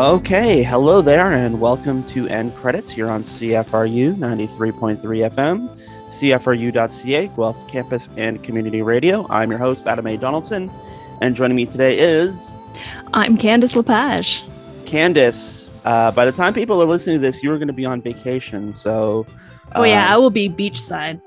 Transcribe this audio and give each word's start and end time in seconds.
Okay, 0.00 0.62
hello 0.62 1.02
there, 1.02 1.34
and 1.34 1.60
welcome 1.60 2.02
to 2.04 2.26
End 2.28 2.56
Credits 2.56 2.90
here 2.90 3.10
on 3.10 3.22
CFRU 3.22 4.14
93.3 4.14 4.98
FM, 4.98 5.78
CFRU.ca, 6.06 7.26
Guelph 7.36 7.68
Campus 7.68 8.08
and 8.16 8.42
Community 8.42 8.80
Radio. 8.80 9.26
I'm 9.28 9.50
your 9.50 9.58
host, 9.58 9.86
Adam 9.86 10.06
A. 10.06 10.16
Donaldson, 10.16 10.70
and 11.20 11.36
joining 11.36 11.54
me 11.54 11.66
today 11.66 11.98
is. 11.98 12.56
I'm 13.12 13.36
Candice 13.36 13.76
Lepage. 13.76 14.42
Candice, 14.86 15.68
uh, 15.84 16.10
by 16.12 16.24
the 16.24 16.32
time 16.32 16.54
people 16.54 16.80
are 16.80 16.86
listening 16.86 17.16
to 17.16 17.20
this, 17.20 17.42
you're 17.42 17.58
going 17.58 17.68
to 17.68 17.74
be 17.74 17.84
on 17.84 18.00
vacation, 18.00 18.72
so. 18.72 19.26
Uh, 19.72 19.80
oh, 19.80 19.82
yeah, 19.82 20.06
I 20.08 20.16
will 20.16 20.30
be 20.30 20.48
beachside. 20.48 21.20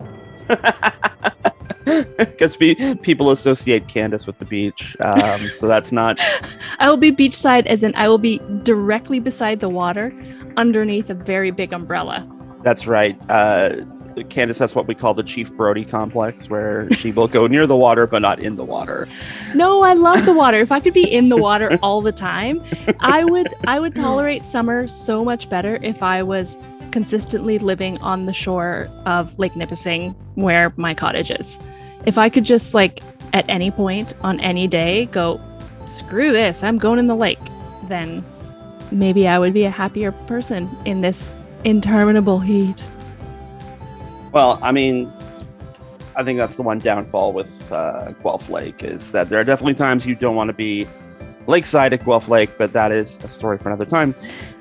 because 2.17 2.55
pe- 2.55 2.95
people 2.95 3.31
associate 3.31 3.87
Candice 3.87 4.27
with 4.27 4.39
the 4.39 4.45
beach. 4.45 4.95
Um, 4.99 5.39
so 5.49 5.67
that's 5.67 5.91
not. 5.91 6.19
I 6.79 6.89
will 6.89 6.97
be 6.97 7.11
beachside, 7.11 7.65
as 7.65 7.83
in 7.83 7.93
I 7.95 8.07
will 8.07 8.17
be 8.17 8.39
directly 8.63 9.19
beside 9.19 9.59
the 9.59 9.69
water, 9.69 10.13
underneath 10.57 11.09
a 11.09 11.13
very 11.13 11.51
big 11.51 11.73
umbrella. 11.73 12.27
That's 12.63 12.87
right. 12.87 13.19
Uh, 13.29 13.85
Candice 14.21 14.59
has 14.59 14.75
what 14.75 14.87
we 14.87 14.95
call 14.95 15.13
the 15.13 15.23
Chief 15.23 15.51
Brody 15.53 15.83
complex, 15.83 16.49
where 16.49 16.89
she 16.91 17.11
will 17.11 17.27
go 17.27 17.47
near 17.47 17.65
the 17.65 17.75
water 17.75 18.05
but 18.05 18.21
not 18.21 18.39
in 18.39 18.55
the 18.55 18.63
water. 18.63 19.07
No, 19.55 19.83
I 19.83 19.93
love 19.93 20.25
the 20.25 20.33
water. 20.33 20.57
If 20.57 20.71
I 20.71 20.79
could 20.79 20.95
be 20.95 21.03
in 21.03 21.29
the 21.29 21.37
water 21.37 21.77
all 21.83 22.01
the 22.01 22.11
time, 22.11 22.63
I 22.99 23.23
would. 23.23 23.53
I 23.67 23.79
would 23.79 23.93
tolerate 23.93 24.47
summer 24.47 24.87
so 24.87 25.23
much 25.23 25.47
better 25.47 25.77
if 25.83 26.01
I 26.01 26.23
was 26.23 26.57
consistently 26.93 27.59
living 27.59 27.97
on 27.97 28.25
the 28.25 28.33
shore 28.33 28.87
of 29.05 29.37
Lake 29.37 29.55
Nipissing, 29.55 30.11
where 30.35 30.71
my 30.77 30.93
cottage 30.93 31.31
is 31.31 31.59
if 32.05 32.17
I 32.17 32.29
could 32.29 32.45
just 32.45 32.73
like 32.73 33.01
at 33.33 33.45
any 33.49 33.71
point 33.71 34.13
on 34.21 34.39
any 34.39 34.67
day 34.67 35.05
go, 35.07 35.39
screw 35.85 36.31
this, 36.31 36.63
I'm 36.63 36.77
going 36.77 36.99
in 36.99 37.07
the 37.07 37.15
lake, 37.15 37.39
then 37.87 38.23
maybe 38.91 39.27
I 39.27 39.39
would 39.39 39.53
be 39.53 39.63
a 39.63 39.69
happier 39.69 40.11
person 40.11 40.69
in 40.85 41.01
this 41.01 41.35
interminable 41.63 42.39
heat. 42.39 42.87
Well, 44.31 44.59
I 44.61 44.71
mean, 44.71 45.11
I 46.15 46.23
think 46.23 46.37
that's 46.37 46.55
the 46.55 46.61
one 46.61 46.79
downfall 46.79 47.33
with 47.33 47.71
uh, 47.71 48.11
Guelph 48.21 48.49
Lake 48.49 48.83
is 48.83 49.11
that 49.13 49.29
there 49.29 49.39
are 49.39 49.43
definitely 49.43 49.73
times 49.73 50.05
you 50.05 50.15
don't 50.15 50.35
want 50.35 50.49
to 50.49 50.53
be 50.53 50.87
lakeside 51.47 51.93
at 51.93 52.05
Guelph 52.05 52.27
Lake, 52.29 52.57
but 52.57 52.73
that 52.73 52.91
is 52.91 53.19
a 53.23 53.27
story 53.27 53.57
for 53.57 53.69
another 53.69 53.85
time. 53.85 54.15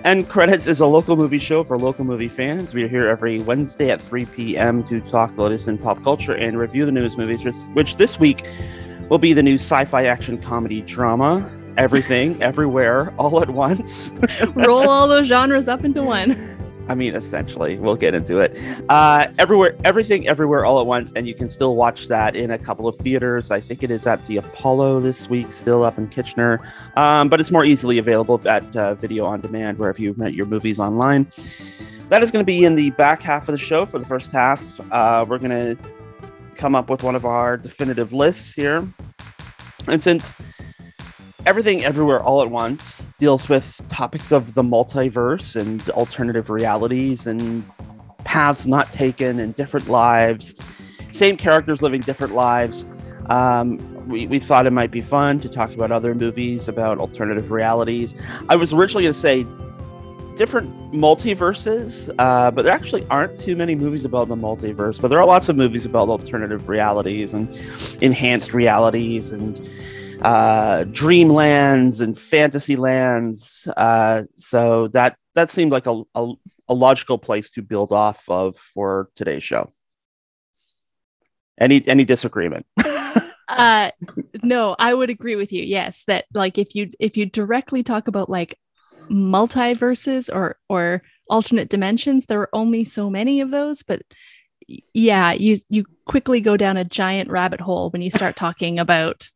End 0.05 0.29
Credits 0.29 0.67
is 0.67 0.81
a 0.81 0.87
local 0.87 1.17
movie 1.17 1.39
show 1.39 1.65
for 1.65 1.79
local 1.79 2.05
movie 2.05 2.29
fans. 2.29 2.75
We 2.75 2.85
are 2.85 2.89
here 2.89 3.09
every 3.09 3.41
Wednesday 3.41 3.91
at 3.91 4.01
3 4.01 4.27
p.m. 4.27 4.85
to 4.85 5.01
talk 5.01 5.35
the 5.37 5.43
latest 5.43 5.69
in 5.69 5.79
pop 5.79 6.03
culture 6.03 6.35
and 6.35 6.59
review 6.59 6.85
the 6.87 6.93
newest 6.93 7.19
movies, 7.19 7.43
which 7.75 7.97
this 7.97 8.19
week 8.19 8.47
will 9.09 9.19
be 9.19 9.33
the 9.33 9.43
new 9.43 9.55
sci 9.55 9.85
fi 9.85 10.05
action 10.07 10.39
comedy 10.39 10.81
drama. 10.83 11.51
Everything, 11.77 12.43
everywhere, 12.43 13.15
all 13.17 13.41
at 13.41 13.51
once. 13.51 14.13
Roll 14.55 14.89
all 14.89 15.09
those 15.09 15.27
genres 15.27 15.69
up 15.69 15.85
into 15.85 16.03
one. 16.03 16.62
I 16.93 16.95
mean, 16.95 17.15
essentially, 17.15 17.79
we'll 17.79 17.97
get 17.97 18.15
into 18.15 18.41
it. 18.41 18.55
Uh, 18.91 19.29
everywhere, 19.39 19.75
everything, 19.83 20.29
everywhere, 20.29 20.67
all 20.67 20.79
at 20.79 20.87
once, 20.87 21.11
and 21.17 21.27
you 21.27 21.35
can 21.35 21.49
still 21.49 21.75
watch 21.75 22.07
that 22.09 22.37
in 22.37 22.51
a 22.51 22.59
couple 22.59 22.87
of 22.87 22.95
theaters. 22.99 23.51
I 23.51 23.61
think 23.61 23.83
it 23.83 23.91
is 23.91 24.07
at 24.07 24.25
the 24.27 24.37
Apollo 24.37 25.01
this 25.01 25.27
week, 25.27 25.55
still 25.55 25.85
up 25.85 25.97
in 25.97 26.07
Kitchener, 26.09 26.61
um, 26.97 27.31
but 27.31 27.41
it's 27.41 27.51
more 27.51 27.65
easily 27.65 27.97
available 27.97 28.47
at 28.47 28.77
uh, 28.77 28.95
video 28.95 29.25
on 29.25 29.41
demand 29.41 29.79
wherever 29.79 30.03
you 30.03 30.13
rent 30.13 30.35
your 30.35 30.45
movies 30.45 30.79
online. 30.79 31.27
That 32.11 32.23
is 32.23 32.31
going 32.31 32.43
to 32.43 32.47
be 32.47 32.67
in 32.67 32.77
the 32.77 32.91
back 32.91 33.23
half 33.23 33.49
of 33.49 33.53
the 33.53 33.59
show. 33.59 33.87
For 33.87 33.99
the 33.99 34.05
first 34.05 34.31
half, 34.31 34.79
uh, 34.93 35.25
we're 35.27 35.39
going 35.39 35.77
to 35.77 35.83
come 36.57 36.75
up 36.75 36.91
with 36.91 37.03
one 37.03 37.17
of 37.17 37.25
our 37.25 37.57
definitive 37.57 38.13
lists 38.13 38.53
here, 38.53 38.87
and 39.89 40.03
since 40.03 40.37
Everything 41.45 41.85
Everywhere 41.85 42.23
All 42.23 42.41
at 42.41 42.51
Once 42.53 43.05
deals 43.19 43.49
with 43.49 43.83
topics 43.89 44.31
of 44.31 44.55
the 44.55 44.63
multiverse 44.63 45.57
and 45.57 45.83
alternative 45.91 46.51
realities 46.51 47.27
and 47.27 47.69
paths 48.23 48.69
not 48.69 48.93
taken 48.93 49.41
and 49.41 49.53
different 49.57 49.89
lives, 49.89 50.55
same 51.11 51.37
characters 51.37 51.83
living 51.83 52.01
different 52.03 52.33
lives. 52.33 52.87
Um, 53.27 54.09
we, 54.09 54.29
we 54.29 54.39
thought 54.39 54.67
it 54.67 54.73
might 54.73 54.93
be 54.93 55.01
fun 55.01 55.41
to 55.41 55.49
talk 55.49 55.73
about 55.73 55.91
other 55.91 56.15
movies 56.15 56.69
about 56.69 56.99
alternative 56.99 57.51
realities. 57.51 58.15
I 58.49 58.55
was 58.55 58.73
originally 58.73 59.03
going 59.03 59.13
to 59.13 59.19
say 59.19 59.45
different 60.37 60.73
multiverses, 60.93 62.09
uh, 62.21 62.53
but 62.53 62.63
there 62.63 62.73
actually 62.73 63.05
aren't 63.11 63.37
too 63.37 63.57
many 63.57 63.75
movies 63.75 64.05
about 64.05 64.29
the 64.29 64.37
multiverse. 64.37 65.01
But 65.01 65.09
there 65.09 65.19
are 65.19 65.27
lots 65.27 65.49
of 65.49 65.57
movies 65.57 65.87
about 65.87 66.09
alternative 66.09 66.69
realities 66.69 67.35
and 67.35 67.49
enhanced 68.01 68.55
realities 68.55 69.33
and 69.33 69.61
uh, 70.23 70.85
dreamlands 70.85 72.01
and 72.01 72.19
fantasy 72.19 72.77
lands. 72.77 73.69
Uh, 73.77 74.25
so 74.37 74.89
that 74.89 75.17
that 75.35 75.51
seemed 75.51 75.73
like 75.73 75.87
a, 75.87 76.03
a, 76.15 76.33
a 76.69 76.75
logical 76.75 77.19
place 77.19 77.51
to 77.51 77.63
build 77.63 77.93
off 77.93 78.29
of 78.29 78.57
for 78.57 79.09
today's 79.17 79.43
show. 79.43 79.73
Any 81.59 81.87
any 81.87 82.05
disagreement? 82.05 82.67
uh 83.49 83.91
no 84.43 84.75
i 84.79 84.95
would 84.95 85.11
agree 85.11 85.37
with 85.37 85.53
you 85.53 85.63
yes 85.63 86.05
that 86.07 86.25
like 86.33 86.57
if 86.57 86.75
you 86.75 86.91
if 86.99 87.17
you 87.17 87.27
directly 87.27 87.83
talk 87.83 88.09
about 88.09 88.31
like 88.31 88.59
multiverses 89.11 90.35
or 90.35 90.57
or 90.69 91.03
alternate 91.29 91.69
dimensions 91.69 92.27
there 92.27 92.41
are 92.41 92.55
only 92.55 92.85
so 92.85 93.11
many 93.11 93.41
of 93.41 93.51
those 93.51 93.83
but 93.83 94.03
yeah 94.95 95.33
you 95.33 95.57
you 95.69 95.85
quickly 96.07 96.41
go 96.41 96.57
down 96.57 96.77
a 96.77 96.85
giant 96.85 97.29
rabbit 97.29 97.61
hole 97.61 97.91
when 97.91 98.01
you 98.01 98.11
start 98.11 98.37
talking 98.37 98.79
about 98.79 99.29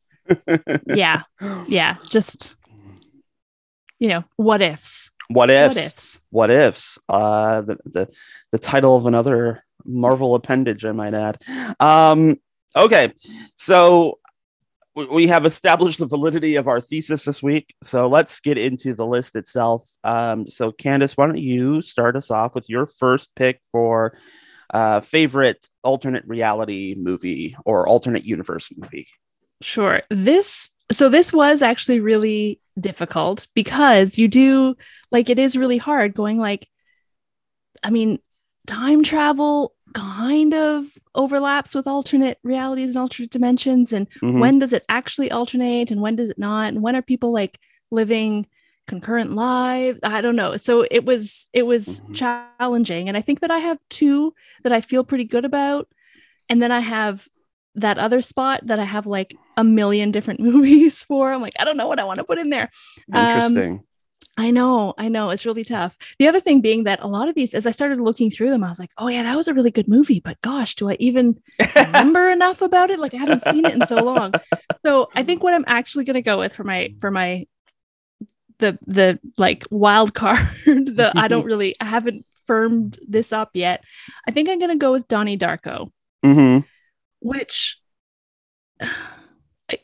yeah. 0.86 1.22
Yeah. 1.68 1.96
Just, 2.08 2.56
you 3.98 4.08
know, 4.08 4.24
what 4.36 4.62
ifs. 4.62 5.10
What 5.28 5.50
ifs? 5.50 5.76
What 5.76 5.84
ifs? 5.84 6.20
What 6.30 6.50
ifs? 6.50 6.98
Uh, 7.08 7.62
the, 7.62 7.78
the, 7.84 8.08
the 8.52 8.58
title 8.58 8.96
of 8.96 9.06
another 9.06 9.64
Marvel 9.84 10.34
appendage, 10.34 10.84
I 10.84 10.92
might 10.92 11.14
add. 11.14 11.42
Um, 11.80 12.36
okay. 12.74 13.12
So 13.56 14.18
we 14.96 15.26
have 15.26 15.44
established 15.44 15.98
the 15.98 16.06
validity 16.06 16.56
of 16.56 16.68
our 16.68 16.80
thesis 16.80 17.24
this 17.24 17.42
week. 17.42 17.74
So 17.82 18.08
let's 18.08 18.40
get 18.40 18.56
into 18.56 18.94
the 18.94 19.04
list 19.04 19.36
itself. 19.36 19.88
Um, 20.02 20.48
so, 20.48 20.72
Candice, 20.72 21.16
why 21.16 21.26
don't 21.26 21.38
you 21.38 21.82
start 21.82 22.16
us 22.16 22.30
off 22.30 22.54
with 22.54 22.70
your 22.70 22.86
first 22.86 23.34
pick 23.36 23.60
for 23.70 24.16
uh, 24.72 25.00
favorite 25.00 25.68
alternate 25.84 26.24
reality 26.26 26.94
movie 26.98 27.56
or 27.66 27.86
alternate 27.86 28.24
universe 28.24 28.70
movie? 28.74 29.08
Sure. 29.62 30.02
This 30.10 30.70
so 30.92 31.08
this 31.08 31.32
was 31.32 31.62
actually 31.62 32.00
really 32.00 32.60
difficult 32.78 33.48
because 33.54 34.18
you 34.18 34.28
do 34.28 34.76
like 35.10 35.30
it 35.30 35.38
is 35.38 35.56
really 35.56 35.78
hard 35.78 36.14
going 36.14 36.38
like 36.38 36.68
I 37.82 37.90
mean 37.90 38.20
time 38.66 39.02
travel 39.02 39.74
kind 39.94 40.52
of 40.52 40.86
overlaps 41.14 41.74
with 41.74 41.86
alternate 41.86 42.38
realities 42.42 42.90
and 42.90 42.98
alternate 42.98 43.30
dimensions 43.30 43.92
and 43.92 44.08
mm-hmm. 44.22 44.38
when 44.38 44.58
does 44.58 44.72
it 44.72 44.84
actually 44.88 45.30
alternate 45.30 45.90
and 45.90 46.02
when 46.02 46.16
does 46.16 46.28
it 46.28 46.38
not 46.38 46.68
and 46.68 46.82
when 46.82 46.94
are 46.94 47.02
people 47.02 47.32
like 47.32 47.58
living 47.90 48.46
concurrent 48.86 49.32
lives 49.32 49.98
i 50.02 50.20
don't 50.20 50.36
know 50.36 50.56
so 50.56 50.84
it 50.90 51.04
was 51.04 51.48
it 51.52 51.62
was 51.62 52.00
mm-hmm. 52.00 52.12
challenging 52.12 53.08
and 53.08 53.16
i 53.16 53.20
think 53.22 53.40
that 53.40 53.50
i 53.50 53.58
have 53.58 53.78
two 53.88 54.34
that 54.64 54.72
i 54.72 54.80
feel 54.80 55.02
pretty 55.02 55.24
good 55.24 55.44
about 55.44 55.88
and 56.50 56.60
then 56.60 56.72
i 56.72 56.80
have 56.80 57.26
that 57.76 57.98
other 57.98 58.20
spot 58.20 58.66
that 58.66 58.78
I 58.78 58.84
have 58.84 59.06
like 59.06 59.36
a 59.56 59.64
million 59.64 60.10
different 60.10 60.40
movies 60.50 61.02
for. 61.04 61.32
I'm 61.32 61.42
like, 61.42 61.54
I 61.58 61.64
don't 61.64 61.76
know 61.76 61.88
what 61.88 61.98
I 61.98 62.04
want 62.04 62.18
to 62.18 62.24
put 62.24 62.38
in 62.38 62.50
there. 62.50 62.70
Interesting. 63.12 63.72
Um, 63.72 63.80
I 64.38 64.50
know, 64.50 64.92
I 64.98 65.08
know. 65.08 65.30
It's 65.30 65.46
really 65.46 65.64
tough. 65.64 65.96
The 66.18 66.28
other 66.28 66.40
thing 66.40 66.60
being 66.60 66.84
that 66.84 67.00
a 67.00 67.06
lot 67.06 67.30
of 67.30 67.34
these, 67.34 67.54
as 67.54 67.66
I 67.66 67.70
started 67.70 68.02
looking 68.02 68.30
through 68.30 68.50
them, 68.50 68.62
I 68.62 68.68
was 68.68 68.78
like, 68.78 68.90
oh, 68.98 69.08
yeah, 69.08 69.22
that 69.22 69.34
was 69.34 69.48
a 69.48 69.54
really 69.54 69.70
good 69.70 69.88
movie. 69.88 70.20
But 70.20 70.38
gosh, 70.42 70.74
do 70.74 70.90
I 70.90 70.96
even 71.00 71.40
remember 71.74 72.28
enough 72.30 72.60
about 72.60 72.90
it? 72.90 72.98
Like 72.98 73.14
I 73.14 73.16
haven't 73.16 73.44
seen 73.44 73.64
it 73.64 73.72
in 73.72 73.86
so 73.86 73.96
long. 73.96 74.34
So 74.84 75.08
I 75.14 75.22
think 75.22 75.42
what 75.42 75.54
I'm 75.54 75.64
actually 75.66 76.04
gonna 76.04 76.20
go 76.20 76.38
with 76.38 76.54
for 76.54 76.64
my 76.64 76.94
for 77.00 77.10
my 77.10 77.46
the 78.58 78.78
the 78.86 79.18
like 79.38 79.64
wild 79.70 80.12
card, 80.12 80.46
the 80.66 81.12
I 81.14 81.28
don't 81.28 81.46
really 81.46 81.74
I 81.80 81.86
haven't 81.86 82.26
firmed 82.44 82.98
this 83.08 83.32
up 83.32 83.52
yet. 83.54 83.84
I 84.28 84.32
think 84.32 84.50
I'm 84.50 84.58
gonna 84.58 84.76
go 84.76 84.92
with 84.92 85.08
Donnie 85.08 85.38
Darko. 85.38 85.90
Mm-hmm 86.22 86.66
which 87.20 87.80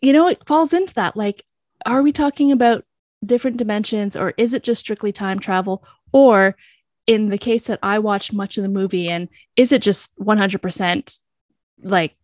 you 0.01 0.13
know 0.13 0.29
it 0.29 0.47
falls 0.47 0.73
into 0.73 0.95
that 0.95 1.17
like 1.17 1.45
are 1.85 2.03
we 2.03 2.13
talking 2.13 2.53
about 2.53 2.85
different 3.25 3.57
dimensions 3.57 4.17
or 4.17 4.35
is 4.37 4.55
it 4.55 4.63
just 4.63 4.81
strictly 4.81 5.13
time 5.13 5.39
travel? 5.39 5.85
Or 6.13 6.57
in 7.07 7.27
the 7.27 7.39
case 7.39 7.67
that 7.67 7.81
i 7.83 7.99
watched 7.99 8.33
much 8.33 8.57
of 8.57 8.63
the 8.63 8.69
movie 8.69 9.09
and 9.09 9.29
is 9.57 9.73
it 9.73 9.83
just 9.83 10.17
100% 10.21 11.21
like 11.83 12.15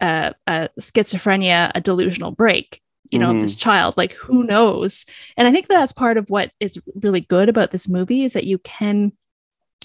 uh, 0.00 0.32
a 0.48 0.68
schizophrenia 0.80 1.70
a 1.72 1.80
delusional 1.80 2.32
break 2.32 2.82
you 3.10 3.18
know 3.20 3.28
mm-hmm. 3.28 3.36
of 3.36 3.42
this 3.42 3.54
child? 3.54 3.96
Like 3.96 4.14
who 4.14 4.42
knows? 4.42 5.06
And 5.36 5.46
i 5.46 5.52
think 5.52 5.68
that's 5.68 5.92
part 5.92 6.16
of 6.16 6.30
what 6.30 6.50
is 6.58 6.80
really 7.02 7.20
good 7.20 7.48
about 7.48 7.70
this 7.70 7.88
movie 7.88 8.24
is 8.24 8.32
that 8.32 8.44
you 8.44 8.58
can 8.58 9.12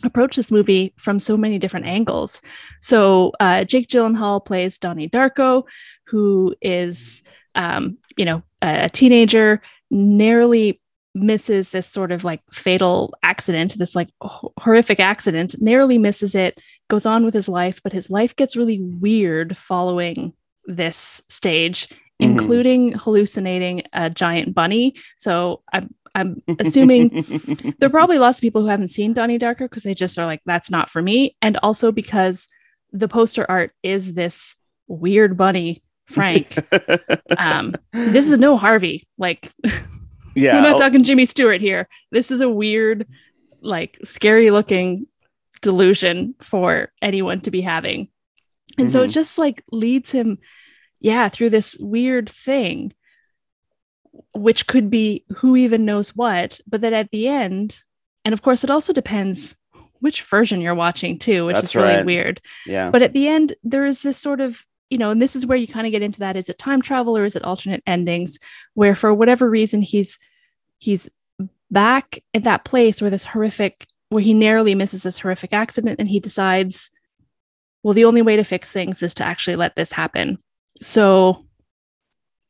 approach 0.03 0.35
this 0.35 0.51
movie 0.51 0.93
from 0.97 1.19
so 1.19 1.37
many 1.37 1.59
different 1.59 1.85
angles. 1.85 2.41
So 2.81 3.33
uh, 3.39 3.63
Jake 3.63 3.87
Gyllenhaal 3.87 4.45
plays 4.45 4.77
Donnie 4.77 5.09
Darko, 5.09 5.63
who 6.07 6.55
is, 6.61 7.23
um, 7.55 7.97
you 8.17 8.25
know, 8.25 8.43
a, 8.61 8.85
a, 8.85 8.89
teenager, 8.89 9.61
narrowly 9.91 10.81
misses 11.15 11.69
this 11.69 11.87
sort 11.87 12.11
of 12.11 12.23
like 12.23 12.41
fatal 12.51 13.13
accident, 13.23 13.77
this 13.77 13.95
like 13.95 14.09
horrific 14.21 14.99
accident, 14.99 15.55
narrowly 15.59 15.97
misses 15.97 16.35
it, 16.35 16.59
goes 16.89 17.05
on 17.05 17.25
with 17.25 17.33
his 17.33 17.49
life, 17.49 17.81
but 17.83 17.93
his 17.93 18.09
life 18.09 18.35
gets 18.35 18.55
really 18.55 18.79
weird 18.81 19.57
following 19.57 20.33
this 20.65 21.21
stage, 21.29 21.87
mm-hmm. 21.87 22.31
including 22.31 22.93
hallucinating 22.93 23.83
a 23.93 24.09
giant 24.09 24.53
bunny. 24.53 24.95
So 25.17 25.61
I'm 25.73 25.93
I'm 26.15 26.41
assuming 26.59 27.09
there 27.79 27.87
are 27.87 27.91
probably 27.91 28.19
lots 28.19 28.39
of 28.39 28.41
people 28.41 28.61
who 28.61 28.67
haven't 28.67 28.89
seen 28.89 29.13
Donnie 29.13 29.39
Darko 29.39 29.59
because 29.59 29.83
they 29.83 29.93
just 29.93 30.17
are 30.17 30.25
like, 30.25 30.41
that's 30.45 30.71
not 30.71 30.89
for 30.89 31.01
me. 31.01 31.35
And 31.41 31.57
also 31.57 31.91
because 31.91 32.47
the 32.91 33.07
poster 33.07 33.45
art 33.49 33.71
is 33.83 34.13
this 34.13 34.55
weird 34.87 35.37
bunny, 35.37 35.83
Frank. 36.07 36.57
um, 37.37 37.75
this 37.91 38.31
is 38.31 38.39
no 38.39 38.57
Harvey. 38.57 39.07
Like 39.17 39.51
Yeah. 40.35 40.55
We're 40.55 40.61
not 40.61 40.75
oh. 40.75 40.79
talking 40.79 41.03
Jimmy 41.03 41.25
Stewart 41.25 41.61
here. 41.61 41.87
This 42.11 42.31
is 42.31 42.41
a 42.41 42.49
weird, 42.49 43.07
like 43.61 43.97
scary 44.03 44.51
looking 44.51 45.07
delusion 45.61 46.35
for 46.39 46.91
anyone 47.01 47.41
to 47.41 47.51
be 47.51 47.61
having. 47.61 48.09
And 48.77 48.87
mm-hmm. 48.87 48.91
so 48.91 49.01
it 49.01 49.05
mm-hmm. 49.07 49.13
just 49.13 49.37
like 49.37 49.63
leads 49.71 50.11
him, 50.11 50.39
yeah, 50.99 51.29
through 51.29 51.49
this 51.49 51.77
weird 51.79 52.29
thing, 52.29 52.93
which 54.33 54.67
could 54.67 54.89
be 54.89 55.25
who 55.37 55.55
even 55.55 55.85
knows 55.85 56.15
what. 56.15 56.59
But 56.67 56.81
that 56.81 56.93
at 56.93 57.11
the 57.11 57.27
end, 57.27 57.81
and 58.25 58.33
of 58.33 58.41
course, 58.41 58.63
it 58.63 58.69
also 58.69 58.93
depends 58.93 59.55
which 59.99 60.23
version 60.23 60.61
you're 60.61 60.75
watching 60.75 61.19
too, 61.19 61.45
which 61.45 61.55
That's 61.55 61.67
is 61.67 61.75
really 61.75 61.95
right. 61.95 62.05
weird. 62.05 62.41
Yeah. 62.65 62.89
But 62.89 63.01
at 63.01 63.13
the 63.13 63.27
end, 63.27 63.53
there 63.63 63.85
is 63.85 64.01
this 64.01 64.17
sort 64.17 64.41
of 64.41 64.63
you 64.89 64.97
know, 64.97 65.11
and 65.11 65.21
this 65.21 65.35
is 65.35 65.45
where 65.45 65.57
you 65.57 65.67
kind 65.67 65.85
of 65.85 65.91
get 65.91 66.01
into 66.01 66.19
that. 66.19 66.35
Is 66.35 66.49
it 66.49 66.57
time 66.57 66.81
travel 66.81 67.15
or 67.15 67.23
is 67.23 67.35
it 67.35 67.43
alternate 67.43 67.83
endings? 67.85 68.39
Where 68.73 68.95
for 68.95 69.13
whatever 69.13 69.49
reason 69.49 69.81
he's 69.81 70.17
he's 70.79 71.09
back 71.71 72.19
at 72.33 72.43
that 72.43 72.65
place 72.65 73.01
where 73.01 73.11
this 73.11 73.25
horrific 73.25 73.85
where 74.09 74.23
he 74.23 74.33
narrowly 74.33 74.73
misses 74.73 75.03
this 75.03 75.19
horrific 75.19 75.53
accident 75.53 75.99
and 75.99 76.09
he 76.09 76.19
decides, 76.19 76.89
well, 77.83 77.93
the 77.93 78.05
only 78.05 78.23
way 78.23 78.35
to 78.35 78.43
fix 78.43 78.71
things 78.71 79.03
is 79.03 79.13
to 79.15 79.23
actually 79.23 79.55
let 79.55 79.75
this 79.75 79.91
happen. 79.91 80.39
So 80.81 81.45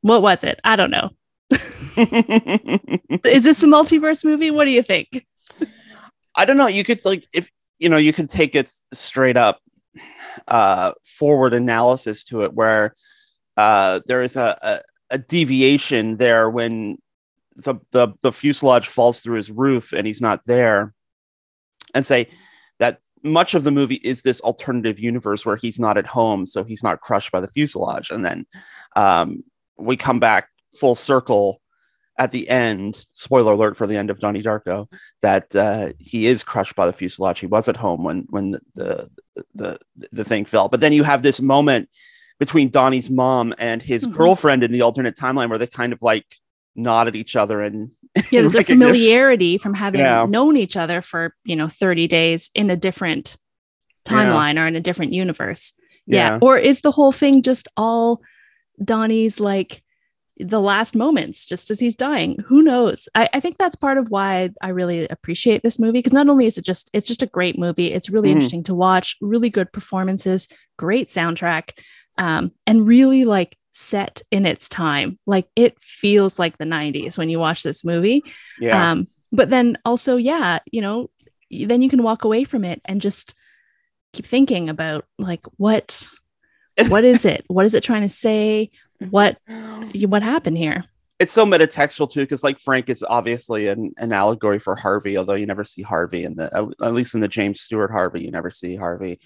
what 0.02 0.22
was 0.22 0.46
it? 0.46 0.62
I 0.64 0.78
don't 0.78 0.92
know. 0.92 1.10
is 3.26 3.44
this 3.44 3.60
the 3.60 3.68
multiverse 3.68 4.24
movie? 4.24 4.52
What 4.52 4.66
do 4.66 4.72
you 4.72 4.84
think? 4.84 5.26
I 6.36 6.46
don't 6.46 6.58
know. 6.58 6.68
You 6.68 6.84
could 6.84 7.04
like 7.06 7.28
if 7.34 7.50
you 7.80 7.90
know, 7.90 7.98
you 7.98 8.14
could 8.14 8.30
take 8.30 8.56
it 8.56 8.72
straight 8.94 9.38
up 9.38 9.62
uh, 10.48 10.92
forward 11.04 11.54
analysis 11.54 12.24
to 12.26 12.44
it 12.44 12.54
where 12.54 12.96
uh, 13.58 14.02
there 14.06 14.22
is 14.22 14.36
a, 14.36 14.58
a, 14.62 15.16
a, 15.16 15.18
deviation 15.18 16.18
there 16.18 16.50
when 16.50 16.98
the, 17.56 17.76
the, 17.92 18.10
the 18.22 18.32
fuselage 18.32 18.88
falls 18.88 19.22
through 19.22 19.38
his 19.38 19.52
roof 19.52 19.92
and 19.92 20.06
he's 20.06 20.22
not 20.22 20.42
there 20.46 20.94
and 21.94 22.06
say 22.06 22.30
that 22.78 23.00
much 23.24 23.54
of 23.54 23.64
the 23.64 23.72
movie 23.72 24.00
is 24.04 24.22
this 24.22 24.40
alternative 24.42 25.00
universe 25.00 25.46
where 25.46 25.58
he's 25.58 25.80
not 25.80 25.98
at 25.98 26.06
home 26.06 26.46
so 26.46 26.64
he's 26.64 26.84
not 26.84 27.02
crushed 27.02 27.32
by 27.32 27.42
the 27.42 27.50
fuselage 27.50 28.12
and 28.12 28.24
then 28.24 28.46
um, 28.96 29.44
we 29.78 29.98
come 29.98 30.20
back 30.20 30.50
full 30.80 30.96
circle 30.96 31.60
at 32.20 32.32
the 32.32 32.50
end, 32.50 33.06
spoiler 33.14 33.54
alert 33.54 33.78
for 33.78 33.88
the 33.88 33.96
end 33.96 34.10
of 34.10 34.20
Donnie 34.20 34.44
Darko, 34.44 34.92
that 35.22 35.56
uh, 35.56 35.94
he 35.98 36.28
is 36.28 36.44
crushed 36.44 36.76
by 36.76 36.86
the 36.86 36.94
fuselage. 36.94 37.40
He 37.40 37.48
was 37.48 37.70
at 37.70 37.78
home 37.78 38.04
when 38.04 38.28
when 38.30 38.52
the, 38.52 38.62
the 38.76 39.10
the 39.56 39.80
the 40.12 40.24
thing 40.26 40.44
fell. 40.44 40.68
But 40.68 40.82
then 40.82 40.92
you 40.92 41.04
have 41.04 41.22
this 41.22 41.42
moment 41.42 41.90
between 42.38 42.70
Donnie's 42.70 43.10
mom 43.10 43.54
and 43.58 43.82
his 43.82 44.04
mm-hmm. 44.04 44.18
girlfriend 44.18 44.64
in 44.64 44.72
the 44.72 44.82
alternate 44.82 45.16
timeline 45.16 45.50
where 45.50 45.58
they 45.58 45.68
kind 45.68 45.94
of 45.94 46.02
like 46.02 46.26
nod 46.76 47.08
at 47.08 47.16
each 47.16 47.36
other 47.36 47.62
and 47.62 47.92
yeah, 48.32 48.42
there's 48.42 48.56
a 48.56 48.64
familiarity 48.64 49.58
from 49.58 49.74
having 49.74 50.02
yeah. 50.02 50.26
known 50.28 50.58
each 50.58 50.76
other 50.76 51.02
for 51.02 51.34
you 51.46 51.56
know 51.56 51.70
30 51.70 52.08
days 52.08 52.52
in 52.54 52.70
a 52.70 52.76
different 52.76 53.38
timeline 54.06 54.56
yeah. 54.56 54.64
or 54.64 54.68
in 54.68 54.76
a 54.76 54.82
different 54.82 55.14
universe. 55.14 55.74
Yeah. 56.06 56.36
yeah. 56.36 56.40
Or 56.42 56.58
is 56.58 56.82
the 56.82 56.92
whole 56.92 57.12
thing 57.14 57.44
just 57.44 57.70
all 57.78 58.22
Donnie's 58.84 59.40
like 59.40 59.82
the 60.40 60.62
last 60.62 60.96
moments 60.96 61.46
just 61.46 61.70
as 61.70 61.80
he's 61.80 61.96
dying. 61.96 62.38
Who 62.48 62.64
knows? 62.64 63.10
I, 63.14 63.30
I 63.34 63.40
think 63.40 63.58
that's 63.58 63.76
part 63.76 63.98
of 63.98 64.10
why 64.10 64.50
i 64.62 64.70
really 64.70 65.08
appreciate 65.08 65.64
this 65.64 65.80
movie 65.80 66.00
because 66.00 66.14
not 66.14 66.30
only 66.30 66.46
is 66.46 66.58
it 66.58 66.66
just 66.66 66.90
it's 66.94 67.08
just 67.08 67.22
a 67.22 67.28
great 67.28 67.58
movie 67.58 67.92
it's 67.92 68.10
really 68.10 68.30
mm-hmm. 68.30 68.38
interesting 68.38 68.64
to 68.64 68.74
watch 68.74 69.16
really 69.22 69.50
good 69.50 69.72
performances 69.72 70.48
great 70.78 71.08
soundtrack 71.08 71.78
um, 72.18 72.52
and 72.68 72.88
really 72.88 73.26
like 73.26 73.58
set 73.72 74.22
in 74.32 74.46
its 74.46 74.70
time. 74.70 75.18
Like 75.26 75.48
it 75.56 75.82
feels 75.82 76.38
like 76.38 76.58
the 76.58 76.66
90s 76.66 77.18
when 77.18 77.30
you 77.30 77.40
watch 77.40 77.64
this 77.64 77.84
movie. 77.86 78.24
Yeah. 78.60 78.92
um, 78.92 79.08
but 79.32 79.50
then 79.52 79.78
also 79.86 80.16
yeah 80.18 80.58
you 80.72 80.82
know 80.82 81.10
then 81.52 81.84
you 81.84 81.90
can 81.90 82.02
walk 82.02 82.24
away 82.24 82.44
from 82.44 82.64
it 82.64 82.82
and 82.86 83.00
just 83.00 83.36
keep 84.14 84.26
thinking 84.26 84.70
about 84.70 85.06
like 85.18 85.44
what 85.58 86.10
what 86.88 87.04
is 87.04 87.26
it? 87.26 87.44
What 87.48 87.66
is 87.66 87.74
it 87.74 87.84
trying 87.84 88.04
to 88.04 88.10
say 88.10 88.72
what 89.10 89.38
what 89.48 90.24
happened 90.24 90.58
here? 90.58 90.84
It's 91.20 91.34
so 91.34 91.46
metatextual 91.46 92.10
too 92.10 92.22
because 92.22 92.44
like 92.46 92.60
frank 92.60 92.90
is 92.90 93.04
obviously 93.04 93.68
an, 93.68 93.92
an 93.98 94.14
allegory 94.14 94.58
for 94.58 94.76
harvey 94.78 95.18
although 95.18 95.34
you 95.34 95.46
never 95.46 95.66
see 95.66 95.82
harvey 95.82 96.24
in 96.24 96.36
the 96.36 96.74
at 96.82 96.94
least 96.94 97.14
in 97.14 97.20
the 97.20 97.28
james 97.28 97.60
stewart 97.60 97.92
harvey 97.92 98.24
you 98.24 98.32
never 98.32 98.50
see 98.50 98.78
harvey. 98.78 99.20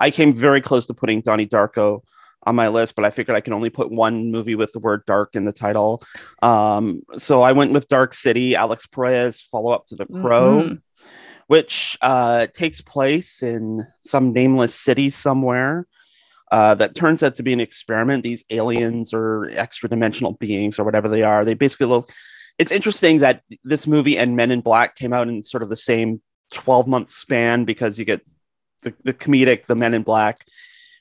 I 0.00 0.10
came 0.10 0.32
very 0.32 0.60
close 0.60 0.86
to 0.86 0.94
putting 0.94 1.20
donnie 1.20 1.46
darko 1.46 2.02
on 2.42 2.56
my 2.56 2.66
list 2.66 2.96
but 2.96 3.04
i 3.04 3.10
figured 3.10 3.36
i 3.36 3.40
can 3.40 3.52
only 3.52 3.70
put 3.70 3.92
one 3.92 4.32
movie 4.32 4.56
with 4.56 4.72
the 4.72 4.80
word 4.80 5.02
dark 5.06 5.36
in 5.36 5.44
the 5.44 5.52
title. 5.52 6.02
Um, 6.42 7.02
so 7.16 7.42
i 7.42 7.52
went 7.52 7.72
with 7.72 7.86
dark 7.86 8.12
city 8.12 8.56
alex 8.56 8.86
proyas 8.86 9.40
follow 9.40 9.70
up 9.70 9.86
to 9.86 9.94
the 9.94 10.06
crow 10.06 10.62
mm-hmm. 10.62 10.74
which 11.46 11.96
uh, 12.02 12.48
takes 12.54 12.80
place 12.80 13.40
in 13.40 13.86
some 14.00 14.32
nameless 14.32 14.74
city 14.74 15.10
somewhere 15.10 15.86
uh, 16.50 16.74
that 16.76 16.94
turns 16.94 17.22
out 17.22 17.36
to 17.36 17.42
be 17.42 17.52
an 17.52 17.60
experiment. 17.60 18.22
These 18.22 18.44
aliens 18.50 19.12
or 19.12 19.50
extra 19.50 19.88
dimensional 19.88 20.32
beings 20.32 20.78
or 20.78 20.84
whatever 20.84 21.08
they 21.08 21.22
are, 21.22 21.44
they 21.44 21.54
basically 21.54 21.86
look. 21.86 22.10
It's 22.58 22.72
interesting 22.72 23.18
that 23.18 23.42
this 23.64 23.86
movie 23.86 24.16
and 24.16 24.36
Men 24.36 24.50
in 24.50 24.60
Black 24.60 24.96
came 24.96 25.12
out 25.12 25.28
in 25.28 25.42
sort 25.42 25.62
of 25.62 25.68
the 25.68 25.76
same 25.76 26.22
12 26.52 26.86
month 26.86 27.08
span 27.08 27.64
because 27.64 27.98
you 27.98 28.04
get 28.04 28.24
the, 28.82 28.94
the 29.04 29.12
comedic, 29.12 29.66
the 29.66 29.74
Men 29.74 29.94
in 29.94 30.02
Black 30.02 30.46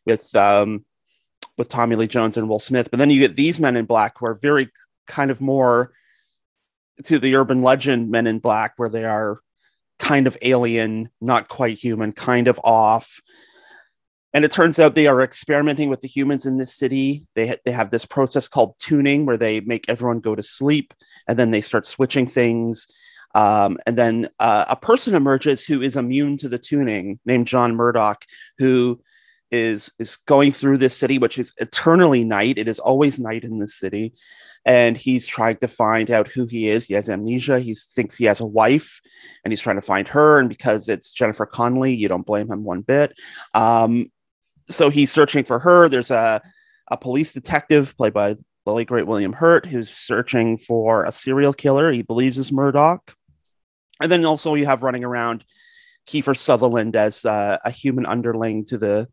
with 0.05 0.35
um, 0.35 0.85
with 1.57 1.69
Tommy 1.69 1.95
Lee 1.95 2.07
Jones 2.07 2.37
and 2.37 2.49
Will 2.49 2.59
Smith, 2.59 2.89
but 2.91 2.97
then 2.97 3.09
you 3.09 3.19
get 3.19 3.35
these 3.35 3.59
Men 3.59 3.77
in 3.77 3.85
Black 3.85 4.17
who 4.17 4.25
are 4.25 4.35
very 4.35 4.69
kind 5.07 5.31
of 5.31 5.39
more 5.39 5.93
to 7.03 7.19
the 7.19 7.35
urban 7.35 7.61
legend 7.61 8.09
Men 8.09 8.27
in 8.27 8.39
Black, 8.39 8.73
where 8.77 8.89
they 8.89 9.05
are 9.05 9.39
kind 9.99 10.27
of 10.27 10.37
alien, 10.41 11.09
not 11.21 11.47
quite 11.47 11.77
human, 11.77 12.11
kind 12.11 12.47
of 12.47 12.59
off. 12.63 13.21
And 14.35 14.43
it 14.43 14.51
turns 14.51 14.79
out 14.79 14.95
they 14.95 15.07
are 15.07 15.21
experimenting 15.21 15.89
with 15.89 16.01
the 16.01 16.09
humans 16.09 16.45
in 16.45 16.57
this 16.57 16.75
city. 16.75 17.25
They, 17.35 17.47
ha- 17.47 17.55
they 17.63 17.71
have 17.71 17.89
this 17.89 18.05
process 18.05 18.49
called 18.49 18.75
tuning 18.79 19.25
where 19.25 19.37
they 19.37 19.61
make 19.61 19.87
everyone 19.87 20.19
go 20.19 20.35
to 20.35 20.43
sleep 20.43 20.93
and 21.25 21.39
then 21.39 21.51
they 21.51 21.61
start 21.61 21.85
switching 21.85 22.27
things. 22.27 22.85
Um, 23.33 23.77
and 23.87 23.97
then 23.97 24.27
uh, 24.37 24.65
a 24.67 24.75
person 24.75 25.15
emerges 25.15 25.65
who 25.65 25.81
is 25.81 25.95
immune 25.95 26.35
to 26.39 26.49
the 26.49 26.57
tuning 26.57 27.17
named 27.25 27.47
John 27.47 27.77
Murdoch, 27.77 28.25
who 28.57 28.99
is 29.51 29.89
is 29.99 30.17
going 30.17 30.51
through 30.51 30.79
this 30.79 30.97
city, 30.97 31.17
which 31.17 31.37
is 31.37 31.53
eternally 31.57 32.25
night. 32.25 32.57
It 32.57 32.67
is 32.67 32.79
always 32.79 33.17
night 33.17 33.45
in 33.45 33.59
this 33.59 33.75
city. 33.75 34.15
And 34.65 34.97
he's 34.97 35.27
trying 35.27 35.57
to 35.57 35.67
find 35.69 36.11
out 36.11 36.27
who 36.27 36.45
he 36.45 36.67
is. 36.67 36.87
He 36.87 36.95
has 36.95 37.09
amnesia. 37.09 37.59
He 37.59 37.73
thinks 37.73 38.17
he 38.17 38.25
has 38.25 38.41
a 38.41 38.45
wife 38.45 38.99
and 39.45 39.51
he's 39.51 39.61
trying 39.61 39.75
to 39.77 39.81
find 39.81 40.09
her. 40.09 40.39
And 40.39 40.49
because 40.49 40.89
it's 40.89 41.13
Jennifer 41.13 41.45
Connelly, 41.45 41.95
you 41.95 42.09
don't 42.09 42.25
blame 42.25 42.51
him 42.51 42.63
one 42.63 42.81
bit. 42.81 43.13
Um, 43.53 44.11
so 44.69 44.89
he's 44.89 45.11
searching 45.11 45.43
for 45.43 45.59
her. 45.59 45.89
There's 45.89 46.11
a, 46.11 46.41
a 46.89 46.97
police 46.97 47.33
detective 47.33 47.95
played 47.97 48.13
by 48.13 48.35
late 48.65 48.87
great 48.87 49.07
William 49.07 49.33
Hurt 49.33 49.65
who's 49.65 49.89
searching 49.89 50.57
for 50.57 51.03
a 51.05 51.11
serial 51.11 51.53
killer 51.53 51.91
he 51.91 52.01
believes 52.01 52.37
is 52.37 52.51
Murdoch. 52.51 53.15
And 54.01 54.11
then 54.11 54.25
also 54.25 54.55
you 54.55 54.65
have 54.65 54.83
running 54.83 55.03
around 55.03 55.45
Kiefer 56.07 56.37
Sutherland 56.37 56.95
as 56.95 57.25
uh, 57.25 57.57
a 57.63 57.71
human 57.71 58.05
underling 58.05 58.65
to 58.65 58.77
the 58.77 59.07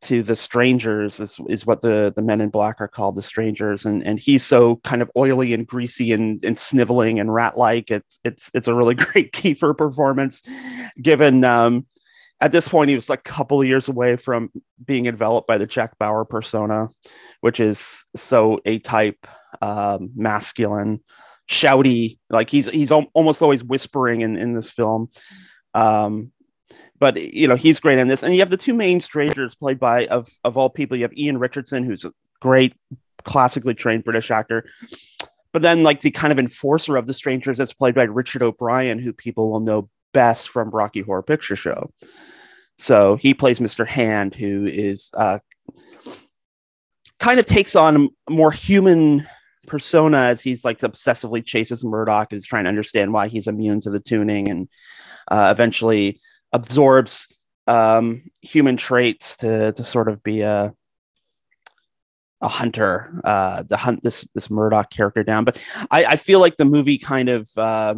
to 0.00 0.22
the 0.22 0.36
strangers 0.36 1.18
is, 1.18 1.40
is 1.48 1.66
what 1.66 1.80
the, 1.80 2.12
the 2.14 2.22
men 2.22 2.40
in 2.40 2.50
black 2.50 2.80
are 2.80 2.86
called 2.86 3.16
the 3.16 3.22
strangers 3.22 3.84
and 3.84 4.06
and 4.06 4.20
he's 4.20 4.44
so 4.44 4.76
kind 4.84 5.02
of 5.02 5.10
oily 5.16 5.52
and 5.52 5.66
greasy 5.66 6.12
and, 6.12 6.44
and 6.44 6.56
sniveling 6.56 7.18
and 7.18 7.34
rat 7.34 7.58
like 7.58 7.90
it's 7.90 8.20
it's 8.22 8.48
it's 8.54 8.68
a 8.68 8.74
really 8.74 8.94
great 9.06 9.32
Kiefer 9.32 9.76
performance 9.76 10.42
given 11.02 11.42
um 11.42 11.84
at 12.40 12.52
this 12.52 12.68
point, 12.68 12.88
he 12.88 12.94
was 12.94 13.10
like 13.10 13.20
a 13.20 13.30
couple 13.30 13.60
of 13.60 13.66
years 13.66 13.88
away 13.88 14.16
from 14.16 14.50
being 14.84 15.06
enveloped 15.06 15.48
by 15.48 15.58
the 15.58 15.66
Jack 15.66 15.98
Bauer 15.98 16.24
persona, 16.24 16.88
which 17.40 17.58
is 17.58 18.04
so 18.14 18.60
A 18.64 18.78
type, 18.78 19.26
um, 19.60 20.10
masculine, 20.14 21.00
shouty. 21.48 22.18
Like 22.30 22.50
he's 22.50 22.68
he's 22.68 22.92
al- 22.92 23.10
almost 23.12 23.42
always 23.42 23.64
whispering 23.64 24.20
in 24.20 24.36
in 24.36 24.54
this 24.54 24.70
film. 24.70 25.10
Um, 25.74 26.30
but 27.00 27.20
you 27.20 27.48
know 27.48 27.56
he's 27.56 27.80
great 27.80 27.98
in 27.98 28.08
this, 28.08 28.22
and 28.22 28.32
you 28.32 28.40
have 28.40 28.50
the 28.50 28.56
two 28.56 28.74
main 28.74 29.00
strangers 29.00 29.54
played 29.54 29.80
by 29.80 30.06
of 30.06 30.28
of 30.44 30.56
all 30.56 30.70
people. 30.70 30.96
You 30.96 31.04
have 31.04 31.16
Ian 31.16 31.38
Richardson, 31.38 31.82
who's 31.82 32.04
a 32.04 32.12
great 32.40 32.74
classically 33.24 33.74
trained 33.74 34.04
British 34.04 34.30
actor, 34.30 34.64
but 35.52 35.62
then 35.62 35.82
like 35.82 36.02
the 36.02 36.10
kind 36.12 36.32
of 36.32 36.38
enforcer 36.38 36.96
of 36.96 37.08
the 37.08 37.14
strangers 37.14 37.58
that's 37.58 37.72
played 37.72 37.96
by 37.96 38.04
Richard 38.04 38.42
O'Brien, 38.42 39.00
who 39.00 39.12
people 39.12 39.50
will 39.50 39.60
know 39.60 39.88
best 40.12 40.48
from 40.48 40.70
Rocky 40.70 41.00
Horror 41.00 41.22
Picture 41.22 41.56
Show. 41.56 41.92
So 42.78 43.16
he 43.16 43.34
plays 43.34 43.58
Mr. 43.58 43.86
Hand, 43.86 44.34
who 44.34 44.66
is 44.66 45.10
uh, 45.14 45.38
kind 47.18 47.40
of 47.40 47.46
takes 47.46 47.74
on 47.74 48.08
a 48.28 48.32
more 48.32 48.52
human 48.52 49.26
persona 49.66 50.18
as 50.18 50.42
he's 50.42 50.64
like 50.64 50.80
obsessively 50.80 51.44
chases 51.44 51.84
Murdoch 51.84 52.28
and 52.30 52.38
is 52.38 52.46
trying 52.46 52.64
to 52.64 52.68
understand 52.68 53.12
why 53.12 53.28
he's 53.28 53.46
immune 53.46 53.80
to 53.82 53.90
the 53.90 54.00
tuning 54.00 54.48
and 54.48 54.68
uh, 55.30 55.48
eventually 55.50 56.20
absorbs 56.52 57.36
um, 57.66 58.22
human 58.40 58.76
traits 58.76 59.36
to 59.38 59.72
to 59.72 59.84
sort 59.84 60.08
of 60.08 60.22
be 60.22 60.40
a 60.40 60.72
a 62.40 62.48
hunter 62.48 63.20
uh, 63.24 63.62
to 63.64 63.76
hunt 63.76 64.02
this 64.02 64.26
this 64.34 64.50
Murdoch 64.50 64.90
character 64.90 65.22
down. 65.22 65.44
But 65.44 65.60
I, 65.90 66.04
I 66.04 66.16
feel 66.16 66.40
like 66.40 66.56
the 66.56 66.64
movie 66.64 66.98
kind 66.98 67.28
of 67.28 67.48
uh, 67.56 67.96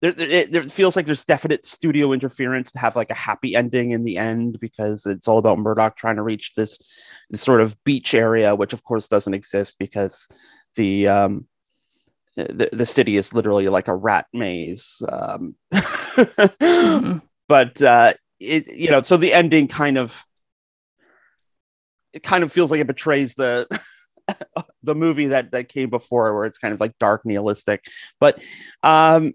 there, 0.00 0.14
it, 0.16 0.52
there 0.52 0.62
feels 0.64 0.96
like 0.96 1.06
there's 1.06 1.24
definite 1.24 1.64
studio 1.64 2.12
interference 2.12 2.72
to 2.72 2.78
have 2.78 2.96
like 2.96 3.10
a 3.10 3.14
happy 3.14 3.54
ending 3.54 3.90
in 3.90 4.04
the 4.04 4.16
end 4.16 4.58
because 4.60 5.06
it's 5.06 5.28
all 5.28 5.38
about 5.38 5.58
Murdoch 5.58 5.96
trying 5.96 6.16
to 6.16 6.22
reach 6.22 6.54
this, 6.54 6.78
this 7.28 7.42
sort 7.42 7.60
of 7.60 7.76
beach 7.84 8.14
area, 8.14 8.54
which 8.54 8.72
of 8.72 8.82
course 8.84 9.08
doesn't 9.08 9.34
exist 9.34 9.76
because 9.78 10.28
the 10.76 11.08
um, 11.08 11.46
the, 12.36 12.70
the 12.72 12.86
city 12.86 13.16
is 13.16 13.34
literally 13.34 13.68
like 13.68 13.88
a 13.88 13.94
rat 13.94 14.26
maze. 14.32 15.02
Um, 15.08 15.54
mm-hmm. 15.72 17.18
But 17.48 17.82
uh, 17.82 18.12
it 18.40 18.72
you 18.72 18.90
know 18.90 19.02
so 19.02 19.16
the 19.16 19.32
ending 19.32 19.68
kind 19.68 19.98
of 19.98 20.24
it 22.12 22.22
kind 22.22 22.42
of 22.42 22.50
feels 22.50 22.70
like 22.70 22.80
it 22.80 22.86
betrays 22.86 23.34
the 23.34 23.66
the 24.82 24.94
movie 24.94 25.28
that 25.28 25.52
that 25.52 25.68
came 25.68 25.90
before 25.90 26.34
where 26.34 26.46
it's 26.46 26.58
kind 26.58 26.72
of 26.72 26.80
like 26.80 26.96
dark 26.98 27.24
nihilistic 27.24 27.84
but 28.18 28.42
um 28.82 29.32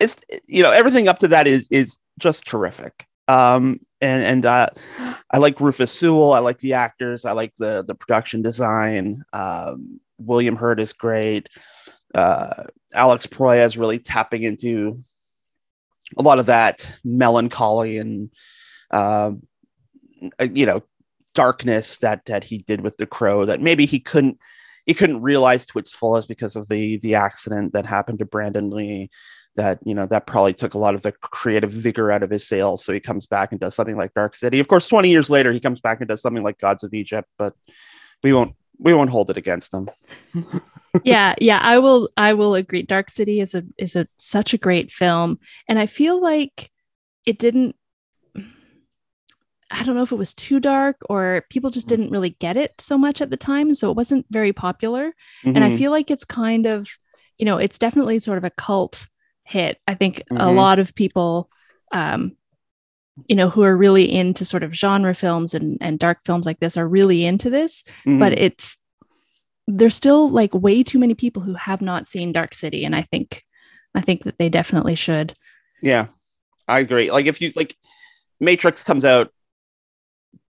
it's 0.00 0.16
you 0.46 0.62
know 0.62 0.72
everything 0.72 1.08
up 1.08 1.18
to 1.20 1.28
that 1.28 1.46
is 1.46 1.68
is 1.70 1.98
just 2.18 2.46
terrific. 2.46 3.06
Um 3.28 3.80
and 4.00 4.22
and 4.22 4.46
uh 4.46 4.68
i 5.30 5.38
like 5.38 5.60
rufus 5.60 5.92
sewell. 5.92 6.32
I 6.32 6.40
like 6.40 6.58
the 6.58 6.74
actors. 6.74 7.24
I 7.24 7.32
like 7.32 7.54
the 7.58 7.84
the 7.86 7.94
production 7.94 8.42
design. 8.42 9.22
Um 9.32 10.00
william 10.18 10.56
hurt 10.56 10.80
is 10.80 10.92
great. 10.92 11.48
Uh 12.14 12.64
alex 12.94 13.26
proyas 13.26 13.78
really 13.78 13.98
tapping 13.98 14.42
into 14.42 15.00
a 16.16 16.22
lot 16.22 16.38
of 16.38 16.46
that 16.46 16.96
melancholy 17.04 17.98
and 17.98 18.30
uh, 18.90 19.32
you 20.40 20.66
know 20.66 20.82
darkness 21.34 21.98
that 21.98 22.24
that 22.26 22.44
he 22.44 22.58
did 22.58 22.80
with 22.80 22.96
the 22.96 23.06
crow 23.06 23.44
that 23.44 23.60
maybe 23.60 23.86
he 23.86 24.00
couldn't 24.00 24.38
he 24.86 24.94
couldn't 24.94 25.20
realize 25.20 25.66
to 25.66 25.78
its 25.78 25.92
fullest 25.92 26.28
because 26.28 26.56
of 26.56 26.68
the 26.68 26.96
the 26.98 27.14
accident 27.14 27.72
that 27.72 27.86
happened 27.86 28.18
to 28.20 28.24
Brandon 28.24 28.70
Lee 28.70 29.10
that 29.56 29.78
you 29.84 29.94
know 29.94 30.06
that 30.06 30.26
probably 30.26 30.54
took 30.54 30.74
a 30.74 30.78
lot 30.78 30.94
of 30.94 31.02
the 31.02 31.12
creative 31.12 31.70
vigor 31.70 32.12
out 32.12 32.22
of 32.22 32.30
his 32.30 32.46
sales. 32.46 32.84
So 32.84 32.92
he 32.92 33.00
comes 33.00 33.26
back 33.26 33.50
and 33.50 33.60
does 33.60 33.74
something 33.74 33.96
like 33.96 34.14
dark 34.14 34.34
city. 34.34 34.60
Of 34.60 34.68
course 34.68 34.88
20 34.88 35.10
years 35.10 35.28
later 35.28 35.52
he 35.52 35.60
comes 35.60 35.80
back 35.80 36.00
and 36.00 36.08
does 36.08 36.22
something 36.22 36.42
like 36.42 36.58
gods 36.58 36.84
of 36.84 36.94
egypt 36.94 37.28
but 37.38 37.54
we 38.22 38.32
won't 38.32 38.54
we 38.78 38.94
won't 38.94 39.10
hold 39.10 39.30
it 39.30 39.36
against 39.36 39.74
him. 39.74 39.90
Yeah 41.04 41.34
yeah 41.38 41.58
i 41.60 41.78
will 41.78 42.08
i 42.16 42.32
will 42.32 42.54
agree. 42.54 42.82
Dark 42.82 43.10
city 43.10 43.40
is 43.40 43.54
a 43.54 43.64
is 43.76 43.96
a 43.96 44.08
such 44.16 44.54
a 44.54 44.58
great 44.58 44.90
film. 44.90 45.38
And 45.68 45.78
i 45.78 45.84
feel 45.84 46.22
like 46.22 46.70
it 47.26 47.38
didn't 47.38 47.76
i 49.70 49.82
don't 49.82 49.94
know 49.94 50.02
if 50.02 50.12
it 50.12 50.16
was 50.16 50.32
too 50.32 50.58
dark 50.58 50.96
or 51.10 51.44
people 51.50 51.68
just 51.68 51.88
didn't 51.88 52.12
really 52.12 52.30
get 52.30 52.56
it 52.56 52.80
so 52.80 52.96
much 52.96 53.20
at 53.20 53.28
the 53.28 53.36
time. 53.36 53.74
So 53.74 53.90
it 53.90 53.96
wasn't 53.96 54.24
very 54.30 54.54
popular. 54.54 55.08
Mm-hmm. 55.08 55.48
and 55.48 55.64
i 55.64 55.68
mm-hmm. 55.68 55.76
feel 55.76 55.90
like 55.90 56.10
it's 56.10 56.24
kind 56.24 56.64
of 56.64 56.88
you 57.36 57.44
know 57.44 57.58
it's 57.58 57.78
definitely 57.78 58.18
sort 58.18 58.38
of 58.38 58.44
a 58.44 58.50
cult 58.50 59.06
hit 59.46 59.78
i 59.86 59.94
think 59.94 60.22
mm-hmm. 60.30 60.40
a 60.40 60.50
lot 60.50 60.78
of 60.78 60.94
people 60.94 61.48
um 61.92 62.36
you 63.26 63.36
know 63.36 63.48
who 63.48 63.62
are 63.62 63.76
really 63.76 64.12
into 64.12 64.44
sort 64.44 64.62
of 64.62 64.74
genre 64.74 65.14
films 65.14 65.54
and 65.54 65.78
and 65.80 65.98
dark 65.98 66.18
films 66.24 66.44
like 66.44 66.58
this 66.60 66.76
are 66.76 66.86
really 66.86 67.24
into 67.24 67.48
this 67.48 67.82
mm-hmm. 68.04 68.18
but 68.18 68.32
it's 68.32 68.78
there's 69.66 69.94
still 69.94 70.30
like 70.30 70.54
way 70.54 70.82
too 70.82 70.98
many 70.98 71.14
people 71.14 71.42
who 71.42 71.54
have 71.54 71.82
not 71.82 72.08
seen 72.08 72.32
Dark 72.32 72.54
City, 72.54 72.84
and 72.84 72.94
I 72.94 73.02
think 73.02 73.42
I 73.94 74.00
think 74.00 74.22
that 74.24 74.38
they 74.38 74.48
definitely 74.48 74.94
should. 74.94 75.32
Yeah, 75.82 76.06
I 76.68 76.80
agree. 76.80 77.10
Like 77.10 77.26
if 77.26 77.40
you 77.40 77.50
like, 77.56 77.76
Matrix 78.38 78.82
comes 78.82 79.04
out 79.04 79.32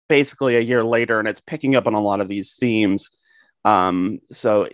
basically 0.08 0.58
a 0.58 0.62
year 0.62 0.84
later, 0.84 1.20
and 1.20 1.28
it's 1.28 1.42
picking 1.42 1.76
up 1.76 1.88
on 1.88 1.94
a 1.94 2.02
lot 2.02 2.22
of 2.22 2.28
these 2.28 2.54
themes. 2.54 3.10
Um, 3.66 4.20
so 4.32 4.68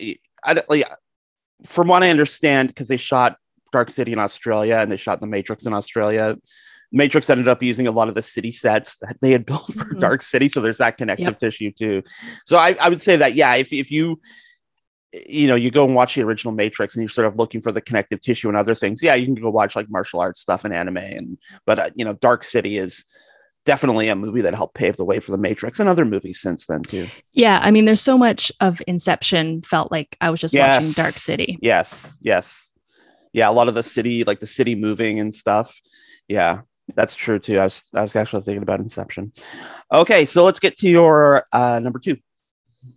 I 0.44 0.62
like, 0.68 0.84
from 1.64 1.88
what 1.88 2.02
I 2.02 2.10
understand, 2.10 2.68
because 2.68 2.88
they 2.88 2.98
shot 2.98 3.38
Dark 3.72 3.90
City 3.90 4.12
in 4.12 4.18
Australia 4.18 4.76
and 4.76 4.90
they 4.90 4.96
shot 4.96 5.20
The 5.20 5.26
Matrix 5.26 5.66
in 5.66 5.72
Australia. 5.72 6.36
Matrix 6.92 7.28
ended 7.28 7.48
up 7.48 7.62
using 7.62 7.86
a 7.86 7.90
lot 7.90 8.08
of 8.08 8.14
the 8.14 8.22
city 8.22 8.50
sets 8.52 8.96
that 8.98 9.16
they 9.20 9.32
had 9.32 9.46
built 9.46 9.66
for 9.66 9.84
mm-hmm. 9.84 10.00
Dark 10.00 10.22
City, 10.22 10.48
so 10.48 10.60
there's 10.60 10.78
that 10.78 10.96
connective 10.96 11.26
yep. 11.26 11.38
tissue 11.38 11.72
too. 11.72 12.02
So 12.44 12.58
I, 12.58 12.76
I 12.80 12.88
would 12.88 13.00
say 13.00 13.16
that 13.16 13.34
yeah, 13.34 13.54
if 13.54 13.72
if 13.72 13.90
you 13.90 14.20
you 15.26 15.46
know 15.46 15.54
you 15.54 15.70
go 15.70 15.84
and 15.84 15.94
watch 15.94 16.14
the 16.14 16.22
original 16.22 16.54
Matrix 16.54 16.94
and 16.94 17.02
you're 17.02 17.08
sort 17.08 17.26
of 17.26 17.38
looking 17.38 17.60
for 17.60 17.72
the 17.72 17.80
connective 17.80 18.20
tissue 18.20 18.48
and 18.48 18.56
other 18.56 18.74
things, 18.74 19.02
yeah, 19.02 19.14
you 19.14 19.26
can 19.26 19.34
go 19.34 19.50
watch 19.50 19.76
like 19.76 19.90
martial 19.90 20.20
arts 20.20 20.40
stuff 20.40 20.64
and 20.64 20.74
anime, 20.74 20.98
and 20.98 21.38
but 21.64 21.78
uh, 21.78 21.90
you 21.94 22.04
know 22.04 22.14
Dark 22.14 22.44
City 22.44 22.76
is 22.76 23.04
definitely 23.64 24.08
a 24.08 24.14
movie 24.14 24.42
that 24.42 24.54
helped 24.54 24.76
pave 24.76 24.96
the 24.96 25.04
way 25.04 25.18
for 25.18 25.32
the 25.32 25.38
Matrix 25.38 25.80
and 25.80 25.88
other 25.88 26.04
movies 26.04 26.40
since 26.40 26.66
then 26.66 26.82
too. 26.82 27.08
Yeah, 27.32 27.58
I 27.60 27.72
mean, 27.72 27.84
there's 27.84 28.00
so 28.00 28.16
much 28.16 28.52
of 28.60 28.80
Inception 28.86 29.62
felt 29.62 29.90
like 29.90 30.16
I 30.20 30.30
was 30.30 30.40
just 30.40 30.54
yes. 30.54 30.76
watching 30.76 31.02
Dark 31.02 31.14
City. 31.14 31.58
Yes, 31.60 32.16
yes, 32.22 32.70
yeah. 33.36 33.50
A 33.50 33.52
lot 33.52 33.68
of 33.68 33.74
the 33.74 33.82
city, 33.82 34.24
like 34.24 34.40
the 34.40 34.46
city 34.46 34.74
moving 34.74 35.20
and 35.20 35.32
stuff. 35.32 35.80
Yeah, 36.26 36.62
that's 36.94 37.14
true 37.14 37.38
too. 37.38 37.58
I 37.58 37.64
was 37.64 37.90
I 37.94 38.02
was 38.02 38.16
actually 38.16 38.42
thinking 38.42 38.62
about 38.62 38.80
Inception. 38.80 39.32
Okay, 39.92 40.24
so 40.24 40.44
let's 40.44 40.58
get 40.58 40.76
to 40.78 40.88
your 40.88 41.46
uh, 41.52 41.78
number 41.78 41.98
two. 41.98 42.16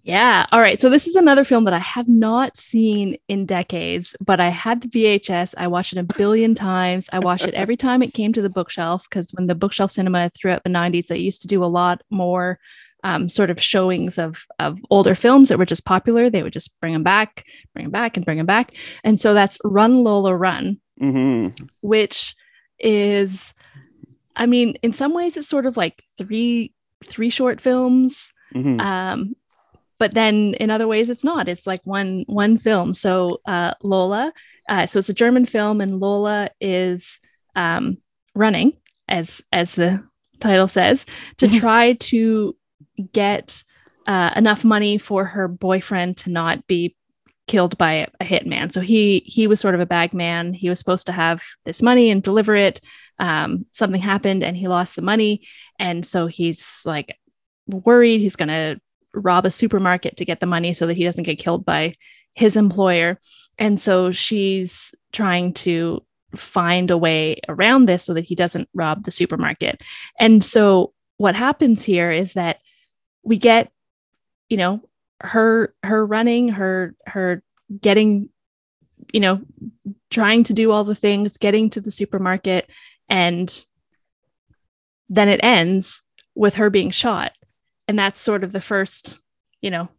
Yeah. 0.04 0.46
All 0.52 0.62
right. 0.62 0.80
So 0.80 0.90
this 0.90 1.08
is 1.08 1.16
another 1.16 1.44
film 1.44 1.64
that 1.66 1.74
I 1.74 1.80
have 1.80 2.08
not 2.08 2.58
seen 2.58 3.18
in 3.28 3.46
decades, 3.46 4.16
but 4.24 4.40
I 4.40 4.50
had 4.50 4.82
the 4.82 4.88
VHS. 4.88 5.56
I 5.58 5.68
watched 5.68 5.94
it 5.94 6.00
a 6.00 6.04
billion 6.04 6.56
times. 6.56 7.10
I 7.12 7.20
watched 7.20 7.48
it 7.48 7.54
every 7.54 7.78
time 7.86 8.02
it 8.02 8.14
came 8.14 8.32
to 8.34 8.42
the 8.42 8.50
bookshelf 8.50 9.08
because 9.10 9.32
when 9.34 9.48
the 9.48 9.56
bookshelf 9.56 9.92
cinema 9.92 10.30
throughout 10.30 10.64
the 10.64 10.70
90s, 10.70 11.08
they 11.08 11.18
used 11.18 11.42
to 11.42 11.48
do 11.48 11.64
a 11.64 11.66
lot 11.66 12.04
more 12.10 12.60
um, 13.04 13.30
sort 13.30 13.50
of 13.50 13.62
showings 13.62 14.18
of 14.18 14.46
of 14.60 14.80
older 14.90 15.16
films 15.16 15.50
that 15.50 15.58
were 15.58 15.66
just 15.66 15.86
popular. 15.86 16.30
They 16.30 16.44
would 16.44 16.54
just 16.54 16.80
bring 16.80 16.94
them 16.94 17.04
back, 17.04 17.46
bring 17.74 17.86
them 17.86 17.92
back, 17.92 18.18
and 18.18 18.26
bring 18.26 18.38
them 18.38 18.46
back. 18.46 18.76
And 19.04 19.20
so 19.20 19.34
that's 19.34 19.58
Run 19.64 20.04
Lola 20.04 20.36
Run, 20.36 20.80
mm-hmm. 21.02 21.66
which 21.82 22.36
is 22.80 23.54
I 24.36 24.46
mean, 24.46 24.76
in 24.82 24.94
some 24.94 25.14
ways, 25.14 25.36
it's 25.38 25.48
sort 25.48 25.66
of 25.66 25.78
like 25.78 26.02
three 26.18 26.74
three 27.04 27.30
short 27.30 27.62
films. 27.62 28.32
Mm-hmm. 28.56 28.80
Um, 28.80 29.36
but 30.00 30.14
then 30.14 30.54
in 30.56 30.72
other 30.72 30.88
ways, 30.88 31.10
it's 31.10 31.26
not. 31.26 31.48
It's 31.48 31.68
like 31.68 31.82
one 31.84 32.24
one 32.28 32.58
film. 32.58 32.94
So 32.94 33.42
uh, 33.46 33.74
Lola, 33.84 34.34
uh, 34.70 34.86
so 34.86 35.00
it's 35.00 35.10
a 35.10 35.14
German 35.14 35.46
film, 35.46 35.82
and 35.82 36.00
Lola 36.00 36.50
is 36.62 37.20
um, 37.56 37.98
running, 38.34 38.78
as 39.10 39.42
as 39.52 39.76
the 39.76 40.02
title 40.40 40.70
says, 40.70 41.06
to 41.38 41.48
mm-hmm. 41.48 41.58
try 41.58 41.94
to 41.94 42.56
get 43.12 43.64
uh, 44.08 44.32
enough 44.36 44.64
money 44.64 44.98
for 44.98 45.26
her 45.26 45.48
boyfriend 45.48 46.18
to 46.18 46.30
not 46.30 46.66
be 46.68 46.96
killed 47.48 47.78
by 47.78 48.08
a 48.20 48.24
hitman. 48.26 48.72
So 48.72 48.80
he 48.82 49.20
he 49.26 49.48
was 49.48 49.60
sort 49.60 49.76
of 49.76 49.82
a 49.82 49.86
bag 49.86 50.14
man. 50.14 50.54
He 50.54 50.70
was 50.70 50.80
supposed 50.80 51.08
to 51.08 51.12
have 51.12 51.44
this 51.66 51.82
money 51.82 52.10
and 52.10 52.22
deliver 52.22 52.56
it. 52.56 52.80
Um, 53.18 53.66
something 53.72 54.00
happened 54.00 54.44
and 54.44 54.56
he 54.56 54.68
lost 54.68 54.96
the 54.96 55.02
money, 55.02 55.48
and 55.78 56.06
so 56.06 56.28
he's 56.28 56.84
like 56.86 57.18
worried. 57.68 58.22
He's 58.22 58.36
gonna 58.36 58.80
rob 59.14 59.46
a 59.46 59.52
supermarket 59.52 60.18
to 60.18 60.26
get 60.26 60.40
the 60.40 60.46
money 60.46 60.74
so 60.74 60.86
that 60.88 60.98
he 60.98 61.04
doesn't 61.04 61.24
get 61.24 61.40
killed 61.40 61.66
by 61.66 61.96
his 62.36 62.56
employer. 62.56 63.20
And 63.58 63.80
so 63.80 64.12
she's 64.12 64.96
trying 65.12 65.54
to 65.54 66.06
find 66.36 66.92
a 66.92 66.98
way 66.98 67.42
around 67.50 67.86
this 67.86 68.06
so 68.06 68.14
that 68.14 68.26
he 68.26 68.36
doesn't 68.36 68.70
rob 68.74 69.04
the 69.04 69.12
supermarket. 69.12 69.82
And 70.20 70.44
so 70.44 70.94
what 71.18 71.36
happens 71.36 71.84
here 71.84 72.12
is 72.12 72.34
that 72.34 72.60
we 73.24 73.38
get 73.38 73.72
you 74.50 74.58
know 74.58 74.82
her 75.22 75.74
her 75.84 76.06
running 76.06 76.50
her 76.50 76.96
her 77.06 77.44
getting 77.82 78.30
you 79.14 79.20
know 79.20 79.42
trying 80.10 80.44
to 80.44 80.54
do 80.54 80.72
all 80.72 80.84
the 80.84 80.96
things 80.96 81.38
getting 81.38 81.70
to 81.70 81.82
the 81.82 81.92
supermarket 81.92 82.70
and 83.10 83.66
then 85.10 85.28
it 85.28 85.40
ends 85.44 86.04
with 86.36 86.56
her 86.56 86.70
being 86.70 86.92
shot. 86.92 87.34
And 87.88 87.98
that's 87.98 88.20
sort 88.20 88.44
of 88.44 88.52
the 88.52 88.62
first 88.62 89.20
you 89.62 89.72
know 89.72 89.90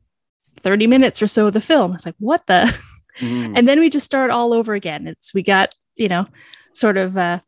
30 0.61 0.87
minutes 0.87 1.21
or 1.21 1.27
so 1.27 1.47
of 1.47 1.55
the 1.55 1.61
film. 1.61 1.95
It's 1.95 2.07
like 2.07 2.17
what 2.19 2.47
the? 2.47 2.77
Mm. 3.19 3.59
and 3.59 3.69
then 3.69 3.81
we 3.81 3.91
just 3.91 4.07
start 4.07 4.31
all 4.31 4.55
over 4.55 4.73
again. 4.73 5.07
It's 5.07 5.35
we 5.35 5.43
got 5.43 5.75
you 5.97 6.09
know 6.09 6.27
sort 6.73 6.97
of 6.97 7.17
uh 7.17 7.41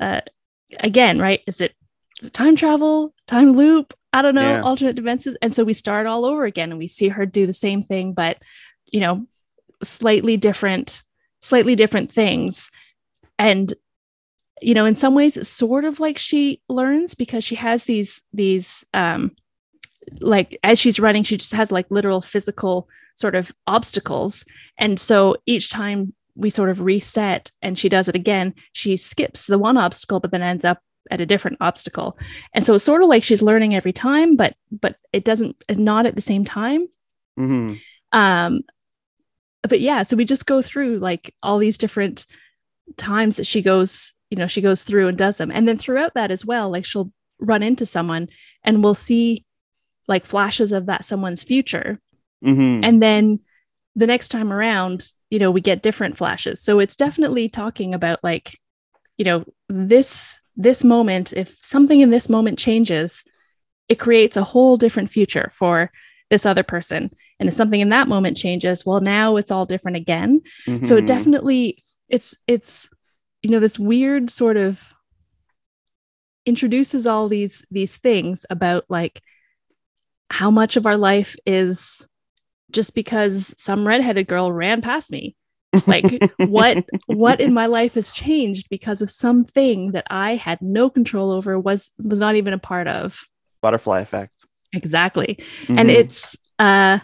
uh 0.00 0.22
again 0.80 1.18
right? 1.18 1.40
Is 1.46 1.60
it, 1.60 1.74
is 2.20 2.28
it 2.28 2.32
time 2.32 2.56
travel 2.56 3.14
time 3.26 3.52
loop 3.52 3.94
I 4.12 4.22
don't 4.22 4.34
know, 4.34 4.54
yeah. 4.54 4.62
alternate 4.62 4.96
dimensions. 4.96 5.36
And 5.40 5.54
so 5.54 5.62
we 5.62 5.72
start 5.72 6.06
all 6.06 6.24
over 6.24 6.44
again 6.44 6.70
and 6.70 6.78
we 6.78 6.88
see 6.88 7.08
her 7.08 7.26
do 7.26 7.46
the 7.46 7.52
same 7.52 7.80
thing, 7.80 8.12
but 8.12 8.38
you 8.86 9.00
know, 9.00 9.26
slightly 9.82 10.36
different 10.36 11.02
slightly 11.42 11.74
different 11.74 12.12
things 12.12 12.70
and 13.38 13.72
you 14.60 14.74
know 14.74 14.84
in 14.84 14.94
some 14.94 15.14
ways 15.14 15.36
it's 15.36 15.48
sort 15.48 15.84
of 15.84 16.00
like 16.00 16.18
she 16.18 16.60
learns 16.68 17.14
because 17.14 17.42
she 17.42 17.54
has 17.54 17.84
these 17.84 18.22
these 18.32 18.84
um 18.92 19.30
like 20.20 20.58
as 20.62 20.78
she's 20.78 21.00
running 21.00 21.22
she 21.22 21.36
just 21.36 21.52
has 21.52 21.72
like 21.72 21.90
literal 21.90 22.20
physical 22.20 22.88
sort 23.16 23.34
of 23.34 23.52
obstacles 23.66 24.44
and 24.78 25.00
so 25.00 25.36
each 25.46 25.70
time 25.70 26.12
we 26.34 26.50
sort 26.50 26.70
of 26.70 26.80
reset 26.80 27.50
and 27.62 27.78
she 27.78 27.88
does 27.88 28.08
it 28.08 28.14
again 28.14 28.54
she 28.72 28.96
skips 28.96 29.46
the 29.46 29.58
one 29.58 29.76
obstacle 29.76 30.20
but 30.20 30.30
then 30.30 30.42
ends 30.42 30.64
up 30.64 30.82
at 31.10 31.20
a 31.20 31.26
different 31.26 31.58
obstacle. 31.60 32.18
And 32.54 32.64
so 32.64 32.74
it's 32.74 32.84
sort 32.84 33.02
of 33.02 33.08
like 33.08 33.24
she's 33.24 33.42
learning 33.42 33.74
every 33.74 33.92
time 33.92 34.36
but 34.36 34.54
but 34.70 34.96
it 35.12 35.24
doesn't 35.24 35.62
not 35.70 36.06
at 36.06 36.14
the 36.14 36.20
same 36.20 36.44
time. 36.44 36.86
Hmm 37.36 37.74
um 38.12 38.62
but 39.62 39.80
yeah 39.80 40.02
so 40.02 40.16
we 40.16 40.24
just 40.24 40.44
go 40.46 40.60
through 40.62 40.98
like 40.98 41.32
all 41.44 41.58
these 41.58 41.78
different 41.78 42.26
times 42.96 43.36
that 43.36 43.46
she 43.46 43.62
goes 43.62 44.14
you 44.30 44.36
know 44.36 44.48
she 44.48 44.60
goes 44.60 44.82
through 44.82 45.06
and 45.06 45.16
does 45.16 45.38
them. 45.38 45.52
And 45.52 45.68
then 45.68 45.76
throughout 45.76 46.14
that 46.14 46.30
as 46.30 46.44
well 46.44 46.70
like 46.70 46.84
she'll 46.84 47.12
run 47.38 47.62
into 47.62 47.86
someone 47.86 48.28
and 48.64 48.82
we'll 48.82 48.94
see 48.94 49.44
like 50.08 50.26
flashes 50.26 50.72
of 50.72 50.86
that 50.86 51.04
someone's 51.04 51.44
future. 51.44 52.00
Hmm 52.42 52.80
and 52.82 53.02
then 53.02 53.40
the 53.94 54.06
next 54.06 54.28
time 54.28 54.52
around 54.52 55.12
you 55.30 55.38
know 55.38 55.50
we 55.50 55.60
get 55.60 55.82
different 55.82 56.16
flashes. 56.16 56.60
So 56.60 56.80
it's 56.80 56.96
definitely 56.96 57.48
talking 57.48 57.94
about 57.94 58.18
like 58.24 58.58
you 59.16 59.24
know 59.24 59.44
this 59.68 60.39
this 60.62 60.84
moment 60.84 61.32
if 61.32 61.56
something 61.62 62.00
in 62.00 62.10
this 62.10 62.28
moment 62.28 62.58
changes 62.58 63.24
it 63.88 63.98
creates 63.98 64.36
a 64.36 64.44
whole 64.44 64.76
different 64.76 65.10
future 65.10 65.50
for 65.52 65.90
this 66.30 66.46
other 66.46 66.62
person. 66.62 67.10
And 67.40 67.48
if 67.48 67.54
something 67.54 67.80
in 67.80 67.88
that 67.88 68.06
moment 68.08 68.36
changes 68.36 68.86
well 68.86 69.00
now 69.00 69.36
it's 69.36 69.50
all 69.50 69.66
different 69.66 69.96
again. 69.96 70.40
So 70.82 70.96
it 70.96 71.02
Mhm. 71.02 71.06
definitely 71.06 71.84
it's 72.08 72.36
it's 72.46 72.88
you 73.42 73.50
know 73.50 73.60
this 73.60 73.78
weird 73.78 74.30
sort 74.30 74.56
of 74.56 74.94
introduces 76.46 77.06
all 77.06 77.28
these 77.28 77.64
these 77.70 77.96
things 77.96 78.46
about 78.50 78.84
like 78.88 79.20
how 80.30 80.50
much 80.50 80.76
of 80.76 80.86
our 80.86 80.96
life 80.96 81.36
is 81.46 82.08
just 82.70 82.94
because 82.94 83.54
some 83.58 83.86
redheaded 83.86 84.28
girl 84.28 84.52
ran 84.52 84.80
past 84.80 85.10
me 85.10 85.34
like 85.86 86.04
what 86.38 86.84
what 87.06 87.40
in 87.40 87.54
my 87.54 87.66
life 87.66 87.94
has 87.94 88.12
changed 88.12 88.66
because 88.70 89.00
of 89.02 89.08
something 89.10 89.92
that 89.92 90.04
i 90.10 90.34
had 90.34 90.60
no 90.60 90.90
control 90.90 91.30
over 91.30 91.58
was 91.58 91.90
was 92.02 92.18
not 92.20 92.34
even 92.34 92.52
a 92.52 92.58
part 92.58 92.88
of. 92.88 93.22
Butterfly 93.62 94.00
effect. 94.00 94.32
Exactly. 94.72 95.38
And 95.68 95.88
Mhm. 95.88 95.94
it's 95.94 96.36
uh 96.58 96.98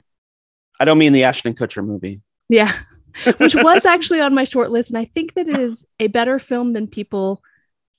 I 0.81 0.85
don't 0.85 0.99
mean 0.99 1.13
the 1.13 1.25
Ashton 1.25 1.55
Kutcher 1.55 1.85
movie. 1.85 2.21
yeah. 2.49 2.73
Which 3.39 3.55
was 3.55 3.87
actually 3.87 4.21
on 4.21 4.35
my 4.35 4.45
short 4.45 4.71
list 4.71 4.91
and 4.91 4.99
i 4.99 5.05
think 5.07 5.35
that 5.35 5.49
it 5.49 5.57
is 5.59 5.87
a 6.01 6.09
better 6.09 6.39
film 6.39 6.75
than 6.75 6.87
people 6.87 7.41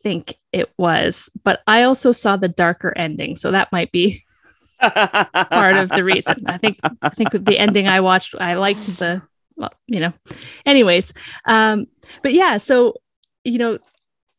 think 0.03 0.35
it 0.51 0.71
was 0.77 1.27
but 1.43 1.61
i 1.65 1.81
also 1.83 2.11
saw 2.11 2.37
the 2.37 2.47
darker 2.47 2.93
ending 2.95 3.35
so 3.35 3.49
that 3.49 3.71
might 3.71 3.91
be 3.91 4.21
part 4.79 5.75
of 5.75 5.89
the 5.89 6.03
reason. 6.03 6.35
I 6.45 6.57
think 6.59 6.77
i 7.01 7.09
think 7.09 7.31
the 7.31 7.57
ending 7.57 7.87
i 7.87 7.99
watched 7.99 8.35
i 8.39 8.53
liked 8.53 8.85
the 8.97 9.21
well, 9.57 9.71
you 9.87 9.99
know 9.99 10.13
anyways 10.65 11.13
um 11.45 11.85
but 12.23 12.33
yeah 12.33 12.57
so 12.57 12.93
you 13.43 13.57
know 13.57 13.77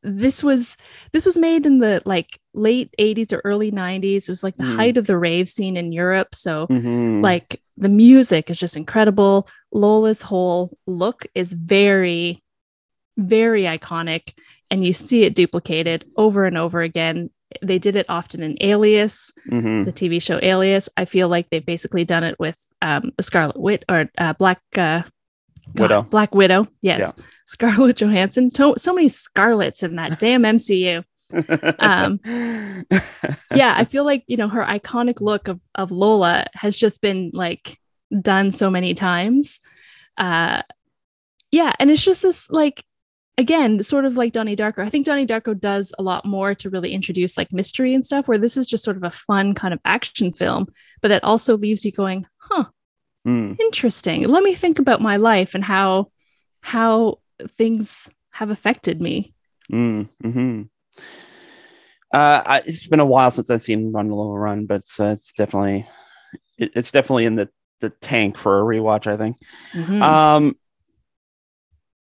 this 0.05 0.45
was 0.45 0.77
this 1.13 1.27
was 1.27 1.37
made 1.37 1.67
in 1.67 1.79
the 1.81 2.01
like 2.05 2.39
late 2.55 2.95
80s 2.99 3.33
or 3.33 3.41
early 3.45 3.71
90s 3.73 4.29
it 4.29 4.31
was 4.31 4.45
like 4.45 4.57
the 4.57 4.65
Hmm. 4.65 4.77
height 4.77 4.97
of 4.97 5.07
the 5.07 5.19
rave 5.19 5.49
scene 5.49 5.77
in 5.77 5.93
europe 5.93 6.35
so 6.35 6.67
Mhm. 6.69 7.23
like 7.23 7.61
the 7.77 7.89
music 7.89 8.49
is 8.49 8.59
just 8.61 8.77
incredible 8.77 9.49
lola's 9.73 10.23
whole 10.23 10.71
look 10.87 11.27
is 11.35 11.53
very 11.53 12.43
very 13.17 13.65
iconic 13.65 14.33
and 14.71 14.85
you 14.85 14.93
see 14.93 15.25
it 15.25 15.35
duplicated 15.35 16.05
over 16.17 16.45
and 16.47 16.57
over 16.57 16.81
again 16.81 17.31
they 17.63 17.79
did 17.79 17.97
it 17.97 18.07
often 18.09 18.43
in 18.43 18.57
alias 18.61 19.33
Mhm. 19.51 19.85
the 19.87 19.93
tv 19.93 20.21
show 20.21 20.39
alias. 20.43 20.89
I 20.97 21.05
feel 21.07 21.29
like 21.29 21.49
they've 21.51 21.65
basically 21.65 22.05
done 22.05 22.25
it 22.25 22.39
with 22.39 22.59
um 22.83 23.13
the 23.17 23.23
scarlet 23.23 23.59
wit 23.59 23.85
or 23.89 24.11
uh, 24.19 24.35
black 24.35 24.61
uh 24.77 25.03
God, 25.75 25.83
Widow. 25.83 26.03
black 26.03 26.35
widow. 26.35 26.67
Yes. 26.83 27.23
Scarlett 27.47 27.97
johansson. 28.01 28.51
To- 28.53 28.75
so 28.79 28.95
many 28.95 29.09
scarlets 29.09 29.83
in 29.83 29.97
that 29.97 30.19
damn 30.19 30.43
mcu 30.43 31.05
Um, 31.79 32.21
yeah 33.55 33.75
i 33.77 33.85
feel 33.85 34.05
like 34.05 34.25
you 34.29 34.37
know 34.39 34.49
her 34.49 34.65
iconic 34.65 35.21
look 35.21 35.49
of 35.49 35.61
of 35.75 35.91
lola 35.91 36.47
has 36.55 36.75
just 36.77 37.03
been 37.03 37.31
like 37.35 37.77
done 38.23 38.51
so 38.51 38.71
many 38.71 38.95
times. 38.95 39.61
Uh 40.17 40.63
yeah 41.51 41.73
and 41.79 41.91
it's 41.91 42.03
just 42.05 42.23
this 42.23 42.51
like 42.51 42.83
again 43.39 43.83
sort 43.83 44.05
of 44.05 44.17
like 44.17 44.33
donnie 44.33 44.57
darko 44.57 44.81
i 44.85 44.89
think 44.91 45.07
donnie 45.07 45.27
darko 45.27 45.59
does 45.59 45.93
a 45.99 46.03
lot 46.03 46.25
more 46.27 46.55
to 46.55 46.69
really 46.69 46.93
introduce 46.93 47.39
like 47.39 47.53
mystery 47.53 47.95
and 47.95 48.05
stuff 48.05 48.29
where 48.29 48.37
this 48.39 48.57
is 48.57 48.67
just 48.67 48.85
sort 48.85 48.97
of 48.97 49.05
a 49.05 49.11
fun 49.11 49.55
kind 49.55 49.73
of 49.73 49.81
action 49.85 50.33
film 50.33 50.67
but 51.01 51.09
that 51.09 51.25
also 51.25 51.57
leaves 51.57 51.85
you 51.85 51.93
going 51.93 52.27
huh 52.39 52.65
Mm. 53.27 53.61
interesting 53.61 54.23
let 54.29 54.43
me 54.45 54.55
think 54.55 54.79
about 54.79 55.03
my 55.03 55.17
life 55.17 55.55
and 55.55 55.65
how 55.65 56.11
how 56.63 57.19
things 57.57 58.09
have 58.31 58.51
affected 58.51 59.01
me 59.01 59.35
Mm, 59.73 60.09
hmm 60.23 60.63
Uh, 62.13 62.43
I, 62.47 62.63
it's 62.65 62.87
been 62.87 63.01
a 63.01 63.07
while 63.07 63.31
since 63.31 63.51
I've 63.51 63.61
seen 63.61 63.93
Run 63.93 64.09
Lola 64.09 64.39
Run, 64.39 64.65
but 64.65 64.77
it's, 64.77 64.99
uh, 64.99 65.13
it's 65.17 65.33
definitely 65.35 65.87
it, 66.57 66.71
it's 66.75 66.91
definitely 66.91 67.27
in 67.27 67.35
the 67.35 67.51
the 67.81 67.91
tank 67.91 68.39
for 68.39 68.59
a 68.59 68.63
rewatch. 68.63 69.07
I 69.07 69.17
think. 69.19 69.37
Mhm. 69.75 70.03
Um, 70.03 70.55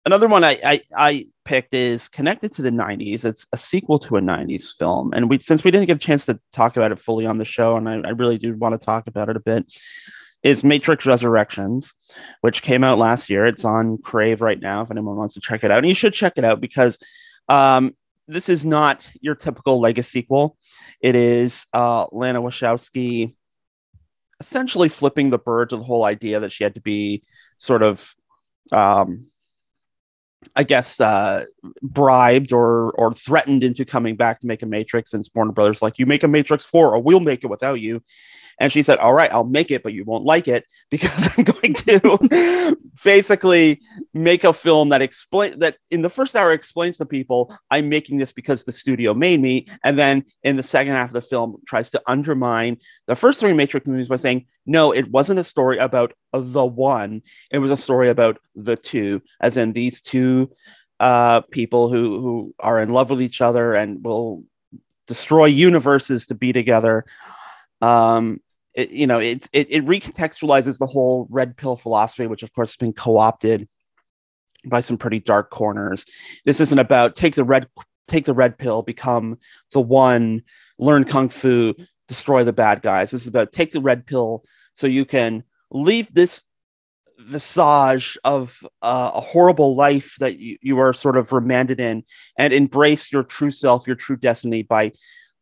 another 0.05 0.27
one 0.27 0.43
I, 0.43 0.59
I 0.63 0.81
I 0.95 1.25
picked 1.43 1.73
is 1.73 2.07
connected 2.07 2.51
to 2.53 2.61
the 2.61 2.69
'90s. 2.69 3.25
It's 3.25 3.47
a 3.51 3.57
sequel 3.57 3.99
to 3.99 4.17
a 4.17 4.21
'90s 4.21 4.75
film, 4.77 5.13
and 5.13 5.29
we 5.29 5.39
since 5.39 5.63
we 5.63 5.71
didn't 5.71 5.87
get 5.87 5.97
a 5.97 5.99
chance 5.99 6.25
to 6.25 6.39
talk 6.53 6.77
about 6.77 6.91
it 6.91 6.99
fully 6.99 7.25
on 7.25 7.37
the 7.37 7.45
show, 7.45 7.77
and 7.77 7.89
I, 7.89 8.01
I 8.05 8.11
really 8.11 8.37
do 8.37 8.55
want 8.55 8.79
to 8.79 8.83
talk 8.83 9.07
about 9.07 9.29
it 9.29 9.35
a 9.35 9.41
bit. 9.41 9.71
Is 10.43 10.63
Matrix 10.63 11.07
Resurrections, 11.07 11.93
which 12.41 12.61
came 12.61 12.83
out 12.83 12.99
last 12.99 13.31
year. 13.31 13.47
It's 13.47 13.65
on 13.65 13.97
Crave 13.97 14.41
right 14.41 14.59
now. 14.59 14.81
If 14.81 14.91
anyone 14.91 15.15
wants 15.15 15.33
to 15.33 15.41
check 15.41 15.63
it 15.63 15.71
out, 15.71 15.79
and 15.79 15.87
you 15.87 15.95
should 15.95 16.13
check 16.13 16.33
it 16.35 16.45
out 16.45 16.61
because 16.61 16.99
um, 17.49 17.95
this 18.27 18.47
is 18.47 18.63
not 18.63 19.09
your 19.21 19.33
typical 19.33 19.79
legacy 19.79 20.19
sequel. 20.19 20.55
It 21.01 21.15
is 21.15 21.65
uh, 21.73 22.05
Lana 22.11 22.41
Wachowski 22.41 23.35
essentially 24.39 24.89
flipping 24.89 25.31
the 25.31 25.39
bird 25.39 25.69
to 25.69 25.77
the 25.77 25.83
whole 25.83 26.03
idea 26.03 26.41
that 26.41 26.51
she 26.51 26.63
had 26.63 26.75
to 26.75 26.81
be 26.81 27.23
sort 27.57 27.81
of 27.81 28.13
um 28.71 29.27
I 30.55 30.63
guess 30.63 30.99
uh 30.99 31.45
bribed 31.81 32.51
or 32.53 32.91
or 32.91 33.13
threatened 33.13 33.63
into 33.63 33.85
coming 33.85 34.15
back 34.15 34.39
to 34.41 34.47
make 34.47 34.61
a 34.61 34.65
Matrix 34.65 35.13
and 35.13 35.27
Warner 35.33 35.51
Brothers 35.51 35.81
like 35.81 35.99
you 35.99 36.05
make 36.05 36.23
a 36.23 36.27
Matrix 36.27 36.65
4 36.65 36.95
or 36.95 37.01
we'll 37.01 37.19
make 37.19 37.43
it 37.43 37.47
without 37.47 37.81
you. 37.81 38.03
And 38.57 38.71
she 38.71 38.83
said, 38.83 38.99
"All 38.99 39.13
right, 39.13 39.31
I'll 39.33 39.43
make 39.43 39.69
it, 39.69 39.83
but 39.83 39.91
you 39.91 40.05
won't 40.05 40.23
like 40.23 40.47
it 40.47 40.65
because 40.89 41.29
I'm 41.37 41.43
going 41.43 41.73
to 41.73 42.77
basically 43.03 43.81
make 44.13 44.43
a 44.43 44.53
film 44.53 44.89
that 44.89 45.01
explain 45.01 45.59
that 45.59 45.77
in 45.91 46.01
the 46.01 46.09
first 46.09 46.35
hour 46.35 46.53
explains 46.53 46.97
to 46.97 47.05
people 47.05 47.53
I'm 47.69 47.89
making 47.89 48.17
this 48.17 48.31
because 48.31 48.63
the 48.63 48.71
studio 48.71 49.13
made 49.13 49.41
me, 49.41 49.67
and 49.83 49.99
then 49.99 50.23
in 50.43 50.55
the 50.55 50.63
second 50.63 50.93
half 50.93 51.09
of 51.09 51.13
the 51.13 51.21
film 51.21 51.57
tries 51.67 51.89
to 51.91 52.01
undermine 52.07 52.77
the 53.07 53.15
first 53.15 53.39
three 53.41 53.53
Matrix 53.53 53.87
movies 53.87 54.07
by 54.07 54.15
saying, 54.15 54.45
no, 54.65 54.91
it 54.91 55.09
wasn't 55.09 55.39
a 55.39 55.43
story 55.43 55.77
about 55.77 56.13
the 56.33 56.65
one. 56.65 57.21
It 57.51 57.59
was 57.59 57.71
a 57.71 57.77
story 57.77 58.09
about 58.09 58.39
the 58.55 58.75
two, 58.75 59.21
as 59.39 59.57
in 59.57 59.73
these 59.73 60.01
two 60.01 60.51
uh, 60.99 61.41
people 61.51 61.89
who 61.89 62.19
who 62.21 62.55
are 62.59 62.79
in 62.79 62.89
love 62.89 63.09
with 63.09 63.21
each 63.21 63.41
other 63.41 63.73
and 63.73 64.03
will 64.03 64.43
destroy 65.07 65.45
universes 65.45 66.27
to 66.27 66.35
be 66.35 66.51
together. 66.51 67.05
Um, 67.81 68.41
it, 68.73 68.89
you 68.89 69.07
know, 69.07 69.19
it's 69.19 69.47
it, 69.53 69.67
it 69.69 69.85
recontextualizes 69.85 70.79
the 70.79 70.87
whole 70.87 71.27
red 71.29 71.57
pill 71.57 71.75
philosophy, 71.75 72.27
which 72.27 72.43
of 72.43 72.53
course 72.53 72.71
has 72.71 72.77
been 72.77 72.93
co-opted 72.93 73.67
by 74.65 74.79
some 74.79 74.97
pretty 74.97 75.19
dark 75.19 75.49
corners. 75.51 76.05
This 76.43 76.59
isn't 76.59 76.79
about 76.79 77.15
take 77.15 77.35
the 77.35 77.43
red 77.43 77.67
take 78.07 78.25
the 78.25 78.33
red 78.33 78.57
pill, 78.57 78.81
become 78.81 79.37
the 79.71 79.81
one, 79.81 80.43
learn 80.77 81.05
kung 81.05 81.29
fu, 81.29 81.73
destroy 82.07 82.43
the 82.43 82.53
bad 82.53 82.81
guys. 82.81 83.11
This 83.11 83.21
is 83.21 83.27
about 83.27 83.51
take 83.51 83.71
the 83.71 83.81
red 83.81 84.05
pill 84.05 84.43
so 84.73 84.87
you 84.87 85.05
can 85.05 85.43
leave 85.71 86.13
this 86.13 86.43
visage 87.19 88.17
of 88.23 88.59
uh, 88.81 89.11
a 89.13 89.21
horrible 89.21 89.75
life 89.75 90.15
that 90.19 90.37
you, 90.37 90.57
you 90.61 90.79
are 90.79 90.93
sort 90.93 91.17
of 91.17 91.31
remanded 91.31 91.79
in 91.79 92.03
and 92.37 92.53
embrace 92.53 93.11
your 93.11 93.23
true 93.23 93.51
self, 93.51 93.87
your 93.87 93.95
true 93.95 94.17
destiny 94.17 94.63
by 94.63 94.91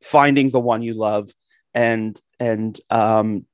finding 0.01 0.49
the 0.49 0.59
one 0.59 0.81
you 0.81 0.93
love 0.93 1.29
and 1.73 2.19
and 2.39 2.79
um, 2.89 3.45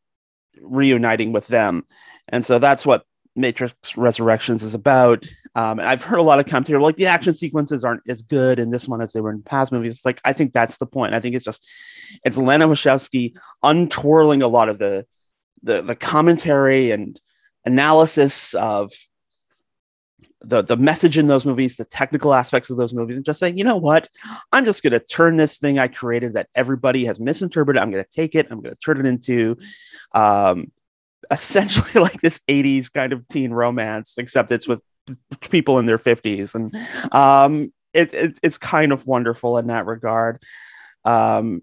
reuniting 0.61 1.31
with 1.31 1.47
them. 1.47 1.85
And 2.27 2.45
so 2.45 2.59
that's 2.59 2.85
what 2.85 3.03
Matrix 3.39 3.97
Resurrections 3.97 4.63
is 4.63 4.75
about. 4.75 5.25
Um, 5.55 5.79
and 5.79 5.87
I've 5.87 6.03
heard 6.03 6.19
a 6.19 6.23
lot 6.23 6.39
of 6.39 6.45
commentary 6.45 6.79
like 6.79 6.97
the 6.97 7.07
action 7.07 7.33
sequences 7.33 7.83
aren't 7.83 8.03
as 8.07 8.21
good 8.21 8.59
in 8.59 8.69
this 8.69 8.87
one 8.87 9.01
as 9.01 9.13
they 9.13 9.21
were 9.21 9.31
in 9.31 9.41
past 9.41 9.71
movies. 9.71 9.93
It's 9.93 10.05
like 10.05 10.21
I 10.23 10.33
think 10.33 10.53
that's 10.53 10.77
the 10.77 10.85
point. 10.85 11.13
I 11.13 11.19
think 11.19 11.35
it's 11.35 11.45
just 11.45 11.67
it's 12.23 12.37
Lana 12.37 12.67
Wachowski 12.67 13.33
untwirling 13.63 14.41
a 14.41 14.47
lot 14.47 14.69
of 14.69 14.77
the 14.77 15.05
the 15.63 15.81
the 15.81 15.95
commentary 15.95 16.91
and 16.91 17.19
analysis 17.65 18.53
of 18.53 18.91
the 20.41 20.61
the 20.61 20.77
message 20.77 21.17
in 21.17 21.27
those 21.27 21.45
movies, 21.45 21.77
the 21.77 21.85
technical 21.85 22.33
aspects 22.33 22.69
of 22.69 22.77
those 22.77 22.93
movies, 22.93 23.15
and 23.15 23.25
just 23.25 23.39
saying, 23.39 23.57
you 23.57 23.63
know 23.63 23.77
what, 23.77 24.07
I'm 24.51 24.65
just 24.65 24.83
going 24.83 24.93
to 24.93 24.99
turn 24.99 25.37
this 25.37 25.57
thing 25.57 25.79
I 25.79 25.87
created 25.87 26.33
that 26.33 26.47
everybody 26.55 27.05
has 27.05 27.19
misinterpreted. 27.19 27.81
I'm 27.81 27.91
going 27.91 28.03
to 28.03 28.09
take 28.09 28.35
it. 28.35 28.47
I'm 28.49 28.61
going 28.61 28.75
to 28.75 28.79
turn 28.79 28.99
it 28.99 29.05
into 29.05 29.57
um, 30.13 30.71
essentially 31.31 31.91
like 32.01 32.21
this 32.21 32.39
80s 32.47 32.91
kind 32.91 33.13
of 33.13 33.27
teen 33.27 33.51
romance, 33.51 34.15
except 34.17 34.51
it's 34.51 34.67
with 34.67 34.81
people 35.49 35.79
in 35.79 35.85
their 35.85 35.97
50s, 35.97 36.55
and 36.55 36.75
um, 37.13 37.73
it, 37.93 38.13
it, 38.13 38.39
it's 38.43 38.57
kind 38.57 38.91
of 38.91 39.05
wonderful 39.05 39.57
in 39.57 39.67
that 39.67 39.85
regard. 39.85 40.41
Um, 41.05 41.61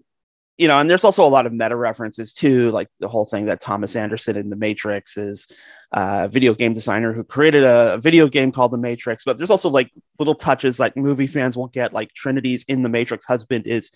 you 0.57 0.67
know, 0.67 0.79
and 0.79 0.89
there's 0.89 1.03
also 1.03 1.25
a 1.25 1.29
lot 1.29 1.45
of 1.45 1.53
meta 1.53 1.75
references 1.75 2.33
too, 2.33 2.71
like 2.71 2.87
the 2.99 3.07
whole 3.07 3.25
thing 3.25 3.45
that 3.45 3.61
Thomas 3.61 3.95
Anderson 3.95 4.35
in 4.35 4.49
The 4.49 4.55
Matrix 4.55 5.15
is 5.15 5.47
a 5.91 6.27
video 6.27 6.55
game 6.55 6.73
designer 6.73 7.13
who 7.13 7.23
created 7.23 7.63
a, 7.63 7.99
video 7.99 8.27
game 8.27 8.51
called 8.51 8.71
The 8.71 8.77
Matrix. 8.77 9.23
But 9.23 9.37
there's 9.37 9.51
also 9.51 9.69
like 9.69 9.91
little 10.17 10.33
touches 10.33 10.79
like 10.79 10.97
movie 10.97 11.27
fans 11.27 11.55
won't 11.55 11.73
get, 11.73 11.93
like 11.93 12.11
Trinity's 12.13 12.63
in 12.63 12.81
The 12.81 12.89
Matrix 12.89 13.25
husband 13.25 13.67
is 13.67 13.91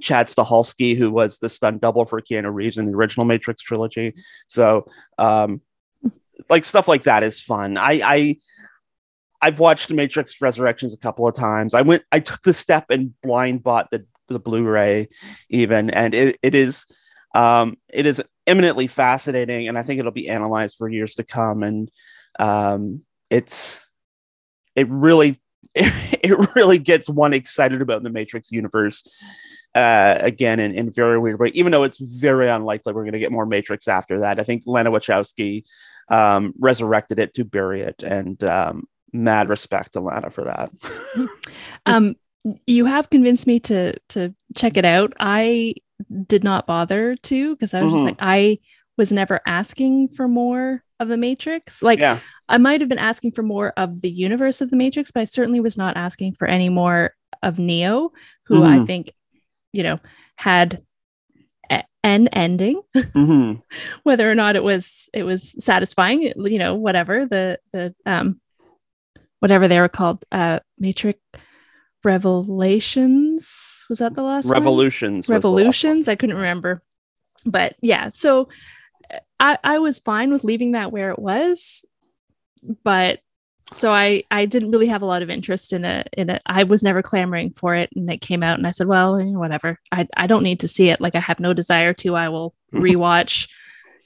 Chad 0.00 0.28
Stahelski, 0.28 0.96
who 0.96 1.10
was 1.10 1.38
the 1.38 1.48
stunt 1.48 1.80
double 1.80 2.04
for 2.04 2.20
Keanu 2.20 2.54
Reeves 2.54 2.78
in 2.78 2.84
the 2.84 2.94
original 2.94 3.26
Matrix 3.26 3.60
trilogy. 3.62 4.14
So, 4.46 4.86
um, 5.18 5.62
like 6.48 6.64
stuff 6.64 6.86
like 6.86 7.04
that 7.04 7.24
is 7.24 7.40
fun. 7.40 7.76
I, 7.76 8.00
I, 8.04 8.36
I've 9.40 9.58
watched 9.58 9.92
Matrix 9.92 10.40
Resurrections 10.40 10.94
a 10.94 10.98
couple 10.98 11.26
of 11.26 11.34
times. 11.34 11.74
I 11.74 11.82
went, 11.82 12.04
I 12.12 12.20
took 12.20 12.42
the 12.42 12.54
step 12.54 12.86
and 12.90 13.20
blind 13.20 13.62
bought 13.64 13.90
the 13.90 14.06
the 14.28 14.38
Blu-ray 14.38 15.08
even, 15.50 15.90
and 15.90 16.14
it, 16.14 16.38
it 16.42 16.54
is 16.54 16.86
um, 17.34 17.76
it 17.92 18.06
is 18.06 18.22
eminently 18.46 18.86
fascinating, 18.86 19.68
and 19.68 19.76
I 19.76 19.82
think 19.82 19.98
it'll 19.98 20.12
be 20.12 20.28
analyzed 20.28 20.76
for 20.76 20.88
years 20.88 21.16
to 21.16 21.24
come. 21.24 21.62
And 21.62 21.90
um, 22.38 23.02
it's 23.30 23.86
it 24.76 24.88
really 24.88 25.40
it, 25.74 26.54
really 26.54 26.78
gets 26.78 27.08
one 27.08 27.34
excited 27.34 27.82
about 27.82 28.02
the 28.02 28.10
Matrix 28.10 28.52
universe 28.52 29.02
uh, 29.74 30.18
again 30.20 30.60
in, 30.60 30.72
in 30.74 30.92
very 30.92 31.18
weird 31.18 31.40
way, 31.40 31.48
even 31.54 31.72
though 31.72 31.82
it's 31.82 31.98
very 31.98 32.48
unlikely 32.48 32.92
we're 32.92 33.02
going 33.02 33.12
to 33.12 33.18
get 33.18 33.32
more 33.32 33.46
Matrix 33.46 33.88
after 33.88 34.20
that. 34.20 34.38
I 34.38 34.44
think 34.44 34.62
Lana 34.66 34.90
Wachowski 34.90 35.64
um, 36.08 36.54
resurrected 36.58 37.18
it 37.18 37.34
to 37.34 37.44
bury 37.44 37.82
it, 37.82 38.02
and 38.02 38.42
um, 38.44 38.86
mad 39.12 39.48
respect 39.48 39.94
to 39.94 40.00
Lana 40.00 40.30
for 40.30 40.44
that. 40.44 40.70
um, 41.86 42.14
you 42.66 42.84
have 42.84 43.10
convinced 43.10 43.46
me 43.46 43.60
to 43.60 43.98
to 44.10 44.34
check 44.54 44.76
it 44.76 44.84
out. 44.84 45.12
I 45.18 45.74
did 46.26 46.44
not 46.44 46.66
bother 46.66 47.16
to 47.16 47.54
because 47.54 47.74
I 47.74 47.82
was 47.82 47.92
mm-hmm. 47.92 47.96
just 47.96 48.04
like 48.04 48.16
I 48.20 48.58
was 48.96 49.12
never 49.12 49.40
asking 49.46 50.08
for 50.08 50.28
more 50.28 50.82
of 51.00 51.08
the 51.08 51.16
Matrix. 51.16 51.82
Like 51.82 51.98
yeah. 51.98 52.18
I 52.48 52.58
might 52.58 52.80
have 52.80 52.88
been 52.88 52.98
asking 52.98 53.32
for 53.32 53.42
more 53.42 53.72
of 53.76 54.00
the 54.00 54.10
universe 54.10 54.60
of 54.60 54.70
the 54.70 54.76
Matrix, 54.76 55.10
but 55.10 55.20
I 55.20 55.24
certainly 55.24 55.60
was 55.60 55.76
not 55.76 55.96
asking 55.96 56.34
for 56.34 56.46
any 56.46 56.68
more 56.68 57.14
of 57.42 57.58
Neo, 57.58 58.12
who 58.44 58.60
mm-hmm. 58.60 58.82
I 58.82 58.84
think, 58.84 59.12
you 59.72 59.82
know, 59.82 59.98
had 60.36 60.82
a- 61.70 61.84
an 62.02 62.28
ending. 62.28 62.82
Mm-hmm. 62.94 63.60
Whether 64.02 64.30
or 64.30 64.34
not 64.34 64.56
it 64.56 64.62
was 64.62 65.08
it 65.14 65.22
was 65.22 65.54
satisfying, 65.64 66.22
you 66.22 66.58
know, 66.58 66.74
whatever 66.74 67.26
the 67.26 67.58
the 67.72 67.94
um 68.04 68.40
whatever 69.40 69.68
they 69.68 69.80
were 69.80 69.88
called, 69.88 70.24
uh 70.30 70.60
Matrix 70.78 71.20
Revelations. 72.04 73.84
Was 73.88 73.98
that 73.98 74.14
the 74.14 74.22
last 74.22 74.50
Revolutions? 74.50 75.28
One? 75.28 75.34
Revolutions. 75.36 76.08
I 76.08 76.14
couldn't 76.14 76.36
remember. 76.36 76.82
But 77.46 77.76
yeah, 77.80 78.08
so 78.08 78.48
I, 79.40 79.58
I 79.62 79.78
was 79.78 79.98
fine 79.98 80.32
with 80.32 80.44
leaving 80.44 80.72
that 80.72 80.92
where 80.92 81.10
it 81.10 81.18
was, 81.18 81.84
but 82.82 83.20
so 83.72 83.90
I 83.90 84.24
I 84.30 84.46
didn't 84.46 84.70
really 84.70 84.88
have 84.88 85.02
a 85.02 85.06
lot 85.06 85.22
of 85.22 85.30
interest 85.30 85.72
in 85.72 85.84
it 85.84 86.08
in 86.12 86.30
it. 86.30 86.42
I 86.46 86.64
was 86.64 86.82
never 86.82 87.02
clamoring 87.02 87.50
for 87.50 87.74
it 87.74 87.90
and 87.94 88.08
it 88.10 88.20
came 88.20 88.42
out 88.42 88.58
and 88.58 88.66
I 88.66 88.70
said, 88.70 88.86
well, 88.86 89.18
whatever. 89.36 89.78
I 89.90 90.06
I 90.16 90.26
don't 90.26 90.42
need 90.42 90.60
to 90.60 90.68
see 90.68 90.90
it. 90.90 91.00
Like 91.00 91.14
I 91.14 91.20
have 91.20 91.40
no 91.40 91.52
desire 91.52 91.92
to. 91.94 92.14
I 92.14 92.28
will 92.28 92.54
rewatch, 92.74 93.48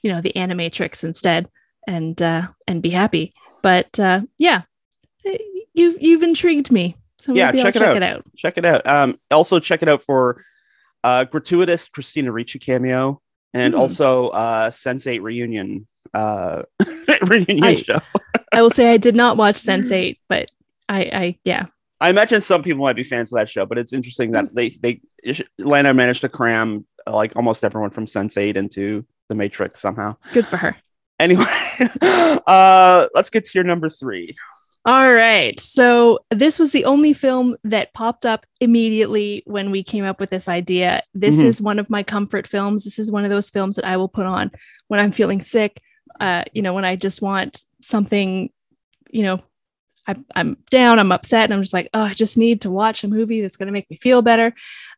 you 0.01 0.13
know, 0.13 0.21
the 0.21 0.33
Animatrix 0.35 1.03
instead 1.03 1.49
and 1.87 2.21
uh 2.21 2.47
and 2.67 2.81
be 2.81 2.89
happy. 2.89 3.33
But 3.61 3.99
uh 3.99 4.21
yeah, 4.37 4.63
you've 5.73 6.01
you've 6.01 6.23
intrigued 6.23 6.71
me. 6.71 6.95
So 7.19 7.33
yeah, 7.33 7.51
check, 7.51 7.75
it, 7.75 7.79
check 7.79 7.87
out. 7.87 7.97
it 7.97 8.03
out. 8.03 8.23
Check 8.35 8.57
it 8.57 8.65
out. 8.65 8.87
Um, 8.87 9.19
also 9.29 9.59
check 9.59 9.81
it 9.81 9.89
out 9.89 10.01
for 10.01 10.43
uh, 11.03 11.25
gratuitous 11.25 11.87
Christina 11.87 12.31
Ricci 12.31 12.59
cameo 12.59 13.21
and 13.53 13.73
mm. 13.73 13.79
also 13.79 14.29
uh, 14.29 14.69
Sense8 14.69 15.21
reunion 15.21 15.87
uh, 16.13 16.63
reunion 17.27 17.63
I, 17.63 17.75
show. 17.75 17.99
I 18.53 18.61
will 18.61 18.69
say 18.69 18.91
I 18.91 18.97
did 18.97 19.15
not 19.15 19.37
watch 19.37 19.55
Sense8, 19.55 20.17
but 20.27 20.49
I, 20.87 21.01
I 21.01 21.39
yeah. 21.43 21.67
I 22.01 22.09
imagine 22.09 22.39
some 22.39 22.63
people 22.63 22.81
might 22.83 22.95
be 22.95 23.03
fans 23.03 23.33
of 23.33 23.37
that 23.37 23.49
show, 23.49 23.65
but 23.65 23.77
it's 23.77 23.91
interesting 23.91 24.31
that 24.31 24.55
they 24.55 24.69
they 24.69 25.01
Lana 25.57 25.93
managed 25.93 26.21
to 26.21 26.29
cram 26.29 26.85
like 27.05 27.35
almost 27.35 27.63
everyone 27.63 27.89
from 27.89 28.05
Sense8 28.05 28.55
into 28.55 29.05
the 29.27 29.35
Matrix 29.35 29.81
somehow. 29.81 30.15
Good 30.33 30.45
for 30.45 30.57
her. 30.57 30.77
Anyway, 31.19 31.43
uh, 32.01 33.07
let's 33.13 33.29
get 33.29 33.43
to 33.43 33.51
your 33.53 33.65
number 33.65 33.89
three. 33.89 34.37
All 34.85 35.13
right. 35.13 35.59
So 35.59 36.19
this 36.31 36.57
was 36.57 36.71
the 36.71 36.85
only 36.85 37.13
film 37.13 37.57
that 37.63 37.93
popped 37.93 38.25
up 38.25 38.45
immediately 38.61 39.43
when 39.45 39.71
we 39.71 39.83
came 39.83 40.05
up 40.05 40.19
with 40.19 40.29
this 40.29 40.47
idea. 40.47 41.03
This 41.13 41.35
mm-hmm. 41.35 41.47
is 41.47 41.61
one 41.61 41.79
of 41.79 41.89
my 41.89 42.01
comfort 42.01 42.47
films. 42.47 42.85
This 42.85 42.97
is 42.97 43.11
one 43.11 43.25
of 43.25 43.29
those 43.29 43.49
films 43.49 43.75
that 43.75 43.85
I 43.85 43.97
will 43.97 44.07
put 44.07 44.25
on 44.25 44.51
when 44.87 44.99
I'm 44.99 45.11
feeling 45.11 45.41
sick. 45.41 45.81
Uh, 46.19 46.43
you 46.53 46.61
know, 46.61 46.73
when 46.73 46.85
I 46.85 46.95
just 46.95 47.21
want 47.21 47.63
something, 47.81 48.49
you 49.09 49.23
know, 49.23 49.41
I, 50.07 50.15
I'm 50.35 50.57
down, 50.71 50.97
I'm 50.97 51.11
upset, 51.11 51.45
and 51.45 51.53
I'm 51.53 51.61
just 51.61 51.73
like, 51.73 51.89
oh, 51.93 52.01
I 52.01 52.13
just 52.13 52.37
need 52.37 52.61
to 52.61 52.71
watch 52.71 53.03
a 53.03 53.07
movie 53.07 53.41
that's 53.41 53.57
going 53.57 53.67
to 53.67 53.73
make 53.73 53.89
me 53.91 53.97
feel 53.97 54.21
better. 54.21 54.53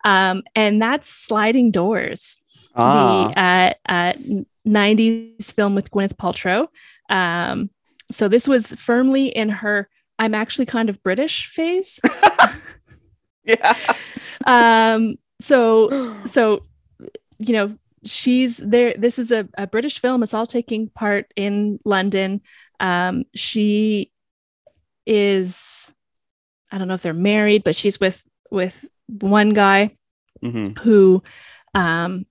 Um, 0.05 0.43
and 0.55 0.81
that's 0.81 1.09
Sliding 1.09 1.71
Doors, 1.71 2.37
ah. 2.75 3.27
the 3.27 3.41
uh, 3.41 3.73
uh, 3.89 4.13
90s 4.65 5.53
film 5.53 5.75
with 5.75 5.91
Gwyneth 5.91 6.15
Paltrow. 6.15 6.67
Um, 7.09 7.71
so 8.11 8.27
this 8.27 8.47
was 8.47 8.73
firmly 8.73 9.27
in 9.27 9.49
her 9.49 9.89
I'm 10.21 10.35
actually 10.35 10.67
kind 10.67 10.87
of 10.87 11.01
British 11.01 11.47
phase. 11.47 11.99
yeah. 13.43 13.75
Um 14.45 15.15
so 15.39 16.15
so 16.25 16.63
you 17.39 17.53
know 17.53 17.75
she's 18.05 18.57
there 18.57 18.93
this 18.97 19.17
is 19.17 19.31
a, 19.31 19.47
a 19.57 19.65
British 19.65 19.99
film 19.99 20.21
it's 20.21 20.33
all 20.33 20.45
taking 20.45 20.89
part 20.89 21.31
in 21.35 21.79
London. 21.85 22.41
Um 22.79 23.23
she 23.33 24.11
is 25.07 25.91
I 26.71 26.77
don't 26.77 26.87
know 26.87 26.93
if 26.93 27.01
they're 27.01 27.13
married 27.13 27.63
but 27.63 27.75
she's 27.75 27.99
with 27.99 28.27
with 28.51 28.85
one 29.07 29.49
guy 29.49 29.97
mm-hmm. 30.43 30.73
who 30.81 31.23
um 31.73 32.27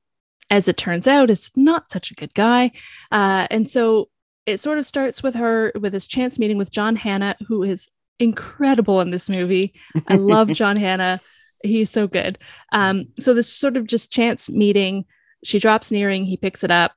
as 0.49 0.69
it 0.69 0.77
turns 0.77 1.09
out 1.09 1.31
is 1.31 1.51
not 1.57 1.91
such 1.91 2.13
a 2.13 2.15
good 2.15 2.35
guy. 2.35 2.71
Uh 3.11 3.49
and 3.51 3.69
so 3.69 4.09
it 4.47 4.59
sort 4.59 4.79
of 4.79 4.87
starts 4.87 5.23
with 5.23 5.35
her 5.35 5.73
with 5.81 5.93
this 5.93 6.07
chance 6.07 6.39
meeting 6.39 6.59
with 6.59 6.71
John 6.71 6.97
Hannah, 6.97 7.37
who 7.47 7.63
is 7.63 7.89
incredible 8.19 9.01
in 9.01 9.11
this 9.11 9.29
movie. 9.29 9.75
I 10.09 10.17
love 10.17 10.49
John 10.53 10.77
Hannah. 10.77 11.21
He's 11.63 11.91
so 11.91 12.07
good. 12.07 12.39
Um, 12.73 13.07
so 13.19 13.35
this 13.35 13.53
sort 13.53 13.77
of 13.77 13.87
just 13.87 14.13
chance 14.13 14.51
meeting. 14.51 15.05
She 15.45 15.59
drops 15.59 15.91
an 15.91 15.97
earring, 15.97 16.25
he 16.25 16.37
picks 16.37 16.65
it 16.65 16.71
up, 16.71 16.93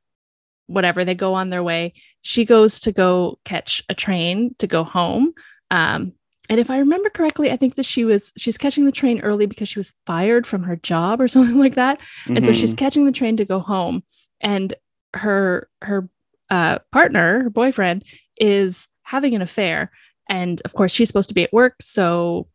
whatever. 0.67 1.05
They 1.05 1.15
go 1.15 1.33
on 1.33 1.49
their 1.49 1.63
way. 1.63 1.93
She 2.21 2.45
goes 2.45 2.79
to 2.81 2.91
go 2.91 3.39
catch 3.45 3.81
a 3.89 3.95
train 3.95 4.55
to 4.59 4.67
go 4.67 4.83
home. 4.83 5.33
Um, 5.71 6.13
and 6.49 6.59
if 6.59 6.69
I 6.69 6.79
remember 6.79 7.09
correctly, 7.09 7.51
I 7.51 7.57
think 7.57 7.75
that 7.75 7.85
she 7.85 8.03
was 8.03 8.33
she's 8.37 8.57
catching 8.57 8.85
the 8.85 8.91
train 8.91 9.21
early 9.21 9.45
because 9.45 9.69
she 9.69 9.79
was 9.79 9.93
fired 10.05 10.45
from 10.45 10.63
her 10.63 10.75
job 10.75 11.21
or 11.21 11.27
something 11.29 11.57
like 11.57 11.75
that. 11.75 11.99
Mm-hmm. 11.99 12.37
And 12.37 12.45
so 12.45 12.51
she's 12.51 12.71
mm-hmm. 12.71 12.77
catching 12.77 13.05
the 13.05 13.11
train 13.11 13.37
to 13.37 13.45
go 13.45 13.59
home. 13.59 14.03
And 14.41 14.73
her 15.13 15.69
her 15.81 16.09
uh, 16.53 16.77
partner, 16.91 17.43
her 17.43 17.49
boyfriend, 17.49 18.03
is 18.37 18.87
having 19.01 19.33
an 19.33 19.41
affair. 19.41 19.91
And 20.29 20.61
of 20.65 20.73
course, 20.73 20.93
she's 20.93 21.07
supposed 21.07 21.29
to 21.29 21.35
be 21.35 21.43
at 21.43 21.51
work. 21.51 21.75
So, 21.81 22.47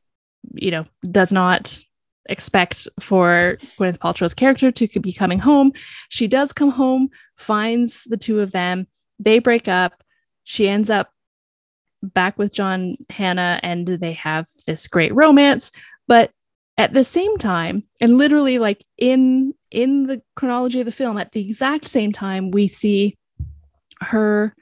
you 0.54 0.70
know, 0.70 0.84
does 1.10 1.32
not 1.32 1.80
expect 2.26 2.86
for 3.00 3.58
Gwyneth 3.76 3.98
Paltrow's 3.98 4.34
character 4.34 4.70
to 4.70 5.00
be 5.00 5.12
coming 5.12 5.40
home. 5.40 5.72
She 6.10 6.28
does 6.28 6.52
come 6.52 6.70
home, 6.70 7.08
finds 7.36 8.04
the 8.04 8.16
two 8.16 8.38
of 8.38 8.52
them. 8.52 8.86
They 9.18 9.40
break 9.40 9.66
up. 9.66 10.04
She 10.44 10.68
ends 10.68 10.90
up 10.90 11.10
back 12.00 12.38
with 12.38 12.52
John 12.52 12.98
Hannah 13.10 13.58
and 13.64 13.88
they 13.88 14.12
have 14.12 14.46
this 14.68 14.86
great 14.86 15.12
romance. 15.12 15.72
But 16.06 16.30
at 16.76 16.92
the 16.92 17.02
same 17.02 17.36
time, 17.36 17.82
and 18.00 18.16
literally 18.16 18.58
like 18.60 18.84
in 18.96 19.54
in 19.72 20.06
the 20.06 20.22
chronology 20.36 20.78
of 20.78 20.86
the 20.86 20.92
film, 20.92 21.18
at 21.18 21.32
the 21.32 21.44
exact 21.44 21.88
same 21.88 22.12
time, 22.12 22.52
we 22.52 22.68
see 22.68 23.17
her 24.00 24.54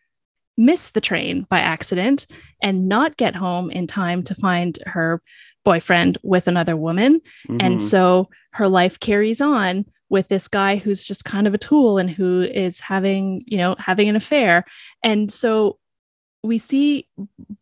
miss 0.57 0.90
the 0.90 1.01
train 1.01 1.46
by 1.51 1.59
accident 1.59 2.27
and 2.62 2.88
not 2.88 3.16
get 3.16 3.35
home 3.35 3.70
in 3.70 3.87
time 3.87 4.22
to 4.22 4.35
find 4.35 4.79
her 4.87 5.20
boyfriend 5.64 6.16
with 6.22 6.49
another 6.49 6.77
woman. 6.77 7.20
Mm-hmm. 7.49 7.59
And 7.61 7.83
so 7.83 8.31
her 8.53 8.68
life 8.68 8.99
carries 9.01 9.40
on 9.40 9.85
with 10.09 10.29
this 10.29 10.49
guy 10.49 10.77
who's 10.77 11.05
just 11.05 11.25
kind 11.25 11.46
of 11.46 11.55
a 11.55 11.59
tool 11.59 11.99
and 11.99 12.09
who 12.09 12.42
is 12.42 12.81
having, 12.81 13.42
you 13.46 13.59
know, 13.59 13.75
having 13.79 14.09
an 14.09 14.16
affair. 14.16 14.64
And 15.03 15.31
so 15.31 15.79
we 16.42 16.59
see 16.59 17.09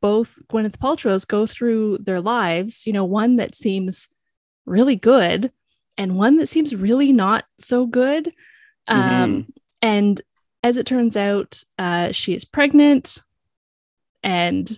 both 0.00 0.38
Gwyneth 0.52 0.76
Paltrow's 0.76 1.24
go 1.24 1.46
through 1.46 1.98
their 1.98 2.20
lives, 2.20 2.86
you 2.86 2.92
know, 2.92 3.04
one 3.04 3.36
that 3.36 3.54
seems 3.54 4.08
really 4.66 4.96
good 4.96 5.50
and 5.96 6.18
one 6.18 6.36
that 6.36 6.48
seems 6.48 6.76
really 6.76 7.12
not 7.12 7.44
so 7.58 7.86
good. 7.86 8.32
Um, 8.86 9.00
Mhm. 9.00 9.46
And 9.80 10.22
as 10.64 10.78
it 10.78 10.86
turns 10.86 11.14
out, 11.14 11.62
uh, 11.78 12.10
she 12.10 12.34
is 12.34 12.44
pregnant, 12.46 13.20
and 14.22 14.76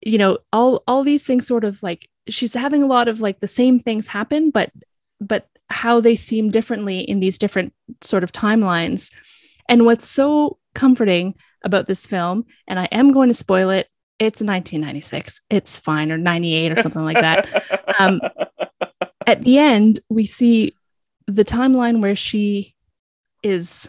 you 0.00 0.16
know, 0.18 0.38
all 0.52 0.82
all 0.88 1.04
these 1.04 1.26
things 1.26 1.46
sort 1.46 1.64
of 1.64 1.82
like 1.82 2.08
she's 2.28 2.54
having 2.54 2.82
a 2.82 2.86
lot 2.86 3.06
of 3.06 3.20
like 3.20 3.40
the 3.40 3.46
same 3.46 3.78
things 3.78 4.08
happen, 4.08 4.50
but 4.50 4.72
but 5.20 5.46
how 5.68 6.00
they 6.00 6.16
seem 6.16 6.50
differently 6.50 7.00
in 7.00 7.20
these 7.20 7.36
different 7.36 7.74
sort 8.00 8.24
of 8.24 8.32
timelines. 8.32 9.12
And 9.68 9.84
what's 9.84 10.08
so 10.08 10.58
comforting 10.74 11.34
about 11.62 11.86
this 11.86 12.06
film, 12.06 12.46
and 12.66 12.78
I 12.78 12.86
am 12.90 13.12
going 13.12 13.28
to 13.28 13.34
spoil 13.34 13.68
it, 13.68 13.88
it's 14.18 14.40
1996. 14.40 15.42
It's 15.50 15.78
fine, 15.78 16.10
or 16.10 16.16
98 16.18 16.72
or 16.72 16.82
something 16.82 17.04
like 17.04 17.20
that. 17.20 17.82
Um, 17.96 18.20
At 19.24 19.42
the 19.42 19.58
end, 19.58 20.00
we 20.08 20.26
see 20.26 20.74
the 21.28 21.44
timeline 21.44 22.02
where 22.02 22.16
she 22.16 22.74
is 23.40 23.88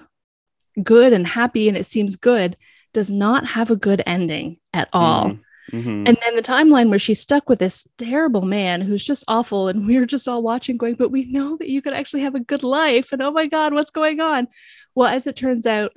good 0.84 1.14
and 1.14 1.26
happy 1.26 1.68
and 1.68 1.78
it 1.78 1.86
seems 1.86 2.16
good 2.16 2.58
does 2.94 3.12
not 3.12 3.46
have 3.46 3.72
a 3.72 3.76
good 3.76 4.02
ending 4.06 4.58
at 4.74 4.88
all. 4.94 5.32
Mhm. 5.32 5.40
Mhm. 5.72 6.08
And 6.08 6.18
then 6.22 6.36
the 6.36 6.42
timeline 6.42 6.90
where 6.90 7.00
she's 7.00 7.20
stuck 7.20 7.50
with 7.50 7.60
this 7.60 7.88
terrible 7.98 8.44
man 8.44 8.82
who's 8.82 9.04
just 9.04 9.24
awful, 9.28 9.68
and 9.68 9.86
we're 9.88 10.06
just 10.06 10.28
all 10.28 10.44
watching, 10.44 10.78
going, 10.78 10.96
but 10.96 11.12
we 11.12 11.26
know 11.32 11.58
that 11.58 11.70
you 11.70 11.82
could 11.82 11.94
actually 11.94 12.22
have 12.22 12.36
a 12.36 12.40
good 12.40 12.64
life. 12.64 13.12
And 13.12 13.22
oh 13.22 13.32
my 13.32 13.48
God, 13.48 13.74
what's 13.74 13.90
going 13.90 14.20
on? 14.20 14.48
Well, 14.94 15.08
as 15.08 15.28
it 15.28 15.36
turns 15.36 15.66
out, 15.66 15.92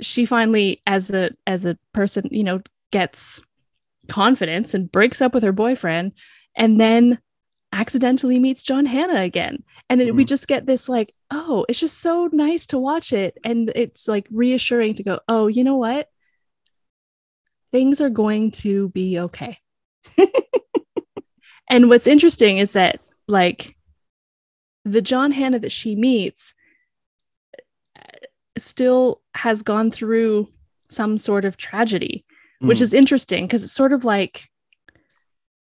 she 0.00 0.24
finally, 0.26 0.82
as 0.86 1.10
a 1.12 1.30
as 1.46 1.64
a 1.66 1.78
person, 1.92 2.28
you 2.30 2.44
know, 2.44 2.60
gets 2.90 3.42
confidence 4.08 4.74
and 4.74 4.90
breaks 4.90 5.20
up 5.20 5.34
with 5.34 5.42
her 5.42 5.52
boyfriend, 5.52 6.12
and 6.56 6.80
then 6.80 7.18
accidentally 7.72 8.38
meets 8.38 8.62
John 8.62 8.86
Hannah 8.86 9.20
again. 9.20 9.62
And 9.90 10.00
it, 10.00 10.14
we 10.14 10.24
just 10.24 10.48
get 10.48 10.66
this 10.66 10.88
like, 10.88 11.12
oh, 11.30 11.66
it's 11.68 11.80
just 11.80 12.00
so 12.00 12.28
nice 12.32 12.66
to 12.66 12.78
watch 12.78 13.12
it. 13.12 13.38
And 13.44 13.70
it's 13.74 14.08
like 14.08 14.26
reassuring 14.30 14.94
to 14.94 15.02
go, 15.02 15.20
oh, 15.28 15.46
you 15.46 15.64
know 15.64 15.76
what? 15.76 16.08
Things 17.72 18.00
are 18.00 18.10
going 18.10 18.52
to 18.52 18.88
be 18.90 19.18
okay. 19.18 19.58
and 21.70 21.88
what's 21.88 22.06
interesting 22.06 22.58
is 22.58 22.72
that, 22.72 23.00
like, 23.28 23.76
the 24.84 25.02
John 25.02 25.32
Hannah 25.32 25.58
that 25.58 25.72
she 25.72 25.96
meets 25.96 26.54
uh, 27.98 28.02
still 28.56 29.20
has 29.34 29.62
gone 29.62 29.90
through 29.90 30.48
some 30.88 31.18
sort 31.18 31.44
of 31.44 31.56
tragedy, 31.56 32.24
which 32.60 32.78
Mm. 32.78 32.82
is 32.82 32.94
interesting 32.94 33.46
because 33.46 33.64
it's 33.64 33.72
sort 33.72 33.92
of 33.92 34.04
like, 34.04 34.48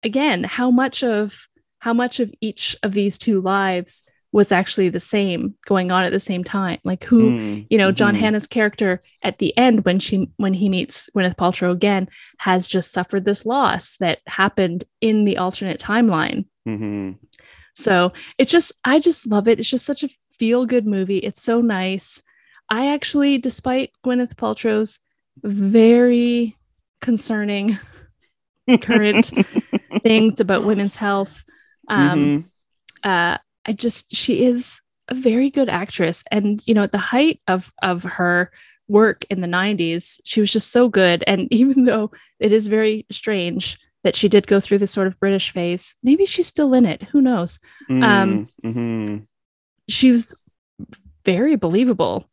again, 0.03 0.45
how 0.45 0.71
much 0.71 1.03
of 1.03 1.49
how 1.85 1.93
much 1.93 2.19
of 2.19 2.33
each 2.41 2.75
of 2.83 2.93
these 2.95 3.19
two 3.19 3.41
lives 3.43 4.03
was 4.33 4.51
actually 4.51 4.89
the 4.89 4.99
same 5.17 5.55
going 5.67 5.91
on 5.93 6.03
at 6.05 6.11
the 6.13 6.27
same 6.31 6.43
time 6.43 6.79
like 6.91 7.05
who 7.05 7.21
Mm. 7.31 7.67
you 7.71 7.79
know 7.81 7.93
john 7.93 8.15
Mhm. 8.15 8.21
hannah's 8.23 8.47
character 8.57 9.03
at 9.23 9.39
the 9.39 9.51
end 9.67 9.85
when 9.85 9.99
she 10.01 10.17
when 10.39 10.55
he 10.55 10.69
meets 10.77 10.97
gwyneth 11.15 11.37
paltrow 11.37 11.71
again 11.73 12.09
has 12.39 12.67
just 12.67 12.91
suffered 12.97 13.25
this 13.27 13.45
loss 13.55 13.97
that 13.99 14.19
happened 14.27 14.81
in 15.01 15.25
the 15.27 15.37
alternate 15.45 15.79
timeline 15.79 16.47
Mhm. 16.67 17.17
so 17.75 18.13
it's 18.39 18.51
just 18.57 18.73
i 18.93 18.99
just 18.99 19.27
love 19.35 19.47
it 19.47 19.61
it's 19.61 19.71
just 19.77 19.85
such 19.87 20.03
a 20.05 20.09
feel 20.39 20.65
good 20.67 20.87
movie 20.87 21.19
it's 21.29 21.43
so 21.51 21.61
nice 21.61 22.23
i 22.71 22.87
actually 22.97 23.37
despite 23.39 23.91
gwyneth 24.05 24.35
paltrow's 24.43 25.01
very 25.43 26.57
concerning 27.01 27.79
current 28.81 29.27
things 30.03 30.41
about 30.41 30.65
women's 30.65 30.97
health 30.97 31.45
um 31.89 32.19
Mhm. 32.19 32.45
uh 33.05 33.39
i 33.67 33.73
just 33.73 34.15
she 34.15 34.45
is 34.45 34.81
a 35.09 35.15
very 35.15 35.51
good 35.51 35.69
actress 35.69 36.25
and 36.31 36.63
you 36.67 36.75
know 36.75 36.83
at 36.83 36.93
the 36.93 36.99
height 36.99 37.41
of 37.49 37.73
of 37.83 38.03
her 38.05 38.51
work 38.89 39.25
in 39.31 39.41
the 39.41 39.47
90s 39.47 40.21
she 40.25 40.41
was 40.41 40.53
just 40.53 40.71
so 40.71 40.89
good 40.89 41.25
and 41.27 41.49
even 41.53 41.85
though 41.85 42.11
it 42.41 42.53
is 42.53 42.67
very 42.69 43.05
strange 43.11 43.79
that 44.03 44.15
she 44.15 44.29
did 44.29 44.47
go 44.47 44.61
through 44.61 44.79
this 44.79 44.91
sort 44.91 45.07
of 45.07 45.19
british 45.21 45.51
phase 45.51 45.97
maybe 46.03 46.27
she's 46.27 46.47
still 46.47 46.75
in 46.75 46.85
it 46.87 47.03
who 47.05 47.21
knows 47.21 47.59
um, 47.91 48.49
Mm. 48.63 48.75
Mhm. 48.75 49.27
she 49.89 50.11
was 50.11 50.35
very 51.25 51.57
believable 51.57 52.29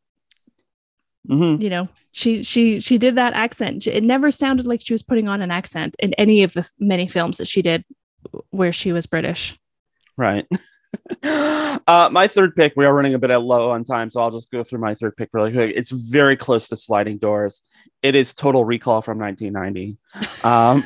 Mhm. 1.30 1.62
you 1.62 1.70
know 1.70 1.88
she 2.12 2.42
she 2.44 2.80
she 2.80 2.98
did 2.98 3.16
that 3.16 3.34
accent 3.34 3.86
it 3.88 4.04
never 4.04 4.32
sounded 4.32 4.66
like 4.66 4.82
she 4.84 4.94
was 4.94 5.04
putting 5.04 5.28
on 5.28 5.42
an 5.42 5.52
accent 5.52 5.96
in 6.00 6.14
any 6.16 6.42
of 6.44 6.54
the 6.54 6.68
many 6.80 7.08
films 7.08 7.38
that 7.38 7.48
she 7.48 7.62
did 7.62 7.86
where 8.50 8.72
she 8.72 8.92
was 8.92 9.06
british 9.06 9.58
Right. 10.18 10.46
uh, 11.24 12.10
my 12.12 12.28
third 12.28 12.56
pick, 12.56 12.74
we 12.76 12.86
are 12.86 12.94
running 12.94 13.14
a 13.14 13.20
bit 13.20 13.32
low 13.38 13.72
on 13.72 13.84
time, 13.84 14.10
so 14.10 14.22
I'll 14.22 14.32
just 14.32 14.52
go 14.52 14.64
through 14.64 14.80
my 14.80 14.94
third 14.94 15.16
pick 15.18 15.30
really 15.34 15.52
quick. 15.52 15.74
It's 15.76 15.90
very 15.90 16.36
close 16.36 16.68
to 16.70 16.78
Sliding 16.78 17.18
Doors. 17.18 17.62
It 18.04 18.14
is 18.14 18.34
Total 18.34 18.64
Recall 18.64 19.02
from 19.02 19.18
1990. 19.18 19.98
Um, 20.44 20.84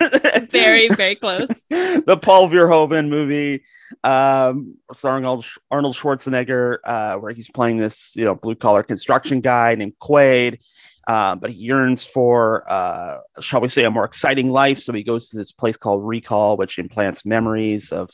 very 0.48 0.88
very 0.90 1.16
close 1.16 1.64
the 1.70 2.18
Paul 2.22 2.48
Verhoeven 2.48 3.08
movie, 3.08 3.64
um, 4.04 4.76
starring 4.92 5.24
Arnold 5.24 5.96
Schwarzenegger, 5.96 6.78
uh, 6.84 7.16
where 7.16 7.32
he's 7.32 7.50
playing 7.50 7.78
this, 7.78 8.14
you 8.14 8.24
know, 8.24 8.36
blue 8.36 8.54
collar 8.54 8.82
construction 8.82 9.40
guy 9.40 9.74
named 9.74 9.94
Quaid. 10.00 10.60
Uh, 11.08 11.34
but 11.34 11.50
he 11.50 11.56
yearns 11.56 12.04
for, 12.04 12.70
uh, 12.70 13.20
shall 13.40 13.62
we 13.62 13.68
say, 13.68 13.84
a 13.84 13.90
more 13.90 14.04
exciting 14.04 14.50
life. 14.50 14.78
So 14.78 14.92
he 14.92 15.02
goes 15.02 15.30
to 15.30 15.38
this 15.38 15.52
place 15.52 15.78
called 15.78 16.06
Recall, 16.06 16.58
which 16.58 16.78
implants 16.78 17.24
memories 17.24 17.92
of, 17.92 18.10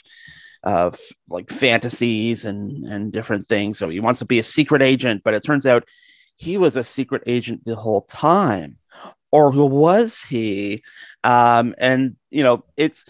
of 0.63 1.01
like 1.29 1.51
fantasies 1.51 2.45
and 2.45 2.85
and 2.85 3.13
different 3.13 3.49
things. 3.49 3.79
So 3.79 3.89
he 3.89 3.99
wants 3.99 4.21
to 4.21 4.25
be 4.25 4.39
a 4.39 4.45
secret 4.45 4.81
agent, 4.81 5.23
but 5.25 5.35
it 5.35 5.43
turns 5.43 5.67
out 5.67 5.89
he 6.37 6.57
was 6.57 6.77
a 6.77 6.85
secret 6.85 7.25
agent 7.27 7.65
the 7.65 7.75
whole 7.75 8.03
time, 8.03 8.79
or 9.33 9.51
who 9.51 9.67
was 9.67 10.23
he? 10.23 10.85
Um, 11.25 11.75
and 11.79 12.17
you 12.31 12.45
know, 12.45 12.65
it's 12.77 13.07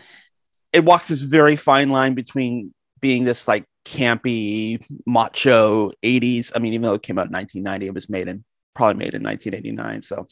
it 0.73 0.85
walks 0.85 1.09
this 1.09 1.21
very 1.21 1.57
fine 1.57 1.91
line 1.91 2.15
between 2.15 2.73
being 3.01 3.25
this 3.25 3.47
like 3.47 3.67
campy 3.85 4.83
macho 5.05 5.91
80s 6.03 6.53
i 6.57 6.59
mean 6.59 6.73
even 6.73 6.85
though 6.85 6.95
it 6.95 7.03
came 7.03 7.19
out 7.19 7.27
in 7.27 7.33
1990 7.33 7.87
it 7.87 7.93
was 7.93 8.09
made 8.09 8.29
in 8.29 8.43
probably 8.75 8.95
made 8.95 9.15
in 9.15 9.23
1989 9.23 10.03
so 10.03 10.27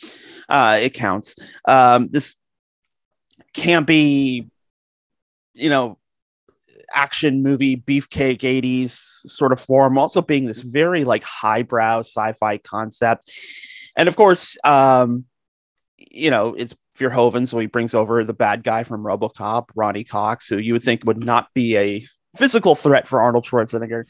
uh 0.49 0.79
it 0.81 0.95
counts. 0.95 1.37
Um 1.67 2.09
this 2.11 2.37
campy 3.55 4.49
you 5.55 5.69
know 5.69 5.99
action 6.95 7.43
movie 7.43 7.77
beefcake 7.77 8.41
80s 8.41 8.91
sort 8.91 9.53
of 9.53 9.61
form 9.61 9.97
also 9.99 10.21
being 10.21 10.47
this 10.47 10.61
very 10.63 11.05
like 11.05 11.25
highbrow 11.25 12.01
sci-fi 12.01 12.59
concept. 12.59 13.31
And 13.97 14.09
of 14.09 14.17
course 14.17 14.57
um 14.65 15.25
you 15.99 16.31
know 16.31 16.55
it's 16.55 16.75
Verhoeven, 16.99 17.49
so 17.49 17.59
he 17.59 17.67
brings 17.67 17.95
over 17.95 18.23
the 18.23 18.35
bad 18.35 18.63
guy 18.63 18.83
from 18.85 19.03
RoboCop, 19.03 19.71
Ronny 19.75 20.05
Cox, 20.05 20.49
who 20.49 20.59
you 20.59 20.75
would 20.75 20.83
think 20.83 21.05
would 21.05 21.25
not 21.25 21.49
be 21.55 21.77
a 21.77 22.07
physical 22.37 22.75
threat 22.75 23.09
for 23.09 23.21
Arnold 23.21 23.45
Schwarzenegger, 23.45 24.05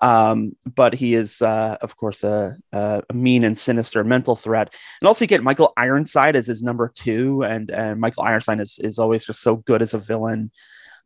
um, 0.00 0.52
but 0.64 0.94
he 0.94 1.14
is, 1.14 1.40
uh, 1.40 1.76
of 1.80 1.96
course, 1.96 2.22
a, 2.22 2.56
a, 2.72 3.02
mean 3.12 3.44
and 3.44 3.56
sinister 3.56 4.04
mental 4.04 4.36
threat. 4.36 4.74
And 5.00 5.08
also, 5.08 5.24
you 5.24 5.28
get 5.28 5.42
Michael 5.42 5.72
Ironside 5.76 6.36
as 6.36 6.46
his 6.46 6.62
number 6.62 6.90
two, 6.94 7.42
and 7.42 7.70
and 7.70 8.00
Michael 8.00 8.24
Ironside 8.24 8.60
is 8.60 8.78
is 8.78 8.98
always 8.98 9.24
just 9.24 9.40
so 9.40 9.56
good 9.56 9.82
as 9.82 9.94
a 9.94 9.98
villain. 9.98 10.50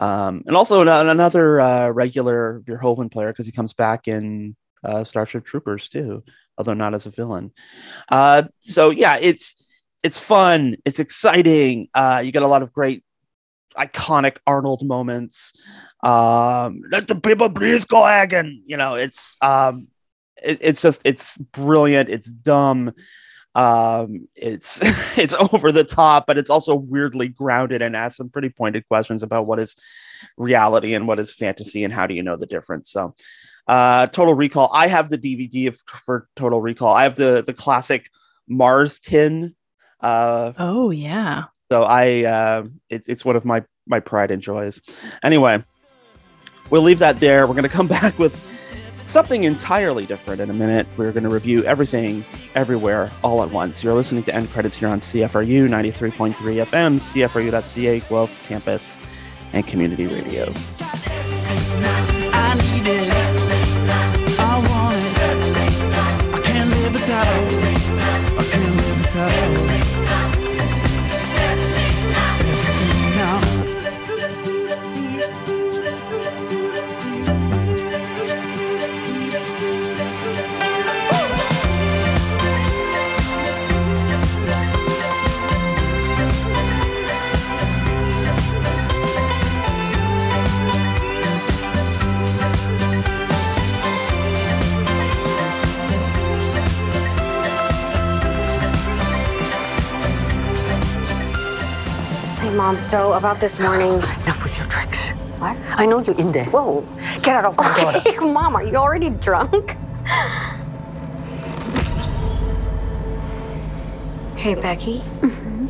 Um, 0.00 0.42
and 0.46 0.56
also 0.56 0.80
an- 0.82 1.08
another 1.08 1.60
uh, 1.60 1.88
regular 1.90 2.62
Verhoeven 2.64 3.12
player 3.12 3.28
because 3.28 3.46
he 3.46 3.52
comes 3.52 3.74
back 3.74 4.08
in 4.08 4.56
uh, 4.82 5.04
Starship 5.04 5.44
Troopers 5.44 5.88
too, 5.88 6.24
although 6.56 6.74
not 6.74 6.94
as 6.94 7.06
a 7.06 7.10
villain. 7.10 7.52
Uh, 8.08 8.44
so 8.60 8.90
yeah, 8.90 9.18
it's 9.20 9.68
it's 10.02 10.18
fun, 10.18 10.76
it's 10.84 10.98
exciting. 10.98 11.88
Uh, 11.94 12.22
you 12.24 12.32
get 12.32 12.42
a 12.42 12.48
lot 12.48 12.62
of 12.62 12.72
great 12.72 13.04
iconic 13.76 14.38
Arnold 14.46 14.86
moments. 14.86 15.52
Um, 16.02 16.82
let 16.90 17.08
the 17.08 17.14
people 17.14 17.48
breathe, 17.48 17.84
Cohaagen. 17.84 18.60
You 18.64 18.76
know, 18.76 18.94
it's 18.94 19.36
um, 19.42 19.88
it, 20.42 20.58
it's 20.60 20.82
just 20.82 21.02
it's 21.04 21.38
brilliant. 21.38 22.08
It's 22.08 22.30
dumb. 22.30 22.92
Um, 23.54 24.28
it's 24.34 24.80
it's 25.18 25.34
over 25.34 25.72
the 25.72 25.84
top, 25.84 26.26
but 26.26 26.38
it's 26.38 26.50
also 26.50 26.74
weirdly 26.74 27.28
grounded 27.28 27.82
and 27.82 27.96
asks 27.96 28.16
some 28.16 28.30
pretty 28.30 28.48
pointed 28.48 28.86
questions 28.88 29.22
about 29.22 29.46
what 29.46 29.58
is 29.58 29.76
reality 30.36 30.94
and 30.94 31.06
what 31.06 31.20
is 31.20 31.32
fantasy 31.32 31.84
and 31.84 31.92
how 31.92 32.06
do 32.06 32.14
you 32.14 32.22
know 32.22 32.36
the 32.36 32.46
difference. 32.46 32.90
So, 32.90 33.14
uh, 33.66 34.06
Total 34.06 34.34
Recall. 34.34 34.70
I 34.72 34.86
have 34.86 35.08
the 35.08 35.18
DVD 35.18 35.68
of, 35.68 35.78
for 35.86 36.28
Total 36.36 36.60
Recall. 36.60 36.94
I 36.94 37.04
have 37.04 37.16
the 37.16 37.42
the 37.44 37.54
classic 37.54 38.10
Mars 38.48 39.00
tin. 39.00 39.54
Uh, 40.00 40.54
oh 40.58 40.90
yeah 40.90 41.44
so 41.70 41.84
I, 41.84 42.24
uh, 42.24 42.64
it, 42.88 43.04
it's 43.06 43.24
one 43.24 43.36
of 43.36 43.44
my 43.44 43.64
my 43.86 44.00
pride 44.00 44.30
and 44.30 44.42
joys. 44.42 44.80
Anyway, 45.22 45.64
we'll 46.70 46.82
leave 46.82 47.00
that 47.00 47.18
there. 47.18 47.46
We're 47.46 47.54
gonna 47.54 47.68
come 47.68 47.86
back 48.00 48.18
with 48.18 48.34
something 49.10 49.44
entirely 49.44 50.06
different 50.06 50.40
in 50.40 50.50
a 50.50 50.52
minute. 50.52 50.86
We're 50.96 51.10
going 51.10 51.24
to 51.24 51.30
review 51.30 51.64
everything, 51.64 52.24
everywhere, 52.54 53.10
all 53.24 53.42
at 53.42 53.50
once. 53.50 53.82
You're 53.82 53.94
listening 53.94 54.22
to 54.24 54.34
End 54.34 54.48
Credits 54.50 54.76
here 54.76 54.88
on 54.88 55.00
CFRU 55.00 55.68
93.3 55.68 56.32
FM, 56.34 57.00
CFRU.ca, 57.00 58.00
Guelph 58.08 58.46
Campus, 58.46 58.98
and 59.52 59.66
Community 59.66 60.06
Radio. 60.06 60.52
Mom, 102.70 102.78
so 102.78 103.14
about 103.14 103.40
this 103.40 103.58
morning. 103.58 103.94
Enough 104.22 104.44
with 104.44 104.56
your 104.56 104.68
tricks. 104.68 105.08
What? 105.40 105.56
I 105.72 105.86
know 105.86 106.00
you're 106.00 106.16
in 106.16 106.30
there. 106.30 106.44
Whoa. 106.44 106.86
Get 107.20 107.34
out 107.34 107.44
of 107.44 107.56
my 107.56 107.64
daughter. 107.76 107.98
Okay, 107.98 108.18
Mom, 108.20 108.54
are 108.54 108.62
you 108.62 108.76
already 108.76 109.10
drunk? 109.10 109.76
Hey, 114.36 114.54
Becky. 114.54 115.00
Mm-hmm. 115.18 115.66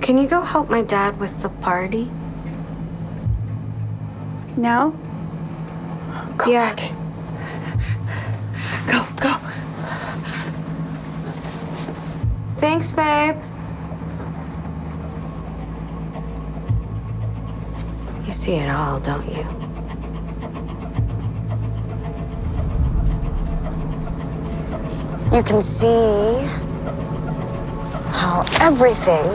Can 0.00 0.18
you 0.18 0.26
go 0.26 0.40
help 0.40 0.68
my 0.68 0.82
dad 0.82 1.20
with 1.20 1.40
the 1.40 1.50
party? 1.50 2.10
No? 4.56 4.90
Go 6.36 6.50
yeah. 6.50 6.74
back. 6.74 6.90
Go, 8.90 9.06
go. 9.20 9.38
Thanks, 12.58 12.90
babe. 12.90 13.36
You 18.32 18.36
see 18.36 18.54
it 18.54 18.70
all, 18.70 18.98
don't 18.98 19.28
you? 19.28 19.42
You 25.36 25.42
can 25.42 25.60
see 25.60 26.40
how 28.10 28.42
everything 28.62 29.26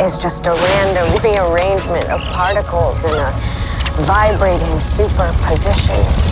is 0.00 0.16
just 0.16 0.46
a 0.46 0.52
random 0.52 1.22
rearrangement 1.22 2.08
of 2.08 2.18
particles 2.32 3.04
in 3.04 3.10
a 3.10 3.30
vibrating 4.06 4.80
superposition. 4.80 6.28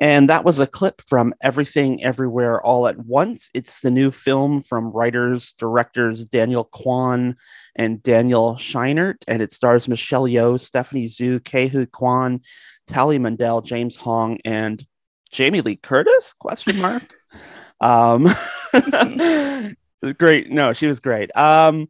And 0.00 0.30
that 0.30 0.46
was 0.46 0.58
a 0.58 0.66
clip 0.66 1.02
from 1.02 1.34
Everything 1.42 2.02
Everywhere 2.02 2.60
All 2.62 2.88
at 2.88 3.04
Once. 3.04 3.50
It's 3.52 3.82
the 3.82 3.90
new 3.90 4.10
film 4.10 4.62
from 4.62 4.92
writers, 4.92 5.52
directors 5.52 6.24
Daniel 6.24 6.64
Kwan 6.64 7.36
and 7.74 8.02
Daniel 8.02 8.54
Scheinert, 8.54 9.16
and 9.26 9.42
it 9.42 9.52
stars 9.52 9.88
Michelle 9.88 10.24
Yeoh, 10.24 10.60
Stephanie 10.60 11.08
Hsu, 11.08 11.40
Kehu 11.40 11.90
Kwan, 11.90 12.40
Tallie 12.86 13.18
Medel, 13.18 13.64
James 13.64 13.96
Hong, 13.96 14.38
and 14.44 14.84
Jamie 15.30 15.62
Lee 15.62 15.76
Curtis? 15.76 16.34
Question 16.34 16.80
mark. 16.80 17.14
um, 17.80 18.26
it 18.74 19.76
was 20.02 20.12
great. 20.18 20.50
No, 20.50 20.72
she 20.72 20.86
was 20.86 21.00
great. 21.00 21.34
Um, 21.36 21.88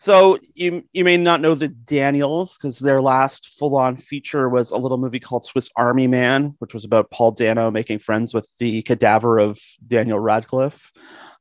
so 0.00 0.38
you 0.54 0.84
you 0.92 1.04
may 1.04 1.16
not 1.16 1.40
know 1.40 1.56
the 1.56 1.66
Daniels 1.68 2.56
because 2.56 2.78
their 2.78 3.02
last 3.02 3.48
full 3.48 3.76
on 3.76 3.96
feature 3.96 4.48
was 4.48 4.70
a 4.70 4.76
little 4.76 4.96
movie 4.96 5.18
called 5.18 5.44
Swiss 5.44 5.70
Army 5.74 6.06
Man, 6.06 6.54
which 6.60 6.72
was 6.72 6.84
about 6.84 7.10
Paul 7.10 7.32
Dano 7.32 7.70
making 7.72 7.98
friends 7.98 8.32
with 8.32 8.48
the 8.58 8.82
cadaver 8.82 9.38
of 9.38 9.58
Daniel 9.84 10.20
Radcliffe 10.20 10.92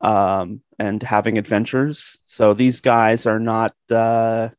um, 0.02 0.62
and 0.80 1.02
having 1.02 1.38
adventures. 1.38 2.18
So 2.26 2.54
these 2.54 2.82
guys 2.82 3.26
are 3.26 3.40
not 3.40 3.74
uh, 3.92 4.50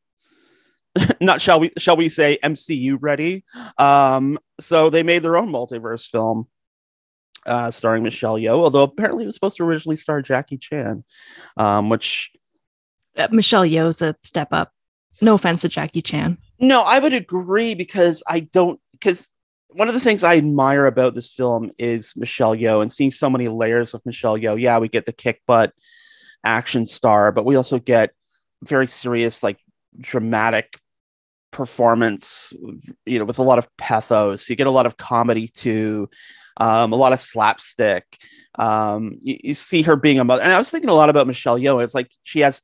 not 1.20 1.40
shall 1.40 1.60
we 1.60 1.72
shall 1.78 1.96
we 1.96 2.08
say 2.08 2.38
MCU 2.42 2.98
ready. 3.00 3.44
Um, 3.76 4.38
so 4.60 4.90
they 4.90 5.02
made 5.02 5.22
their 5.22 5.36
own 5.36 5.50
multiverse 5.50 6.08
film 6.08 6.48
uh, 7.46 7.70
starring 7.70 8.02
Michelle 8.02 8.34
Yeoh, 8.34 8.60
although 8.60 8.82
apparently 8.82 9.24
it 9.24 9.26
was 9.26 9.34
supposed 9.34 9.56
to 9.58 9.64
originally 9.64 9.96
star 9.96 10.22
Jackie 10.22 10.58
Chan, 10.58 11.04
um, 11.56 11.88
which 11.88 12.30
Uh, 13.16 13.28
Michelle 13.30 13.64
Yeoh's 13.64 14.02
a 14.02 14.14
step 14.22 14.48
up. 14.52 14.72
No 15.20 15.34
offense 15.34 15.62
to 15.62 15.68
Jackie 15.68 16.02
Chan. 16.02 16.38
No, 16.60 16.82
I 16.82 16.98
would 16.98 17.12
agree 17.12 17.74
because 17.74 18.22
I 18.26 18.40
don't 18.40 18.80
because 18.92 19.28
one 19.68 19.88
of 19.88 19.94
the 19.94 20.00
things 20.00 20.24
I 20.24 20.36
admire 20.36 20.86
about 20.86 21.14
this 21.14 21.30
film 21.30 21.70
is 21.78 22.14
Michelle 22.16 22.54
Yeoh 22.54 22.82
and 22.82 22.90
seeing 22.90 23.10
so 23.10 23.28
many 23.28 23.48
layers 23.48 23.94
of 23.94 24.04
Michelle 24.06 24.38
Yeoh. 24.38 24.60
Yeah, 24.60 24.78
we 24.78 24.88
get 24.88 25.06
the 25.06 25.12
kick 25.12 25.42
butt 25.46 25.72
action 26.42 26.86
star, 26.86 27.32
but 27.32 27.44
we 27.44 27.56
also 27.56 27.78
get 27.78 28.10
very 28.62 28.86
serious, 28.86 29.42
like 29.42 29.58
dramatic 30.00 30.78
performance, 31.50 32.52
you 33.04 33.18
know, 33.18 33.24
with 33.24 33.38
a 33.38 33.42
lot 33.42 33.58
of 33.58 33.68
pathos. 33.76 34.48
You 34.48 34.56
get 34.56 34.66
a 34.66 34.72
lot 34.72 34.86
of 34.86 34.96
comedy 34.96 35.48
too, 35.48 36.08
um, 36.56 36.92
a 36.92 36.96
lot 36.96 37.12
of 37.12 37.20
slapstick. 37.20 38.04
Um, 38.54 39.18
you, 39.22 39.38
you 39.44 39.54
see 39.54 39.82
her 39.82 39.96
being 39.96 40.18
a 40.18 40.24
mother, 40.24 40.42
and 40.42 40.52
I 40.52 40.58
was 40.58 40.70
thinking 40.70 40.90
a 40.90 40.94
lot 40.94 41.10
about 41.10 41.26
Michelle 41.26 41.58
Yeoh. 41.58 41.84
It's 41.84 41.94
like 41.94 42.10
she 42.22 42.40
has 42.40 42.62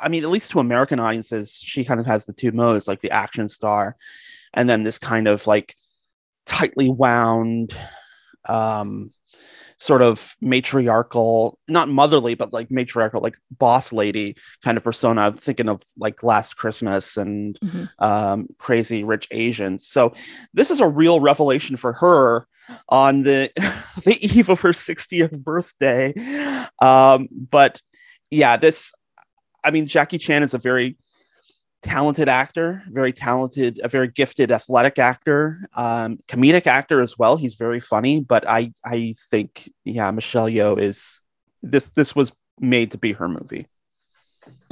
I 0.00 0.08
mean, 0.08 0.24
at 0.24 0.30
least 0.30 0.50
to 0.52 0.60
American 0.60 0.98
audiences, 0.98 1.60
she 1.62 1.84
kind 1.84 2.00
of 2.00 2.06
has 2.06 2.24
the 2.24 2.32
two 2.32 2.52
modes, 2.52 2.88
like 2.88 3.02
the 3.02 3.10
action 3.10 3.48
star, 3.48 3.96
and 4.54 4.68
then 4.68 4.82
this 4.82 4.98
kind 4.98 5.28
of 5.28 5.46
like 5.46 5.76
tightly 6.50 6.88
wound, 6.88 7.72
um, 8.48 9.10
sort 9.78 10.02
of 10.02 10.34
matriarchal, 10.42 11.58
not 11.68 11.88
motherly, 11.88 12.34
but 12.34 12.52
like 12.52 12.70
matriarchal, 12.70 13.22
like 13.22 13.38
boss 13.52 13.92
lady 13.92 14.36
kind 14.62 14.76
of 14.76 14.84
persona. 14.84 15.22
I'm 15.22 15.32
thinking 15.32 15.68
of 15.68 15.80
like 15.96 16.22
Last 16.22 16.56
Christmas 16.56 17.16
and 17.16 17.58
Mhm. 17.60 17.88
um, 17.98 18.48
Crazy 18.58 19.04
Rich 19.04 19.28
Asians. 19.30 19.86
So 19.86 20.12
this 20.52 20.70
is 20.70 20.80
a 20.80 20.88
real 20.88 21.20
revelation 21.20 21.76
for 21.76 21.94
her 21.94 22.46
on 22.90 23.22
the 23.22 23.50
the 24.04 24.18
eve 24.20 24.48
of 24.50 24.60
her 24.60 24.72
60th 24.72 25.42
birthday. 25.42 26.12
Um, 26.82 27.28
but 27.32 27.80
yeah, 28.30 28.56
this 28.58 28.92
I 29.64 29.70
mean, 29.70 29.86
Jackie 29.86 30.18
Chan 30.18 30.42
is 30.42 30.52
a 30.54 30.58
very 30.58 30.96
talented 31.82 32.28
actor, 32.28 32.82
very 32.88 33.12
talented, 33.12 33.80
a 33.82 33.88
very 33.88 34.08
gifted 34.08 34.52
athletic 34.52 34.98
actor, 34.98 35.68
um, 35.74 36.18
comedic 36.28 36.66
actor 36.66 37.00
as 37.00 37.18
well. 37.18 37.36
He's 37.36 37.54
very 37.54 37.80
funny, 37.80 38.20
but 38.20 38.48
I 38.48 38.72
I 38.84 39.14
think 39.30 39.70
yeah, 39.84 40.10
Michelle 40.10 40.48
Yeoh 40.48 40.78
is 40.80 41.22
this 41.62 41.88
this 41.90 42.14
was 42.14 42.32
made 42.58 42.90
to 42.92 42.98
be 42.98 43.12
her 43.12 43.28
movie. 43.28 43.66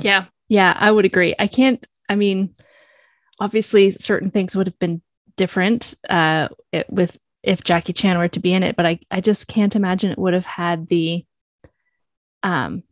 Yeah. 0.00 0.26
Yeah, 0.48 0.74
I 0.78 0.90
would 0.90 1.04
agree. 1.04 1.34
I 1.38 1.46
can't, 1.46 1.84
I 2.08 2.14
mean, 2.14 2.54
obviously 3.38 3.90
certain 3.90 4.30
things 4.30 4.56
would 4.56 4.66
have 4.66 4.78
been 4.78 5.02
different 5.36 5.94
uh 6.10 6.48
it, 6.72 6.90
with 6.90 7.16
if 7.44 7.62
Jackie 7.62 7.92
Chan 7.92 8.18
were 8.18 8.28
to 8.28 8.40
be 8.40 8.52
in 8.52 8.62
it, 8.62 8.76
but 8.76 8.84
I 8.84 8.98
I 9.10 9.20
just 9.20 9.46
can't 9.46 9.76
imagine 9.76 10.10
it 10.10 10.18
would 10.18 10.34
have 10.34 10.46
had 10.46 10.88
the 10.88 11.24
um 12.42 12.82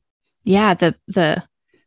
yeah, 0.45 0.75
the 0.75 0.95
the 1.09 1.43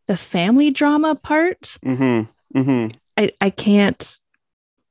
the 0.10 0.18
family 0.18 0.72
drama 0.72 1.16
part. 1.16 1.78
Mm-hmm. 1.86 2.60
Mm-hmm. 2.60 2.98
I 3.16 3.32
I 3.40 3.50
can't 3.52 4.04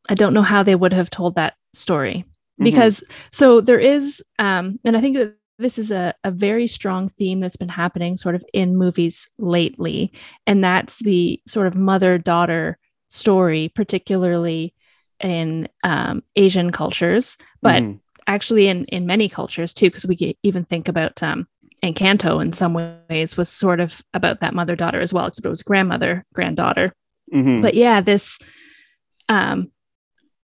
I 0.08 0.14
don't 0.14 0.32
know 0.32 0.42
how 0.42 0.62
they 0.62 0.74
would 0.76 0.94
have 0.94 1.10
told 1.10 1.34
that 1.34 1.54
story 1.74 2.24
Mm-hmm. 2.60 2.64
because 2.64 3.04
so 3.30 3.60
there 3.60 3.78
is 3.78 4.22
um 4.38 4.80
and 4.84 4.96
I 4.96 5.00
think 5.00 5.16
that 5.16 5.34
this 5.58 5.78
is 5.78 5.90
a, 5.92 6.14
a 6.24 6.30
very 6.30 6.66
strong 6.66 7.08
theme 7.08 7.40
that's 7.40 7.56
been 7.56 7.68
happening 7.82 8.16
sort 8.16 8.34
of 8.34 8.44
in 8.52 8.76
movies 8.76 9.28
lately 9.38 10.12
and 10.46 10.62
that's 10.64 10.98
the 11.00 11.40
sort 11.46 11.66
of 11.68 11.74
mother 11.76 12.18
daughter 12.18 12.78
story 13.10 13.70
particularly 13.74 14.74
in 15.20 15.68
um, 15.84 16.22
asian 16.36 16.70
cultures 16.70 17.36
but 17.62 17.82
Mhm. 17.82 18.00
actually 18.26 18.68
in 18.68 18.84
in 18.86 19.06
many 19.06 19.28
cultures 19.28 19.74
too 19.74 19.86
because 19.86 20.06
we 20.06 20.36
even 20.42 20.64
think 20.64 20.88
about 20.88 21.22
um 21.22 21.46
encanto 21.82 22.42
in 22.42 22.52
some 22.52 22.74
ways 23.08 23.36
was 23.36 23.48
sort 23.48 23.80
of 23.80 24.02
about 24.12 24.40
that 24.40 24.54
mother 24.54 24.74
daughter 24.76 25.00
as 25.00 25.12
well 25.14 25.26
except 25.26 25.46
it 25.46 25.48
was 25.50 25.62
grandmother 25.62 26.24
granddaughter 26.34 26.92
Mhm. 27.32 27.62
but 27.62 27.74
yeah 27.74 28.00
this 28.00 28.38
um 29.28 29.70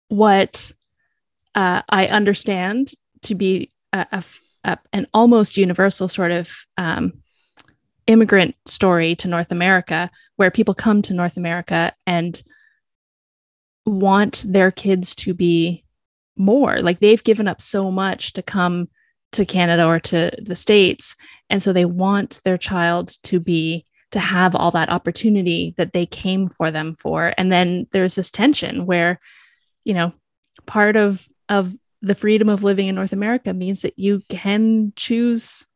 what 0.09 0.71
uh, 1.55 1.83
i 1.89 2.07
understand 2.07 2.91
to 3.23 3.35
be 3.35 3.73
a, 3.93 4.07
a 4.13 4.25
a- 4.65 4.79
an 4.93 5.07
almost 5.13 5.57
universal 5.57 6.09
sort 6.09 6.31
of 6.31 6.53
um, 6.77 7.13
immigrant 8.07 8.55
story 8.67 9.17
to 9.17 9.29
north 9.29 9.51
america 9.51 10.11
where 10.37 10.51
people 10.51 10.75
come 10.75 11.03
to 11.03 11.15
north 11.15 11.37
america 11.37 11.93
and 12.07 12.43
want 13.87 14.45
their 14.49 14.71
kids 14.71 15.15
to 15.15 15.35
be 15.35 15.85
more 16.37 16.79
like 16.81 16.99
they've 16.99 17.25
given 17.25 17.47
up 17.49 17.61
so 17.61 17.91
much 17.91 18.33
to 18.33 18.43
come 18.43 18.89
to 19.35 19.45
Canada 19.45 19.85
or 19.85 20.01
to 20.01 20.31
the 20.41 20.57
States. 20.57 21.17
And 21.51 21.63
so 21.63 21.73
they 21.73 21.85
want 21.85 22.41
their 22.45 22.59
child 22.59 23.09
to 23.25 23.39
be 23.39 23.85
to 24.13 24.21
have 24.21 24.55
all 24.55 24.71
that 24.71 24.91
opportunity 24.91 25.75
that 25.77 25.93
they 25.93 26.07
came 26.07 26.49
for 26.49 26.71
them 26.71 26.95
for. 26.95 27.35
And 27.37 27.51
then 27.51 27.87
there's 27.93 28.15
this 28.15 28.31
tension 28.31 28.87
where, 28.87 29.19
you 29.85 29.95
know, 29.95 30.13
part 30.67 30.97
of 30.97 31.29
of 31.49 31.75
the 32.01 32.15
freedom 32.15 32.49
of 32.49 32.63
living 32.63 32.87
in 32.87 32.95
North 32.95 33.13
America 33.13 33.53
means 33.53 33.83
that 33.83 33.99
you 33.99 34.23
can 34.29 34.93
choose 34.95 35.67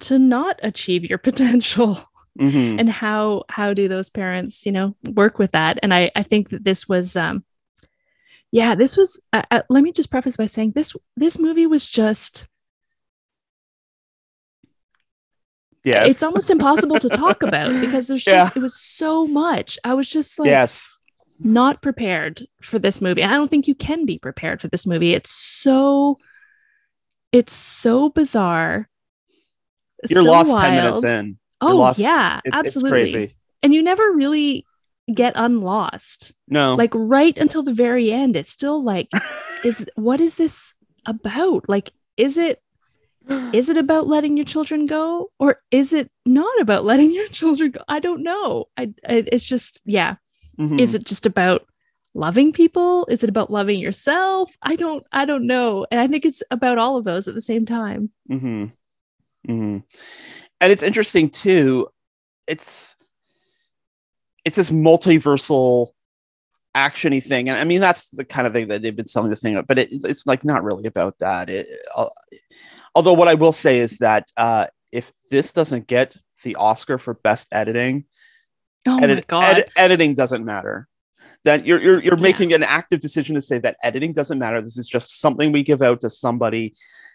to 0.00 0.18
not 0.18 0.60
achieve 0.62 1.04
your 1.04 1.18
potential. 1.28 1.98
Mhm. 2.38 2.78
And 2.78 2.90
how 2.90 3.44
how 3.48 3.72
do 3.72 3.88
those 3.88 4.10
parents, 4.10 4.66
you 4.66 4.72
know, 4.72 4.94
work 5.14 5.38
with 5.38 5.52
that? 5.52 5.78
And 5.82 5.94
I 5.94 6.10
I 6.14 6.22
think 6.22 6.50
that 6.50 6.64
this 6.64 6.86
was 6.86 7.16
um 7.16 7.44
yeah, 8.52 8.74
this 8.74 8.96
was 8.96 9.20
uh, 9.32 9.42
uh, 9.50 9.62
let 9.70 9.82
me 9.82 9.92
just 9.92 10.10
preface 10.10 10.36
by 10.36 10.46
saying 10.46 10.72
this 10.74 10.94
this 11.16 11.38
movie 11.38 11.66
was 11.66 11.88
just 11.88 12.46
Yes. 15.86 16.08
it's 16.08 16.22
almost 16.22 16.50
impossible 16.50 16.98
to 16.98 17.08
talk 17.08 17.42
about 17.48 17.80
because 17.80 18.08
there's 18.08 18.26
Yeah. 18.26 18.38
just 18.44 18.56
it 18.56 18.60
was 18.60 18.74
so 18.74 19.26
much. 19.26 19.78
I 19.84 19.94
was 19.94 20.10
just 20.10 20.38
like 20.38 20.46
yes. 20.48 20.98
not 21.38 21.80
prepared 21.80 22.46
for 22.60 22.78
this 22.78 23.00
movie. 23.00 23.22
And 23.22 23.32
I 23.32 23.36
don't 23.36 23.48
think 23.48 23.68
you 23.68 23.74
can 23.76 24.04
be 24.04 24.18
prepared 24.18 24.60
for 24.60 24.68
this 24.68 24.86
movie. 24.86 25.14
It's 25.14 25.30
so 25.30 26.18
it's 27.32 27.52
so 27.52 28.08
bizarre. 28.10 28.88
You're 30.08 30.22
so 30.22 30.30
lost 30.30 30.50
10 30.56 30.74
minutes 30.76 31.02
wild. 31.02 31.04
in. 31.04 31.26
You're 31.62 31.70
Oh 31.72 31.76
lost- 31.76 31.98
yeah, 31.98 32.40
It's, 32.44 32.56
absolutely. 32.56 33.02
It's 33.02 33.12
crazy. 33.12 33.36
And 33.62 33.72
you 33.72 33.82
never 33.82 34.12
really 34.12 34.66
get 35.14 35.32
unlost. 35.36 36.32
No. 36.48 36.74
Like 36.74 36.90
right 36.94 37.36
until 37.38 37.62
the 37.62 37.72
very 37.72 38.12
end, 38.12 38.36
it's 38.36 38.50
still 38.50 38.82
like, 38.82 39.08
is 39.64 39.86
what 39.94 40.20
is 40.20 40.34
this 40.34 40.74
about? 41.06 41.68
Like, 41.68 41.92
is 42.16 42.36
it 42.38 42.60
is 43.52 43.68
it 43.68 43.76
about 43.76 44.06
letting 44.06 44.36
your 44.36 44.46
children 44.46 44.86
go 44.86 45.30
or 45.38 45.60
is 45.70 45.92
it 45.92 46.10
not 46.24 46.60
about 46.60 46.84
letting 46.84 47.10
your 47.14 47.28
children 47.28 47.72
go? 47.72 47.80
I 47.88 48.00
don't 48.00 48.22
know. 48.22 48.66
I, 48.76 48.92
I 49.08 49.24
it's 49.26 49.44
just 49.44 49.80
yeah. 49.84 50.16
Mhm. 50.58 50.80
Is 50.80 50.94
it 50.94 51.04
just 51.04 51.26
about 51.26 51.66
loving 52.14 52.52
people? 52.52 53.06
Is 53.10 53.22
it 53.22 53.28
about 53.28 53.50
loving 53.52 53.78
yourself? 53.78 54.56
I 54.62 54.76
don't 54.76 55.04
I 55.12 55.24
don't 55.24 55.46
know. 55.46 55.86
And 55.90 56.00
I 56.00 56.06
think 56.06 56.24
it's 56.24 56.42
about 56.50 56.78
all 56.78 56.96
of 56.96 57.04
those 57.04 57.28
at 57.28 57.34
the 57.34 57.40
same 57.40 57.66
time. 57.66 58.10
hmm 58.28 58.66
hmm 59.46 59.78
And 60.60 60.72
it's 60.72 60.82
interesting 60.82 61.30
too. 61.30 61.88
It's 62.46 62.94
it's 64.44 64.56
this 64.56 64.70
multiversal 64.70 65.88
actiony 66.74 67.22
thing, 67.22 67.48
and 67.48 67.58
I 67.58 67.64
mean 67.64 67.80
that's 67.80 68.08
the 68.10 68.24
kind 68.24 68.46
of 68.46 68.52
thing 68.52 68.68
that 68.68 68.82
they've 68.82 68.94
been 68.94 69.04
selling 69.04 69.30
the 69.30 69.36
thing, 69.36 69.60
but 69.66 69.78
it, 69.78 69.88
it's 69.90 70.26
like 70.26 70.44
not 70.44 70.62
really 70.62 70.86
about 70.86 71.18
that. 71.18 71.50
It, 71.50 71.66
uh, 71.94 72.08
although 72.96 73.12
what 73.12 73.28
I 73.28 73.34
will 73.34 73.52
say 73.52 73.78
is 73.78 73.98
that 73.98 74.24
uh, 74.38 74.66
if 74.90 75.12
this 75.30 75.52
doesn't 75.52 75.86
get 75.86 76.16
the 76.42 76.56
Oscar 76.56 76.96
for 76.98 77.14
best 77.14 77.46
editing, 77.52 78.06
Oh 78.88 78.98
edit- 79.02 79.18
my 79.18 79.24
god. 79.28 79.58
edi- 79.58 79.68
editing 79.76 80.14
doesn't 80.14 80.44
matter. 80.44 80.88
That 81.44 81.66
you're 81.66 81.80
you're, 81.80 82.02
you're 82.02 82.16
Yeah. 82.16 82.22
making 82.30 82.52
an 82.54 82.62
active 82.62 83.00
decision 83.00 83.34
to 83.36 83.42
say 83.42 83.58
that 83.58 83.76
editing 83.82 84.12
doesn't 84.14 84.38
matter. 84.38 84.60
This 84.62 84.78
is 84.78 84.88
just 84.88 85.20
something 85.20 85.52
we 85.52 85.62
give 85.62 85.82
out 85.82 86.00
to 86.00 86.10
somebody 86.10 86.74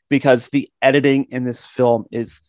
because 0.09 0.49
the 0.49 0.69
editing 0.81 1.25
in 1.31 1.43
this 1.45 1.65
film 1.65 2.05
is 2.11 2.41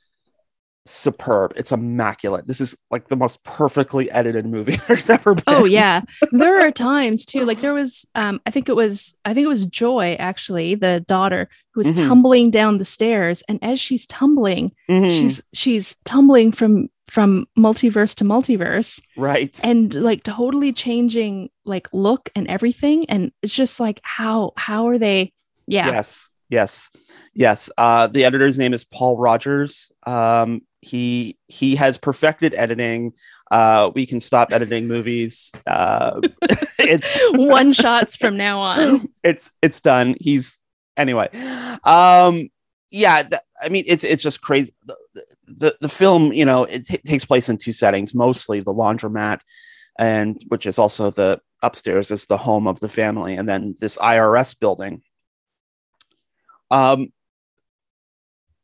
superb. 0.87 1.53
It's 1.57 1.73
immaculate. 1.73 2.47
This 2.47 2.61
is 2.61 2.77
like 2.91 3.09
the 3.09 3.17
most 3.17 3.43
perfectly 3.45 4.11
edited 4.11 4.47
movie 4.47 4.77
there's 4.89 5.09
ever 5.11 5.35
been. 5.35 5.45
Oh 5.47 5.65
yeah. 5.65 6.03
There 6.33 6.61
are 6.67 6.71
times 6.71 7.25
too. 7.25 7.45
Like 7.45 7.61
there 7.61 7.75
was 7.75 8.05
um 8.15 8.41
I 8.47 8.51
think 8.51 8.69
it 8.69 8.77
was 8.77 9.17
I 9.25 9.35
think 9.35 9.45
it 9.45 9.49
was 9.49 9.67
Joy 9.67 10.17
actually, 10.19 10.75
the 10.75 11.05
daughter 11.07 11.49
who 11.73 11.81
was 11.81 11.93
Mhm. 11.93 12.09
tumbling 12.09 12.51
down 12.51 12.79
the 12.79 12.85
stairs 12.85 13.43
and 13.49 13.59
as 13.63 13.79
she's 13.81 14.07
tumbling, 14.07 14.73
Mhm. 14.91 15.11
she's 15.11 15.43
she's 15.53 15.97
tumbling 16.05 16.53
from 16.53 16.89
from 17.09 17.47
multiverse 17.59 18.15
to 18.15 18.25
multiverse 18.25 19.01
right. 19.17 19.61
and 19.63 19.95
like 19.95 20.23
totally 20.23 20.73
changing 20.73 21.51
like 21.65 21.89
look 21.93 22.31
and 22.35 22.49
everything 22.49 23.05
and 23.11 23.33
it's 23.43 23.53
just 23.53 23.79
like 23.81 24.01
how 24.03 24.53
how 24.57 24.89
are 24.89 24.99
they 24.99 25.33
yeah. 25.67 25.87
Yes, 25.89 26.29
yes, 26.53 26.91
yes. 27.35 27.71
Uh, 27.77 28.07
the 28.07 28.25
editor's 28.25 28.59
name 28.59 28.75
is 28.75 28.85
Paul 28.85 29.17
Rogers. 29.17 29.91
Um, 30.07 30.63
he 30.83 31.39
he 31.49 31.77
has 31.77 31.97
perfected 31.97 32.55
editing. 32.55 33.15
Uh, 33.51 33.91
we 33.95 34.07
can 34.07 34.21
stop 34.21 34.53
editing 34.53 34.87
movies. 34.87 35.51
Uh, 35.67 36.21
it's 36.79 37.19
One 37.31 37.73
shots 37.73 38.17
from 38.17 38.37
now 38.37 38.61
on. 38.61 39.09
it's 39.25 39.53
it's 39.63 39.81
done. 39.81 40.15
He's 40.21 40.61
anyway. 40.97 41.29
Um, 41.85 42.51
yeah. 42.91 43.23
th- 43.23 43.43
I 43.63 43.69
mean, 43.71 43.85
it's 43.87 44.05
it's 44.05 44.23
just 44.23 44.43
crazy. 44.43 44.73
The 44.85 44.97
the, 45.47 45.77
the 45.81 45.89
film, 45.89 46.33
you 46.33 46.45
know, 46.45 46.65
it 46.65 46.85
t- 46.85 46.99
takes 46.99 47.25
place 47.25 47.49
in 47.49 47.57
two 47.57 47.73
settings. 47.73 48.15
Mostly 48.15 48.61
the 48.61 48.75
laundromat, 48.75 49.41
and 49.99 50.43
which 50.49 50.67
is 50.67 50.79
also 50.79 51.11
the 51.11 51.41
upstairs 51.63 52.11
is 52.11 52.27
the 52.27 52.37
home 52.39 52.67
of 52.67 52.81
the 52.81 52.89
family, 52.89 53.37
and 53.37 53.49
then 53.49 53.75
this 53.81 53.97
IRS 53.99 54.59
building. 54.59 55.03
Um. 56.73 57.13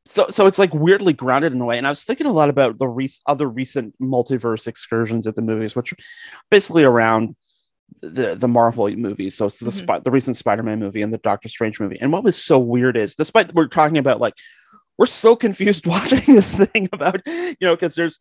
So, 0.07 0.27
so 0.31 0.47
it's 0.47 0.59
like 0.59 0.73
weirdly 0.73 1.13
grounded 1.13 1.53
in 1.53 1.61
a 1.61 1.67
way, 1.67 1.77
and 1.77 1.87
I 1.87 1.91
was 1.91 2.03
thinking 2.03 2.27
a 2.27 2.33
lot 2.33 2.49
about 2.49 2.79
the 2.79 2.89
rec- 2.89 3.11
other 3.27 3.47
recent 3.47 3.95
multiverse 4.01 4.67
excursions 4.67 5.27
at 5.27 5.35
the 5.37 5.43
movies, 5.43 5.77
which 5.77 5.93
are 5.93 5.97
basically 6.51 6.83
around 6.83 7.37
the 8.01 8.35
the 8.35 8.49
Marvel 8.49 8.89
movies. 8.97 9.37
So 9.37 9.47
it's 9.47 9.59
the 9.61 9.71
Mhm. 9.71 9.83
Spi- 9.83 9.99
the 10.01 10.11
recent 10.11 10.39
Spider-Man 10.39 10.79
movie 10.79 11.03
and 11.03 11.13
the 11.13 11.19
Doctor 11.19 11.49
Strange 11.51 11.79
movie. 11.79 11.99
And 12.01 12.11
what 12.11 12.25
was 12.25 12.43
so 12.43 12.59
weird 12.59 12.97
is, 12.97 13.17
despite 13.17 13.55
we're 13.55 13.67
talking 13.69 13.99
about 13.99 14.19
like 14.19 14.35
we're 14.97 15.07
so 15.07 15.37
confused 15.37 15.87
watching 15.95 16.35
this 16.35 16.57
thing 16.57 16.89
about 16.93 17.21
you 17.27 17.57
know 17.61 17.77
because 17.77 17.95
there's 17.95 18.19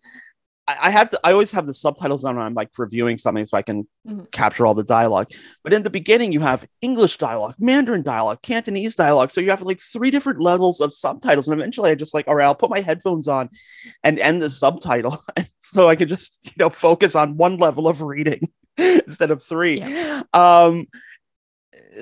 I, 0.67 0.89
have 0.89 1.09
to 1.11 1.19
I 1.23 1.31
always 1.31 1.51
have 1.53 1.65
the 1.65 1.73
subtitles 1.73 2.25
on 2.25 2.35
when 2.35 2.45
I'm 2.45 2.53
like 2.53 2.69
reviewing 2.77 3.17
something 3.17 3.45
so 3.45 3.57
I 3.57 3.61
can 3.61 3.87
Mhm. 4.07 4.29
capture 4.31 4.65
all 4.65 4.73
the 4.73 4.83
dialogue. 4.83 5.31
But 5.63 5.73
in 5.73 5.83
the 5.83 5.89
beginning, 5.89 6.31
you 6.33 6.41
have 6.41 6.65
English 6.81 7.17
dialogue, 7.17 7.55
Mandarin 7.59 8.03
dialogue, 8.03 8.41
Cantonese 8.41 8.95
dialogue. 8.95 9.31
So 9.31 9.41
you 9.41 9.49
have 9.49 9.61
like 9.61 9.79
three 9.79 10.11
different 10.11 10.41
levels 10.41 10.81
of 10.81 10.93
subtitles. 10.93 11.47
And 11.47 11.59
eventually 11.59 11.91
I 11.91 11.95
just 11.95 12.13
like, 12.13 12.27
all 12.27 12.35
right, 12.35 12.45
I'll 12.45 12.55
put 12.55 12.69
my 12.69 12.81
headphones 12.81 13.27
on 13.27 13.49
and 14.03 14.19
end 14.19 14.41
the 14.41 14.49
subtitle. 14.49 15.17
so 15.59 15.87
I 15.87 15.95
can 15.95 16.07
just, 16.07 16.45
you 16.45 16.53
know, 16.57 16.69
focus 16.69 17.15
on 17.15 17.37
one 17.37 17.57
level 17.57 17.87
of 17.87 18.01
reading 18.01 18.49
instead 18.77 19.31
of 19.31 19.41
three. 19.43 19.81
Um 20.33 20.87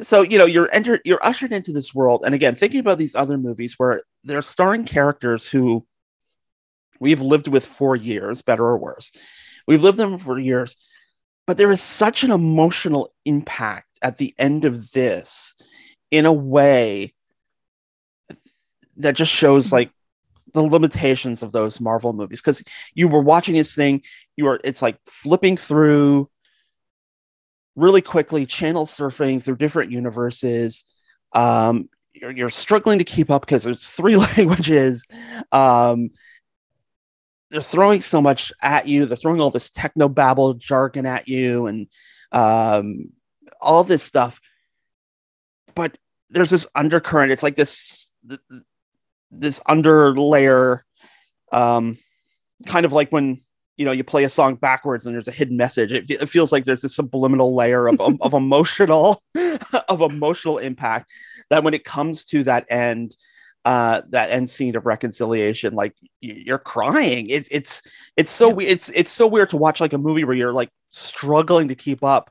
so 0.01 0.22
you 0.22 0.38
know 0.38 0.45
you're 0.45 0.70
entered 0.74 1.01
you're 1.05 1.26
ushered 1.26 1.51
into 1.51 1.72
this 1.72 1.93
world 1.93 2.24
and 2.26 2.34
again 2.36 2.55
thinking 2.55 2.80
about 2.80 2.97
these 2.97 3.16
other 3.16 3.38
movies 3.38 3.76
where 3.78 4.03
they're 4.24 4.41
starring 4.41 4.86
characters 4.86 5.47
who 5.47 5.86
we've 7.05 7.21
lived 7.21 7.47
with 7.47 7.65
for 7.65 7.95
years 7.95 8.41
better 8.41 8.65
or 8.65 8.77
worse. 8.77 9.11
We've 9.67 9.83
lived 9.83 9.97
them 9.97 10.17
for 10.17 10.37
years 10.37 10.75
but 11.47 11.57
there 11.57 11.71
is 11.71 11.81
such 11.81 12.23
an 12.23 12.31
emotional 12.31 13.13
impact 13.23 13.99
at 14.01 14.17
the 14.17 14.33
end 14.37 14.65
of 14.65 14.91
this 14.91 15.55
in 16.11 16.25
a 16.25 16.33
way 16.33 17.13
that 18.97 19.15
just 19.15 19.31
shows 19.31 19.71
like 19.71 19.91
the 20.53 20.61
limitations 20.61 21.43
of 21.43 21.51
those 21.51 21.81
marvel 21.81 22.13
movies. 22.13 22.41
Because 22.41 22.63
you 22.93 23.07
were 23.07 23.21
watching 23.21 23.55
this 23.55 23.75
thing 23.75 24.01
you 24.37 24.47
are 24.47 24.59
it's 24.63 24.81
like 24.81 24.97
flipping 25.05 25.57
through 25.57 26.29
really 27.75 28.01
quickly 28.01 28.45
channel 28.45 28.85
surfing 28.85 29.43
through 29.43 29.57
different 29.57 29.91
universes. 29.91 30.85
Um 31.33 31.89
you're, 32.13 32.31
you're 32.31 32.49
struggling 32.49 32.99
to 32.99 33.05
keep 33.05 33.29
up 33.29 33.45
because 33.45 33.65
there's 33.65 33.85
three 33.85 34.15
languages. 34.37 35.05
Um 35.51 36.11
they're 37.55 37.61
throwing 37.61 38.01
so 38.01 38.21
much 38.21 38.51
at 38.61 38.85
you. 38.85 39.05
They're 39.05 39.15
throwing 39.15 39.39
all 39.39 39.49
this 39.49 39.69
techno 39.69 40.09
babble 40.09 40.55
jargon 40.55 41.05
at 41.05 41.29
you 41.29 41.67
and 41.67 41.87
um 42.33 43.13
all 43.61 43.85
this 43.85 44.03
stuff. 44.03 44.41
But 45.73 45.97
there's 46.29 46.49
this 46.49 46.67
undercurrent. 46.75 47.31
It's 47.31 47.43
like 47.43 47.55
this 47.55 48.13
this 49.31 49.61
underlayer 49.61 50.81
um 51.53 51.97
kind 52.65 52.85
of 52.85 52.91
like 52.91 53.09
when 53.13 53.39
you 53.77 53.85
know 53.85 53.93
you 53.93 54.03
play 54.03 54.25
a 54.25 54.29
song 54.29 54.55
backwards 54.55 55.05
and 55.05 55.15
there's 55.15 55.29
a 55.29 55.31
hidden 55.31 55.55
message. 55.55 55.93
It, 55.93 56.11
it 56.11 56.27
feels 56.27 56.51
like 56.51 56.65
there's 56.65 56.81
this 56.81 56.97
subliminal 56.97 57.55
layer 57.55 57.87
of, 57.87 58.01
of, 58.01 58.21
of 58.21 58.33
emotional 58.43 59.23
of 59.87 60.01
emotional 60.01 60.57
impact 60.57 61.09
that 61.49 61.63
when 61.63 61.73
it 61.73 61.85
comes 61.85 62.25
to 62.25 62.43
that 62.43 62.65
end 62.69 63.15
uh 63.66 64.01
that 64.09 64.30
end 64.30 64.49
scene 64.49 64.76
of 64.76 64.86
reconciliation 64.86 65.74
like 65.74 65.93
you're 66.22 66.59
crying 66.59 67.30
it's 67.30 67.49
it's 67.51 67.82
it's 68.16 68.32
so 68.32 68.49
we 68.49 68.66
it's 68.66 68.89
it's 68.89 69.09
so 69.09 69.28
weird 69.28 69.49
to 69.49 69.57
watch 69.57 69.82
like 69.82 69.93
a 69.93 69.97
movie 69.97 70.24
where 70.24 70.36
you're 70.36 70.53
like 70.53 70.70
struggling 70.91 71.68
to 71.68 71.76
keep 71.76 72.03
up 72.03 72.30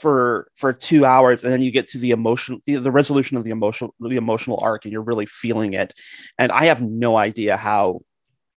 for 0.00 0.48
for 0.54 0.72
two 0.72 1.04
hours 1.04 1.42
and 1.44 1.52
then 1.52 1.60
you 1.60 1.70
get 1.70 1.88
to 1.88 1.98
the 1.98 2.12
emotion 2.12 2.60
the, 2.64 2.76
the 2.76 2.90
resolution 2.90 3.36
of 3.36 3.44
the 3.44 3.50
emotional 3.50 3.94
the 4.00 4.16
emotional 4.16 4.58
arc 4.62 4.84
and 4.84 4.92
you're 4.92 5.02
really 5.02 5.26
feeling 5.26 5.74
it 5.74 5.92
and 6.38 6.52
i 6.52 6.66
have 6.66 6.80
no 6.80 7.16
idea 7.16 7.56
how 7.56 8.00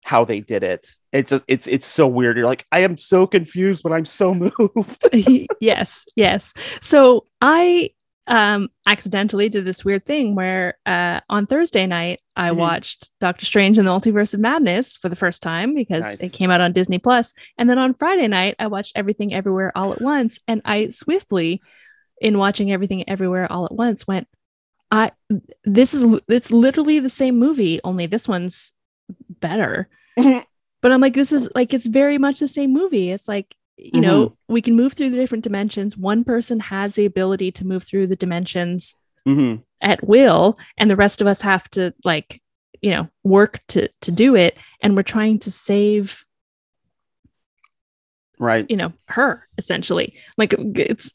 how 0.03 0.25
they 0.25 0.41
did 0.41 0.63
it. 0.63 0.87
It's 1.11 1.29
just 1.29 1.45
it's 1.47 1.67
it's 1.67 1.85
so 1.85 2.07
weird. 2.07 2.37
You're 2.37 2.45
like, 2.45 2.65
I 2.71 2.79
am 2.79 2.97
so 2.97 3.25
confused, 3.25 3.83
but 3.83 3.93
I'm 3.93 4.05
so 4.05 4.33
moved. 4.59 5.07
yes, 5.59 6.05
yes. 6.15 6.53
So 6.81 7.25
I 7.41 7.91
um 8.27 8.69
accidentally 8.87 9.49
did 9.49 9.65
this 9.65 9.83
weird 9.83 10.05
thing 10.05 10.33
where 10.33 10.77
uh 10.85 11.19
on 11.29 11.45
Thursday 11.45 11.85
night 11.85 12.21
I 12.37 12.49
Mhm. 12.51 12.55
watched 12.55 13.09
Doctor 13.19 13.45
Strange 13.45 13.77
and 13.77 13.85
the 13.87 13.91
Multiverse 13.91 14.33
of 14.33 14.39
Madness 14.39 14.95
for 14.95 15.09
the 15.09 15.15
first 15.15 15.41
time 15.43 15.75
because 15.75 16.03
Nice. 16.05 16.21
it 16.21 16.31
came 16.33 16.49
out 16.49 16.61
on 16.61 16.71
Disney 16.71 17.01
And 17.57 17.69
then 17.69 17.77
on 17.77 17.93
Friday 17.95 18.27
night 18.27 18.55
I 18.59 18.67
watched 18.67 18.93
Everything 18.95 19.33
Everywhere 19.33 19.71
All 19.75 19.91
at 19.91 20.01
Once 20.01 20.39
and 20.47 20.61
I 20.63 20.87
swiftly 20.87 21.61
in 22.21 22.37
watching 22.37 22.71
Everything 22.71 23.07
Everywhere 23.09 23.51
All 23.51 23.65
at 23.65 23.73
Once 23.75 24.07
went 24.07 24.27
I 24.89 25.11
this 25.65 25.93
is 25.93 26.05
it's 26.29 26.51
literally 26.51 26.99
the 26.99 27.09
same 27.09 27.37
movie 27.37 27.81
only 27.83 28.05
this 28.05 28.27
one's 28.27 28.71
better. 29.41 29.89
But 30.81 30.91
I'm 30.91 30.99
like 30.99 31.13
this 31.13 31.31
is 31.31 31.49
like 31.55 31.73
it's 31.73 31.87
very 31.87 32.17
much 32.17 32.39
the 32.41 32.47
same 32.47 32.73
movie. 32.73 33.09
It's 33.09 33.27
like 33.29 33.55
you 33.77 34.01
know, 34.01 34.37
we 34.47 34.61
can 34.61 34.75
move 34.75 34.93
through 34.93 35.09
the 35.09 35.17
different 35.17 35.43
dimensions. 35.43 35.97
One 35.97 36.23
person 36.23 36.59
has 36.59 36.95
the 36.95 37.05
ability 37.05 37.51
to 37.53 37.65
move 37.67 37.83
through 37.83 38.07
the 38.07 38.15
dimensions 38.15 38.95
hmm 39.25 39.55
at 39.81 40.05
will, 40.07 40.57
and 40.77 40.89
the 40.89 40.95
rest 40.95 41.19
of 41.21 41.27
us 41.27 41.41
have 41.41 41.69
to 41.71 41.93
like, 42.05 42.41
you 42.81 42.91
know, 42.91 43.09
work 43.23 43.59
to 43.69 43.89
to 44.01 44.11
do 44.11 44.35
it. 44.35 44.57
And 44.81 44.95
we're 44.95 45.03
trying 45.03 45.39
to 45.39 45.51
save, 45.51 46.23
Right. 48.39 48.65
you 48.69 48.77
know, 48.77 48.93
her 49.07 49.47
essentially. 49.57 50.15
Like 50.37 50.55
it's, 50.57 51.11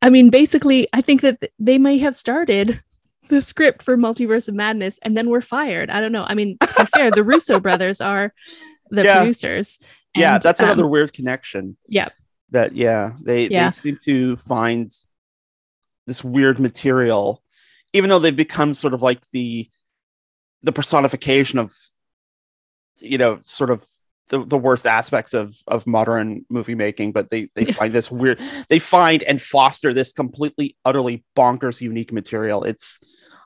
I 0.00 0.10
mean, 0.10 0.30
basically, 0.30 0.88
I 0.92 1.00
think 1.02 1.20
that 1.22 1.50
they 1.58 1.78
may 1.78 1.98
have 1.98 2.14
started 2.14 2.82
the 3.28 3.42
script 3.42 3.82
for 3.82 3.96
Multiverse 3.96 4.48
of 4.48 4.54
Madness 4.54 4.98
and 5.02 5.16
then 5.16 5.28
we're 5.28 5.40
fired. 5.40 5.90
I 5.90 6.00
don't 6.00 6.12
know. 6.12 6.24
I 6.26 6.34
mean, 6.34 6.58
to 6.60 6.74
be 6.74 6.86
fair, 6.94 7.10
the 7.10 7.24
Russo 7.24 7.60
brothers 7.60 8.00
are 8.00 8.32
the 8.90 9.04
Yeah. 9.04 9.18
producers. 9.20 9.78
Yeah, 10.14 10.38
that's 10.38 10.60
um, 10.60 10.66
another 10.66 10.86
weird 10.86 11.12
connection. 11.12 11.76
yeah. 11.88 12.08
That 12.50 12.76
yeah, 12.76 13.12
they 13.22 13.48
Yeah. 13.48 13.68
they 13.68 13.72
seem 13.72 13.98
to 14.04 14.36
find 14.36 14.90
this 16.06 16.22
weird 16.22 16.58
material, 16.60 17.42
even 17.94 18.10
though 18.10 18.18
they've 18.18 18.36
become 18.36 18.74
sort 18.74 18.92
of 18.92 19.00
like 19.00 19.20
the 19.32 19.70
the 20.62 20.72
personification 20.72 21.58
of 21.58 21.72
you 23.00 23.18
know, 23.18 23.40
sort 23.42 23.70
of 23.70 23.84
the, 24.28 24.44
the 24.44 24.58
worst 24.58 24.86
aspects 24.86 25.34
of 25.34 25.54
of 25.66 25.86
modern 25.86 26.44
movie 26.48 26.74
making, 26.74 27.12
but 27.12 27.30
they 27.30 27.48
they 27.54 27.64
find 27.64 27.92
this 27.92 28.10
weird 28.10 28.40
they 28.68 28.78
find 28.78 29.22
and 29.22 29.40
foster 29.40 29.92
this 29.92 30.12
completely 30.12 30.76
utterly 30.84 31.24
bonkers 31.36 31.80
unique 31.80 32.12
material. 32.12 32.64
It's 32.64 33.00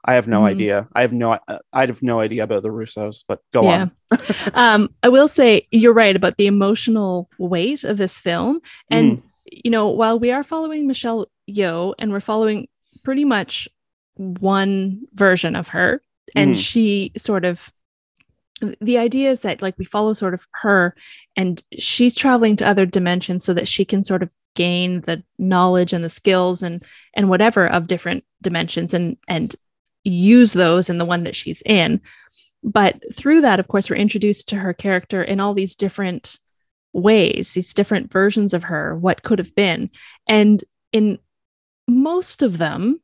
I 0.07 0.15
have 0.15 0.29
no 0.29 0.41
Mhm. 0.43 0.51
idea. 0.51 0.89
I 0.95 1.01
have 1.03 1.13
no 1.13 1.33
uh, 1.33 1.59
I 1.73 1.87
have 1.87 2.03
no 2.03 2.21
idea 2.21 2.45
about 2.45 2.63
the 2.63 2.69
Russos, 2.71 3.25
but 3.29 3.41
go 3.53 3.63
Yeah. 3.63 3.83
on. 3.83 3.91
um, 4.55 4.95
I 5.03 5.09
will 5.09 5.29
say 5.29 5.67
you're 5.71 5.93
right 5.93 6.15
about 6.17 6.37
the 6.37 6.47
emotional 6.47 7.29
weight 7.39 7.83
of 7.85 7.97
this 7.97 8.21
film. 8.21 8.61
And, 8.91 9.23
you 9.65 9.71
know, 9.71 9.89
while 9.89 10.19
we 10.19 10.31
are 10.33 10.45
following 10.45 10.87
Michelle 10.87 11.27
Yeoh 11.51 11.95
and 11.99 12.13
we're 12.13 12.21
following 12.21 12.69
pretty 13.05 13.25
much 13.25 13.69
one 14.17 15.03
version 15.15 15.57
of 15.57 15.69
her, 15.69 16.01
and 16.35 16.55
Mhm. 16.55 16.59
she 16.59 17.13
sort 17.17 17.45
of, 17.45 17.73
the 18.81 18.97
idea 18.99 19.31
is 19.31 19.41
that 19.41 19.61
like 19.61 19.77
we 19.79 19.85
follow 19.85 20.13
sort 20.15 20.33
of 20.35 20.47
her 20.63 20.95
and 21.37 21.63
she's 21.79 22.15
traveling 22.15 22.57
to 22.57 22.67
other 22.67 22.87
dimensions 22.87 23.45
so 23.45 23.53
that 23.53 23.69
she 23.69 23.85
can 23.85 24.03
sort 24.03 24.23
of 24.23 24.33
gain 24.55 25.03
the 25.03 25.23
knowledge 25.39 25.93
and 25.93 26.03
the 26.03 26.09
skills 26.09 26.63
and 26.63 26.83
and 27.15 27.29
whatever 27.29 27.67
of 27.67 27.87
different 27.87 28.25
dimensions 28.41 28.95
and 28.95 29.19
and 29.29 29.55
use 30.09 30.53
those 30.53 30.89
in 30.89 30.99
the 30.99 31.05
one 31.05 31.25
that 31.25 31.35
she's 31.37 31.63
in. 31.67 32.01
But 32.63 33.03
through 33.15 33.43
that 33.43 33.61
of 33.61 33.69
course 33.69 33.91
we're 33.91 33.97
introduced 33.97 34.49
to 34.49 34.57
her 34.57 34.73
character 34.73 35.23
in 35.23 35.41
all 35.41 35.55
these 35.55 35.75
different 35.77 36.39
ways 36.93 37.53
these 37.53 37.75
different 37.75 38.11
versions 38.11 38.55
of 38.55 38.65
her 38.65 38.97
what 38.97 39.23
could 39.23 39.39
have 39.39 39.55
been. 39.55 39.91
And 40.27 40.63
in 40.93 41.19
most 41.89 42.43
of 42.43 42.59
them 42.59 43.01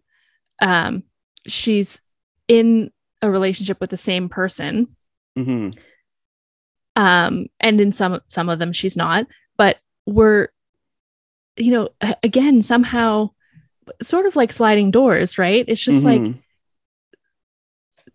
um 0.61 1.03
she's 1.47 2.01
in 2.49 2.91
a 3.21 3.31
relationship 3.31 3.81
with 3.81 3.91
the 3.91 3.97
same 3.97 4.29
person. 4.29 4.89
Mhm. 5.39 5.77
um 6.97 7.47
and 7.61 7.81
in 7.81 7.93
some 7.93 8.21
some 8.29 8.49
of 8.49 8.59
them 8.59 8.73
she's 8.73 8.97
not. 8.97 9.27
But 9.57 9.79
we're 10.07 10.49
you 11.57 11.71
know 11.71 11.91
again 12.23 12.63
somehow 12.63 13.31
sort 14.01 14.27
of 14.27 14.37
like 14.37 14.53
sliding 14.53 14.91
doors 14.91 15.39
right? 15.39 15.65
It's 15.69 15.83
just 15.85 16.05
like 16.05 16.23
Mhm. 16.23 16.42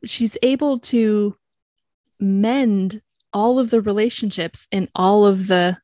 She's 0.09 0.37
able 0.41 0.79
to 0.79 1.35
mend 2.19 3.01
all 3.33 3.59
of 3.59 3.69
the 3.69 3.81
relationships 3.81 4.67
in 4.71 4.89
all 4.95 5.25
of 5.25 5.47
the 5.47 5.77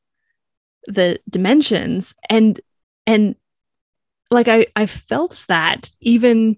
the 0.86 1.18
dimensions. 1.28 2.14
And 2.28 2.60
and 3.06 3.36
like 4.30 4.48
i 4.48 4.66
i 4.76 4.86
felt 4.86 5.44
that 5.48 5.90
even 6.00 6.56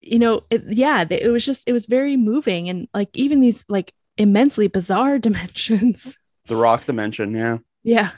you 0.00 0.18
know 0.18 0.42
it, 0.50 0.64
yeah 0.68 1.04
it 1.08 1.28
was 1.30 1.44
just 1.44 1.68
it 1.68 1.72
was 1.72 1.86
very 1.86 2.16
moving 2.16 2.68
and 2.68 2.88
like 2.94 3.10
even 3.14 3.40
these 3.40 3.64
like 3.68 3.92
immensely 4.16 4.66
bizarre 4.68 5.18
dimensions. 5.28 6.18
The 6.46 6.56
rock 6.56 6.86
dimension, 6.86 7.34
yeah. 7.34 7.58
yeah. 7.84 8.10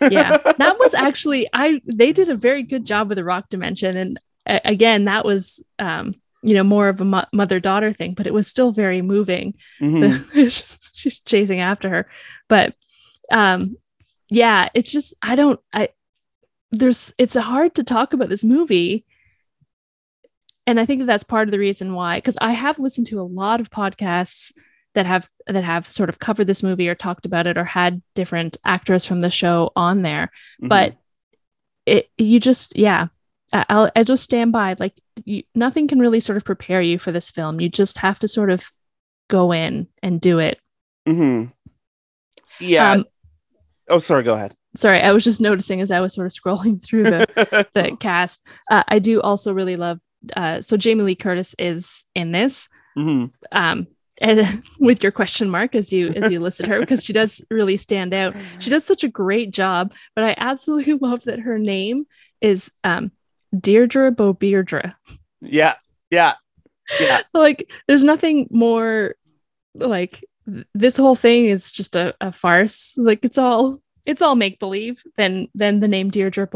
Yeah. 0.00 0.36
That 0.58 0.78
was 0.78 0.94
actually 0.94 1.48
i 1.52 1.80
they 1.84 2.12
did 2.12 2.28
a 2.28 2.36
very 2.36 2.62
good 2.62 2.84
job 2.84 3.08
with 3.08 3.16
the 3.16 3.24
rock 3.24 3.48
dimension. 3.48 3.96
And 3.96 4.20
again 4.46 5.04
that 5.04 5.24
was 5.24 5.62
um 5.78 6.14
you 6.42 6.54
know 6.54 6.62
more 6.64 6.88
of 6.88 7.00
a 7.00 7.04
mo- 7.04 7.24
mother 7.32 7.58
daughter 7.60 7.92
thing 7.92 8.14
but 8.14 8.26
it 8.26 8.34
was 8.34 8.46
still 8.46 8.72
very 8.72 9.02
moving 9.02 9.54
Mhm. 9.80 10.00
The- 10.32 10.50
she's 10.92 11.20
chasing 11.20 11.60
after 11.60 11.88
her 11.88 12.08
but 12.48 12.74
um 13.30 13.76
yeah 14.30 14.68
it's 14.74 14.90
just 14.92 15.14
i 15.22 15.34
don't 15.36 15.58
i 15.72 15.88
there's 16.70 17.12
it's 17.18 17.34
hard 17.34 17.74
to 17.76 17.82
talk 17.84 18.12
about 18.12 18.28
this 18.28 18.44
movie 18.44 19.04
and 20.66 20.78
i 20.78 20.84
think 20.86 21.00
that 21.00 21.06
that's 21.06 21.24
part 21.24 21.48
of 21.48 21.52
the 21.52 21.58
reason 21.58 21.94
why 21.94 22.18
because 22.18 22.38
i 22.40 22.52
have 22.52 22.78
listened 22.78 23.06
to 23.06 23.20
a 23.20 23.22
lot 23.22 23.60
of 23.60 23.70
podcasts 23.70 24.52
that 24.94 25.06
have 25.06 25.28
that 25.46 25.64
have 25.64 25.88
sort 25.88 26.08
of 26.08 26.18
covered 26.18 26.46
this 26.46 26.62
movie 26.62 26.88
or 26.88 26.94
talked 26.94 27.26
about 27.26 27.46
it 27.46 27.56
or 27.58 27.64
had 27.64 28.02
different 28.14 28.56
actors 28.64 29.04
from 29.04 29.20
the 29.20 29.30
show 29.30 29.70
on 29.76 30.02
there 30.02 30.30
Mhm. 30.62 30.68
but 30.68 30.96
it 31.86 32.10
you 32.18 32.38
just 32.40 32.76
yeah 32.76 33.08
I- 33.52 33.66
I'll 33.68 33.90
I 33.96 34.02
just 34.04 34.24
stand 34.24 34.52
by 34.52 34.76
like 34.78 34.94
you, 35.24 35.42
nothing 35.54 35.88
can 35.88 35.98
really 35.98 36.20
sort 36.20 36.36
of 36.36 36.44
prepare 36.44 36.82
you 36.82 36.98
for 36.98 37.12
this 37.12 37.30
film. 37.30 37.60
You 37.60 37.68
just 37.68 37.98
have 37.98 38.18
to 38.20 38.28
sort 38.28 38.50
of 38.50 38.70
go 39.28 39.52
in 39.52 39.88
and 40.02 40.20
do 40.20 40.38
it. 40.38 40.58
Mhm. 41.06 41.52
yeah. 42.60 42.92
Um, 42.92 43.04
oh, 43.88 43.98
sorry. 43.98 44.22
Go 44.22 44.34
ahead. 44.34 44.54
sorry, 44.76 45.00
I 45.00 45.12
was 45.12 45.24
just 45.24 45.40
noticing 45.40 45.80
as 45.80 45.90
I 45.90 46.00
was 46.00 46.14
sort 46.14 46.26
of 46.26 46.32
scrolling 46.32 46.82
through 46.84 47.04
the 47.04 47.66
the 47.74 47.96
cast. 47.98 48.46
Uh, 48.70 48.82
I 48.88 48.98
do 48.98 49.20
also 49.20 49.52
really 49.52 49.76
love. 49.76 49.98
Uh, 50.36 50.60
so 50.60 50.76
Jamie 50.76 51.04
Lee 51.04 51.14
Curtis 51.14 51.54
is 51.58 52.04
in 52.14 52.32
this. 52.32 52.68
Mhm. 52.96 53.30
Um, 53.52 53.86
and 54.20 54.62
with 54.80 55.02
your 55.02 55.12
question 55.12 55.48
mark 55.48 55.74
as 55.76 55.92
you 55.92 56.08
as 56.08 56.30
you 56.32 56.40
listed 56.40 56.66
her 56.66 56.80
because 56.80 57.04
she 57.04 57.12
does 57.12 57.44
really 57.50 57.76
stand 57.76 58.12
out. 58.12 58.34
She 58.58 58.68
does 58.70 58.84
such 58.84 59.04
a 59.04 59.08
great 59.08 59.52
job, 59.52 59.94
but 60.14 60.24
I 60.24 60.34
absolutely 60.36 60.94
love 60.94 61.22
that 61.24 61.38
her 61.40 61.58
name 61.58 62.06
is 62.40 62.70
um, 62.84 63.12
Deirdre 63.58 64.10
Bobeirdre. 64.12 64.94
Yeah. 65.40 65.74
Yeah. 66.10 66.34
Yeah. 67.00 67.22
like 67.34 67.70
there's 67.86 68.04
nothing 68.04 68.48
more 68.50 69.14
like 69.74 70.24
this 70.74 70.96
whole 70.96 71.14
thing 71.14 71.46
is 71.46 71.70
just 71.70 71.94
a, 71.94 72.14
a 72.20 72.32
farce 72.32 72.94
like 72.96 73.24
it's 73.24 73.36
all 73.38 73.80
it's 74.06 74.22
all 74.22 74.34
make 74.34 74.58
believe 74.58 75.02
than 75.16 75.48
than 75.54 75.80
the 75.80 75.88
name 75.88 76.10
Deirdre 76.10 76.48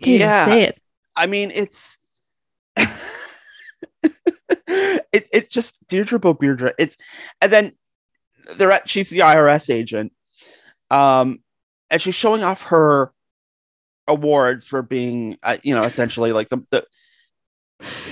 even 0.00 0.20
Yeah. 0.20 0.44
say 0.44 0.62
it. 0.64 0.80
I 1.16 1.26
mean, 1.26 1.50
it's 1.50 1.98
it 4.68 5.28
it 5.32 5.50
just 5.50 5.86
Deirdre 5.88 6.20
Bobeirdre. 6.20 6.72
It's 6.78 6.96
and 7.40 7.50
then 7.52 7.72
they're 8.56 8.70
at 8.72 8.88
she's 8.88 9.10
the 9.10 9.20
IRS 9.20 9.70
agent, 9.70 10.12
um, 10.90 11.40
and 11.90 12.00
she's 12.00 12.14
showing 12.14 12.42
off 12.42 12.64
her 12.64 13.12
awards 14.08 14.66
for 14.66 14.82
being, 14.82 15.36
uh, 15.42 15.58
you 15.62 15.74
know, 15.74 15.84
essentially 15.84 16.32
like 16.32 16.48
the 16.48 16.58
the, 16.70 16.84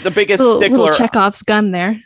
the 0.04 0.10
biggest 0.10 0.40
Little, 0.40 0.58
stickler. 0.58 0.78
little 0.78 0.94
Chekhov's 0.94 1.42
gun 1.42 1.70
there. 1.72 1.98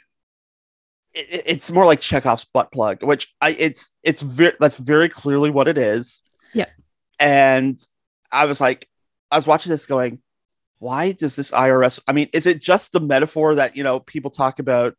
it- 1.12 1.26
it- 1.30 1.42
it's 1.46 1.70
more 1.70 1.84
like 1.84 2.00
Chekhov's 2.00 2.44
butt 2.44 2.70
plug, 2.72 3.02
which 3.02 3.28
I 3.40 3.50
it's 3.50 3.90
it's 4.02 4.22
very 4.22 4.54
that's 4.60 4.76
very 4.78 5.08
clearly 5.08 5.50
what 5.50 5.68
it 5.68 5.76
is. 5.76 6.22
Yeah. 6.54 6.66
And 7.18 7.78
I 8.32 8.44
was 8.46 8.60
like, 8.60 8.88
I 9.30 9.36
was 9.36 9.46
watching 9.46 9.70
this 9.70 9.86
going, 9.86 10.20
why 10.78 11.12
does 11.12 11.36
this 11.36 11.50
IRS? 11.50 12.00
I 12.08 12.12
mean, 12.12 12.28
is 12.32 12.46
it 12.46 12.62
just 12.62 12.92
the 12.92 13.00
metaphor 13.00 13.56
that 13.56 13.76
you 13.76 13.82
know 13.82 14.00
people 14.00 14.30
talk 14.30 14.58
about, 14.60 14.94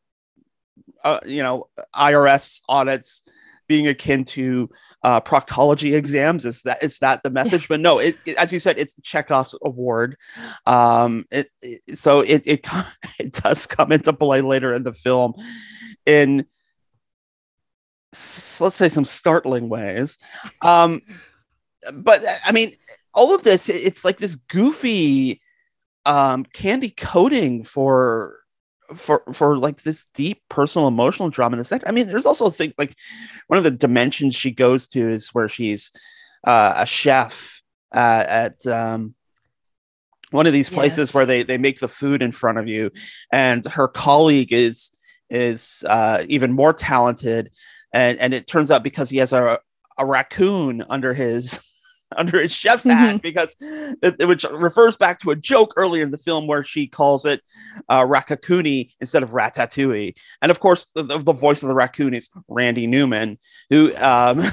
uh, 1.03 1.19
you 1.25 1.41
know, 1.41 1.67
IRS 1.95 2.59
audits 2.69 3.27
being 3.71 3.87
akin 3.87 4.25
to 4.25 4.69
uh, 5.01 5.21
proctology 5.21 5.95
exams? 5.95 6.45
Is 6.45 6.61
that 6.63 6.83
is 6.83 6.99
that 6.99 7.23
the 7.23 7.29
message? 7.29 7.69
But 7.69 7.79
no, 7.79 7.99
it, 7.99 8.17
it- 8.25 8.35
as 8.35 8.51
you 8.51 8.59
said, 8.59 8.77
it's 8.77 8.95
Chekhov's 9.01 9.55
award. 9.63 10.17
Um, 10.65 11.23
it, 11.31 11.47
it- 11.61 11.97
so 11.97 12.19
it 12.19 12.43
it 12.45 12.67
it 13.19 13.31
does 13.31 13.65
come 13.67 13.93
into 13.93 14.11
play 14.11 14.41
later 14.41 14.73
in 14.73 14.83
the 14.83 14.93
film 14.93 15.33
in 16.05 16.45
let's 18.59 18.75
say 18.75 18.89
some 18.89 19.05
startling 19.05 19.69
ways. 19.69 20.17
Um, 20.61 21.01
but 21.93 22.21
I 22.45 22.51
mean, 22.51 22.73
all 23.13 23.33
of 23.33 23.43
this, 23.43 23.69
it's 23.69 24.03
like 24.03 24.17
this 24.17 24.35
goofy 24.35 25.41
um 26.05 26.43
candy 26.45 26.89
coating 26.89 27.63
for 27.63 28.40
for 28.95 29.23
for 29.33 29.57
like 29.57 29.83
this 29.83 30.05
deep 30.13 30.41
personal 30.49 30.87
emotional 30.87 31.29
drama 31.29 31.53
in 31.55 31.57
the 31.59 31.63
second. 31.65 31.87
I 31.87 31.91
mean, 31.91 32.07
there's 32.07 32.25
also 32.25 32.47
a 32.47 32.51
thing 32.51 32.73
like 32.77 32.95
one 33.47 33.57
of 33.57 33.63
the 33.63 33.71
dimensions 33.71 34.35
she 34.35 34.51
goes 34.51 34.87
to 34.89 35.09
is 35.09 35.29
where 35.29 35.49
she's 35.49 35.91
uh, 36.45 36.73
a 36.77 36.85
chef 36.85 37.61
uh, 37.93 38.23
at 38.27 38.65
um 38.67 39.15
one 40.31 40.47
of 40.47 40.53
these 40.53 40.69
places 40.69 41.09
Yes. 41.09 41.13
where 41.13 41.25
they 41.25 41.43
they 41.43 41.57
make 41.57 41.79
the 41.79 41.87
food 41.89 42.21
in 42.21 42.31
front 42.31 42.57
of 42.57 42.67
you 42.67 42.91
and 43.33 43.65
her 43.65 43.87
colleague 43.87 44.53
is 44.53 44.91
is 45.29 45.83
uh 45.89 46.23
even 46.29 46.51
more 46.53 46.71
talented 46.73 47.51
and 47.93 48.17
and 48.19 48.33
it 48.33 48.47
turns 48.47 48.71
out 48.71 48.81
because 48.83 49.09
he 49.09 49.17
has 49.17 49.33
a 49.33 49.59
a 49.97 50.05
raccoon 50.05 50.83
under 50.89 51.13
his 51.13 51.59
under 52.17 52.41
his 52.41 52.51
chef's 52.51 52.83
hat 52.83 53.21
because 53.21 53.55
it, 53.59 54.27
which 54.27 54.45
refers 54.51 54.97
back 54.97 55.19
to 55.19 55.31
a 55.31 55.35
joke 55.35 55.73
earlier 55.77 56.03
in 56.03 56.11
the 56.11 56.17
film 56.17 56.47
where 56.47 56.63
she 56.63 56.87
calls 56.87 57.25
it 57.25 57.41
uh, 57.89 58.01
Raccacoonie 58.01 58.91
instead 58.99 59.23
of 59.23 59.31
Ratatouille. 59.31 60.15
And 60.41 60.51
of 60.51 60.59
course, 60.59 60.85
the, 60.95 61.03
the 61.03 61.33
voice 61.33 61.63
of 61.63 61.69
the 61.69 61.75
raccoon 61.75 62.13
is 62.13 62.29
Randy 62.47 62.87
Newman, 62.87 63.37
who 63.69 63.95
um, 63.97 64.43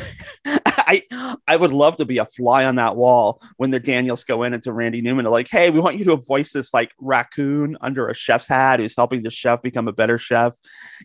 I 0.46 1.02
I 1.46 1.56
would 1.56 1.72
love 1.72 1.96
to 1.96 2.04
be 2.04 2.18
a 2.18 2.26
fly 2.26 2.64
on 2.64 2.76
that 2.76 2.96
wall 2.96 3.42
when 3.56 3.70
the 3.70 3.80
Daniels 3.80 4.24
go 4.24 4.42
in 4.42 4.54
into 4.54 4.72
Randy 4.72 5.02
Newman. 5.02 5.24
They're 5.24 5.32
like, 5.32 5.50
hey, 5.50 5.70
we 5.70 5.80
want 5.80 5.98
you 5.98 6.04
to 6.06 6.16
voice 6.16 6.52
this 6.52 6.72
like 6.72 6.92
raccoon 6.98 7.76
under 7.80 8.08
a 8.08 8.14
chef's 8.14 8.46
hat 8.46 8.80
who's 8.80 8.96
helping 8.96 9.22
the 9.22 9.30
chef 9.30 9.60
become 9.62 9.88
a 9.88 9.92
better 9.92 10.18
chef, 10.18 10.54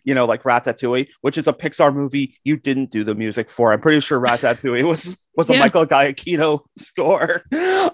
you 0.04 0.14
know, 0.14 0.24
like 0.24 0.42
Ratatouille, 0.42 1.08
which 1.20 1.36
is 1.36 1.48
a 1.48 1.52
Pixar 1.52 1.94
movie 1.94 2.36
you 2.44 2.56
didn't 2.56 2.90
do 2.90 3.04
the 3.04 3.14
music 3.14 3.50
for. 3.50 3.72
I'm 3.72 3.80
pretty 3.80 4.00
sure 4.00 4.18
Ratatouille 4.18 4.88
was 4.88 5.18
was 5.36 5.50
a 5.50 5.54
Yeah. 5.54 5.60
Michael 5.60 5.86
Giacchino 5.86 6.60
score. 6.76 7.42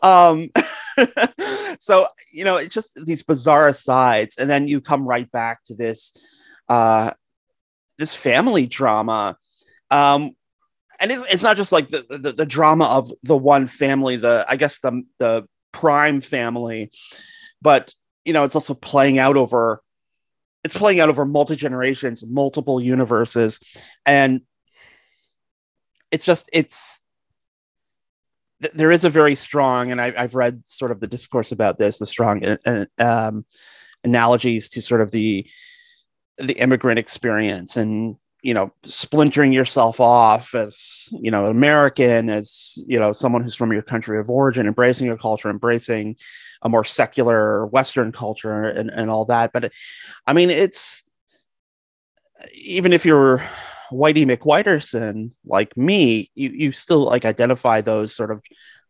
Um, 0.02 0.50
so 1.80 2.08
you 2.32 2.44
know, 2.44 2.56
it's 2.56 2.74
just 2.74 2.98
these 3.04 3.22
bizarre 3.22 3.68
asides, 3.68 4.36
and 4.36 4.48
then 4.48 4.68
you 4.68 4.80
come 4.80 5.06
right 5.06 5.30
back 5.30 5.62
to 5.64 5.74
this 5.74 6.16
uh 6.68 7.12
this 7.98 8.14
family 8.14 8.66
drama. 8.66 9.36
Um 9.90 10.32
and 10.98 11.10
it's, 11.10 11.24
it's 11.30 11.42
not 11.42 11.56
just 11.56 11.72
like 11.72 11.88
the, 11.88 12.04
the 12.10 12.32
the 12.32 12.46
drama 12.46 12.84
of 12.84 13.10
the 13.22 13.36
one 13.36 13.66
family, 13.66 14.16
the 14.16 14.44
I 14.48 14.56
guess 14.56 14.80
the 14.80 15.02
the 15.18 15.46
prime 15.72 16.20
family, 16.20 16.90
but 17.62 17.94
you 18.24 18.32
know, 18.32 18.44
it's 18.44 18.54
also 18.54 18.74
playing 18.74 19.18
out 19.18 19.36
over 19.36 19.82
it's 20.62 20.76
playing 20.76 21.00
out 21.00 21.08
over 21.08 21.24
multi 21.24 21.56
generations, 21.56 22.24
multiple 22.26 22.80
universes, 22.80 23.60
and 24.04 24.42
it's 26.10 26.26
just 26.26 26.50
it's 26.52 27.02
th- 28.62 28.74
there 28.74 28.90
is 28.90 29.04
a 29.04 29.10
very 29.10 29.34
strong, 29.34 29.90
and 29.90 30.00
I, 30.00 30.12
I've 30.16 30.34
read 30.34 30.62
sort 30.66 30.90
of 30.90 31.00
the 31.00 31.06
discourse 31.06 31.52
about 31.52 31.78
this, 31.78 31.98
the 31.98 32.06
strong 32.06 32.44
uh, 32.44 32.56
uh, 32.66 32.84
um, 32.98 33.44
analogies 34.04 34.68
to 34.70 34.82
sort 34.82 35.00
of 35.00 35.10
the 35.10 35.46
the 36.38 36.54
immigrant 36.54 36.98
experience 36.98 37.76
and 37.76 38.16
you 38.42 38.54
know 38.54 38.72
splintering 38.84 39.52
yourself 39.52 40.00
off 40.00 40.54
as 40.54 41.10
you 41.12 41.30
know 41.30 41.44
american 41.44 42.30
as 42.30 42.78
you 42.86 42.98
know 42.98 43.12
someone 43.12 43.42
who's 43.42 43.54
from 43.54 43.70
your 43.72 43.82
country 43.82 44.18
of 44.18 44.30
origin 44.30 44.66
embracing 44.66 45.06
your 45.06 45.18
culture 45.18 45.50
embracing 45.50 46.16
a 46.62 46.68
more 46.68 46.84
secular 46.84 47.66
western 47.66 48.12
culture 48.12 48.64
and, 48.64 48.90
and 48.90 49.10
all 49.10 49.24
that. 49.26 49.52
But 49.52 49.72
i 50.26 50.32
mean 50.32 50.50
it's 50.50 51.02
even 52.54 52.92
if 52.92 53.04
you're 53.04 53.42
whitey 53.90 54.24
mcwhiterson 54.24 55.30
like 55.44 55.76
me 55.76 56.30
you 56.34 56.50
you 56.50 56.72
still 56.72 57.04
like 57.04 57.24
identify 57.24 57.80
those 57.80 58.14
sort 58.14 58.30
of 58.30 58.42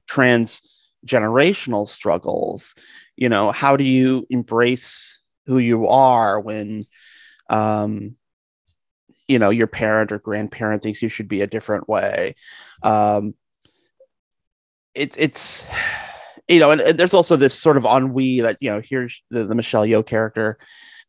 transgenerational 0.09 1.86
struggles. 1.86 2.74
You 3.16 3.28
know 3.28 3.51
how 3.53 3.76
do 3.76 3.84
you 3.84 4.26
embrace 4.30 5.20
who 5.46 5.59
you 5.59 5.88
are 5.88 6.40
when 6.40 6.86
um 7.48 8.16
you 9.28 9.38
know 9.38 9.51
your 9.51 9.66
parent 9.66 10.12
or 10.12 10.18
grandparent 10.18 10.82
thinks 10.82 11.03
you 11.03 11.09
should 11.09 11.28
be 11.28 11.42
a 11.42 11.46
different 11.46 11.88
way? 11.88 12.34
Um 12.82 13.34
it's 14.94 15.16
it's 15.16 15.66
you 16.48 16.59
know 16.59 16.72
and, 16.72 16.80
and 16.80 16.98
there's 16.98 17.14
also 17.14 17.36
this 17.36 17.55
sort 17.55 17.76
of 17.76 17.84
ennui 17.84 18.40
that 18.40 18.57
you 18.61 18.70
know 18.70 18.80
here's 18.84 19.22
the, 19.30 19.44
the 19.44 19.55
michelle 19.55 19.86
yeoh 19.86 20.05
character 20.05 20.59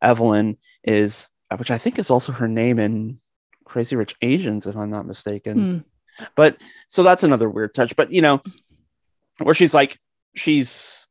evelyn 0.02 0.58
is 0.84 1.30
which 1.58 1.72
i 1.72 1.78
think 1.78 1.98
is 1.98 2.12
also 2.12 2.32
her 2.32 2.48
name 2.48 2.78
in 2.78 3.20
crazy 3.72 3.96
rich 3.96 4.16
asians 4.22 4.68
if 4.68 4.76
i'm 4.76 4.90
not 4.90 5.08
mistaken. 5.08 5.86
Hmm. 6.18 6.26
but 6.36 6.58
so 6.88 7.04
that's 7.04 7.24
another 7.24 7.50
weird 7.50 7.74
touch. 7.74 7.96
But 7.96 8.12
you 8.12 8.22
know 8.22 8.42
where 9.38 9.56
she's 9.56 9.74
like 9.74 9.98
she's 10.36 11.08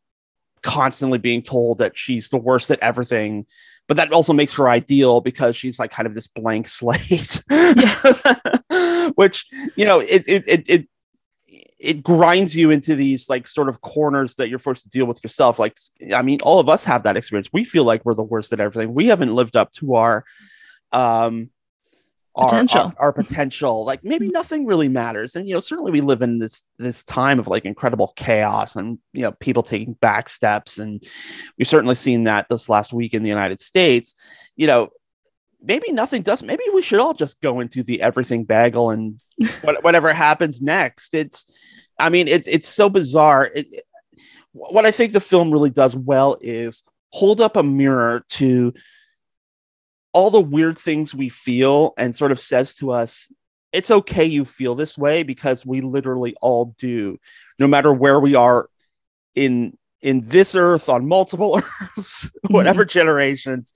constantly 0.63 1.17
being 1.17 1.41
told 1.41 1.79
that 1.79 1.97
she's 1.97 2.29
the 2.29 2.37
worst 2.37 2.71
at 2.71 2.79
everything 2.81 3.47
but 3.89 3.97
that 3.97 4.13
also 4.13 4.35
makes 4.35 4.55
her 4.55 4.69
ideal 4.69 5.23
because 5.23 5.57
she's 5.57 5.79
like 5.79 5.91
kind 5.91 6.07
of 6.07 6.15
this 6.15 6.29
blank 6.29 6.69
slate. 6.69 7.43
Yes. 7.51 8.23
which 9.17 9.47
you 9.75 9.87
know 9.87 10.01
it 10.01 10.29
it, 10.29 10.45
it 10.47 10.65
it 10.69 10.89
it 11.79 12.03
grinds 12.03 12.55
you 12.55 12.71
into 12.71 12.95
these 12.95 13.31
like 13.31 13.47
sort 13.47 13.71
of 13.71 13.81
corners 13.81 14.37
that 14.37 14.51
you're 14.51 14.59
forced 14.59 14.83
to 14.85 14.91
deal 14.91 15.07
with 15.07 15.25
yourself. 15.25 15.59
Like 15.59 15.79
i 16.15 16.21
mean 16.21 16.41
all 16.43 16.61
of 16.61 16.69
us 16.69 16.85
have 16.85 17.05
that 17.05 17.17
experience. 17.17 17.49
We 17.53 17.65
feel 17.65 17.85
like 17.85 18.05
we're 18.05 18.15
the 18.15 18.23
worst 18.23 18.53
at 18.53 18.61
everything. 18.61 18.93
We 18.93 19.07
haven't 19.07 19.35
lived 19.35 19.57
up 19.57 19.73
to 19.73 19.95
our 19.95 20.25
um 20.93 21.51
our- 22.37 22.49
Potential. 22.49 22.81
our, 22.81 22.95
our 22.99 23.13
potential 23.13 23.85
like 23.85 24.05
maybe 24.05 24.27
mm-hmm. 24.27 24.33
nothing 24.33 24.67
really 24.67 24.89
matters. 24.89 25.35
And 25.37 25.49
you 25.49 25.55
know 25.55 25.61
certainly 25.61 25.93
we 25.93 26.01
live 26.01 26.23
in 26.23 26.39
this 26.39 26.65
this 26.79 27.03
time 27.05 27.39
of 27.39 27.49
like 27.49 27.65
incredible 27.65 28.13
chaos 28.17 28.77
and 28.77 28.99
you 29.13 29.23
know 29.23 29.33
people 29.33 29.63
taking 29.63 29.95
back 29.95 30.29
steps. 30.29 30.79
And 30.79 31.03
we've 31.59 31.69
certainly 31.69 31.97
seen 31.97 32.25
that 32.25 32.47
this 32.49 32.69
last 32.69 32.93
week 32.93 33.15
in 33.15 33.23
the 33.23 33.29
united 33.29 33.61
states. 33.61 34.15
You 34.57 34.67
know 34.67 34.91
maybe 35.63 35.93
nothing 35.93 36.23
does 36.23 36.43
maybe 36.43 36.63
we 36.73 36.83
should 36.83 37.01
all 37.01 37.15
just 37.15 37.41
go 37.41 37.61
into 37.61 37.83
the 37.83 38.01
everything 38.01 38.45
bagel 38.45 38.91
and 38.91 39.23
what, 39.63 39.83
whatever 39.83 40.13
happens 40.13 40.63
next. 40.63 41.15
It's 41.15 41.53
i 41.99 42.09
mean 42.09 42.29
it's 42.29 42.47
it's 42.47 42.69
so 42.69 42.89
bizarre. 42.89 43.51
It- 43.55 43.85
what 44.53 44.85
i 44.85 44.91
think 44.91 45.13
the 45.13 45.21
film 45.21 45.53
really 45.53 45.71
does 45.71 45.95
well 45.95 46.37
is 46.41 46.83
hold 47.11 47.41
up 47.41 47.57
a 47.57 47.63
mirror 47.63 48.25
to 48.29 48.75
all 50.13 50.31
the 50.31 50.41
weird 50.41 50.79
things 50.79 51.15
we 51.15 51.29
feel 51.29 51.93
and 51.97 52.15
sort 52.15 52.33
of 52.33 52.41
says 52.41 52.75
to 52.75 52.91
us 52.91 53.31
it's 53.73 53.91
okay 53.91 54.25
you 54.25 54.45
feel 54.45 54.75
this 54.75 54.99
way 54.99 55.23
because 55.23 55.65
we 55.65 55.81
literally 55.81 56.35
all 56.41 56.75
do. 56.79 57.19
No 57.59 57.67
matter 57.67 57.93
where 57.93 58.19
we 58.19 58.35
are 58.35 58.69
in 59.35 59.77
in 60.03 60.27
this 60.27 60.55
earth 60.55 60.89
on 60.89 61.07
multiple 61.07 61.61
earths 61.83 62.31
whatever 62.49 62.87
generations 62.87 63.75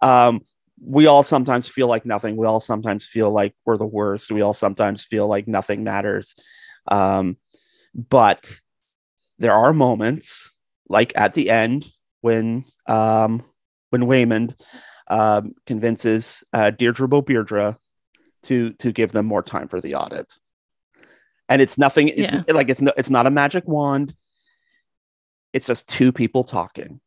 um 0.00 0.40
we 0.80 1.06
all 1.06 1.22
sometimes 1.22 1.66
feel 1.66 1.88
like 1.88 2.04
nothing. 2.04 2.36
We 2.36 2.46
all 2.46 2.60
sometimes 2.60 3.06
feel 3.06 3.30
like 3.30 3.54
we're 3.64 3.78
the 3.78 3.86
worst. 3.86 4.30
We 4.30 4.42
all 4.42 4.52
sometimes 4.52 5.06
feel 5.06 5.26
like 5.26 5.48
nothing 5.48 5.84
matters. 5.84 6.34
Um 6.90 7.36
but 7.94 8.60
there 9.38 9.54
are 9.54 9.72
moments 9.72 10.52
like 10.88 11.12
at 11.16 11.34
the 11.34 11.50
end 11.50 11.86
when 12.20 12.64
um 12.86 13.42
when 13.90 14.02
Waymond 14.02 14.54
um 15.08 15.54
convinces 15.66 16.42
uh 16.52 16.70
Deirdre 16.70 17.08
Beardra 17.08 17.76
to 18.44 18.72
to 18.74 18.92
give 18.92 19.12
them 19.12 19.26
more 19.26 19.42
time 19.42 19.68
for 19.68 19.80
the 19.80 19.94
audit. 19.94 20.34
And 21.48 21.62
it's 21.62 21.78
nothing 21.78 22.08
it's 22.08 22.32
Yeah. 22.32 22.42
like 22.48 22.68
it's 22.68 22.82
no, 22.82 22.92
it's 22.96 23.10
not 23.10 23.26
a 23.26 23.30
magic 23.30 23.66
wand. 23.68 24.14
It's 25.52 25.66
just 25.66 25.88
two 25.88 26.12
people 26.12 26.44
talking. 26.44 27.00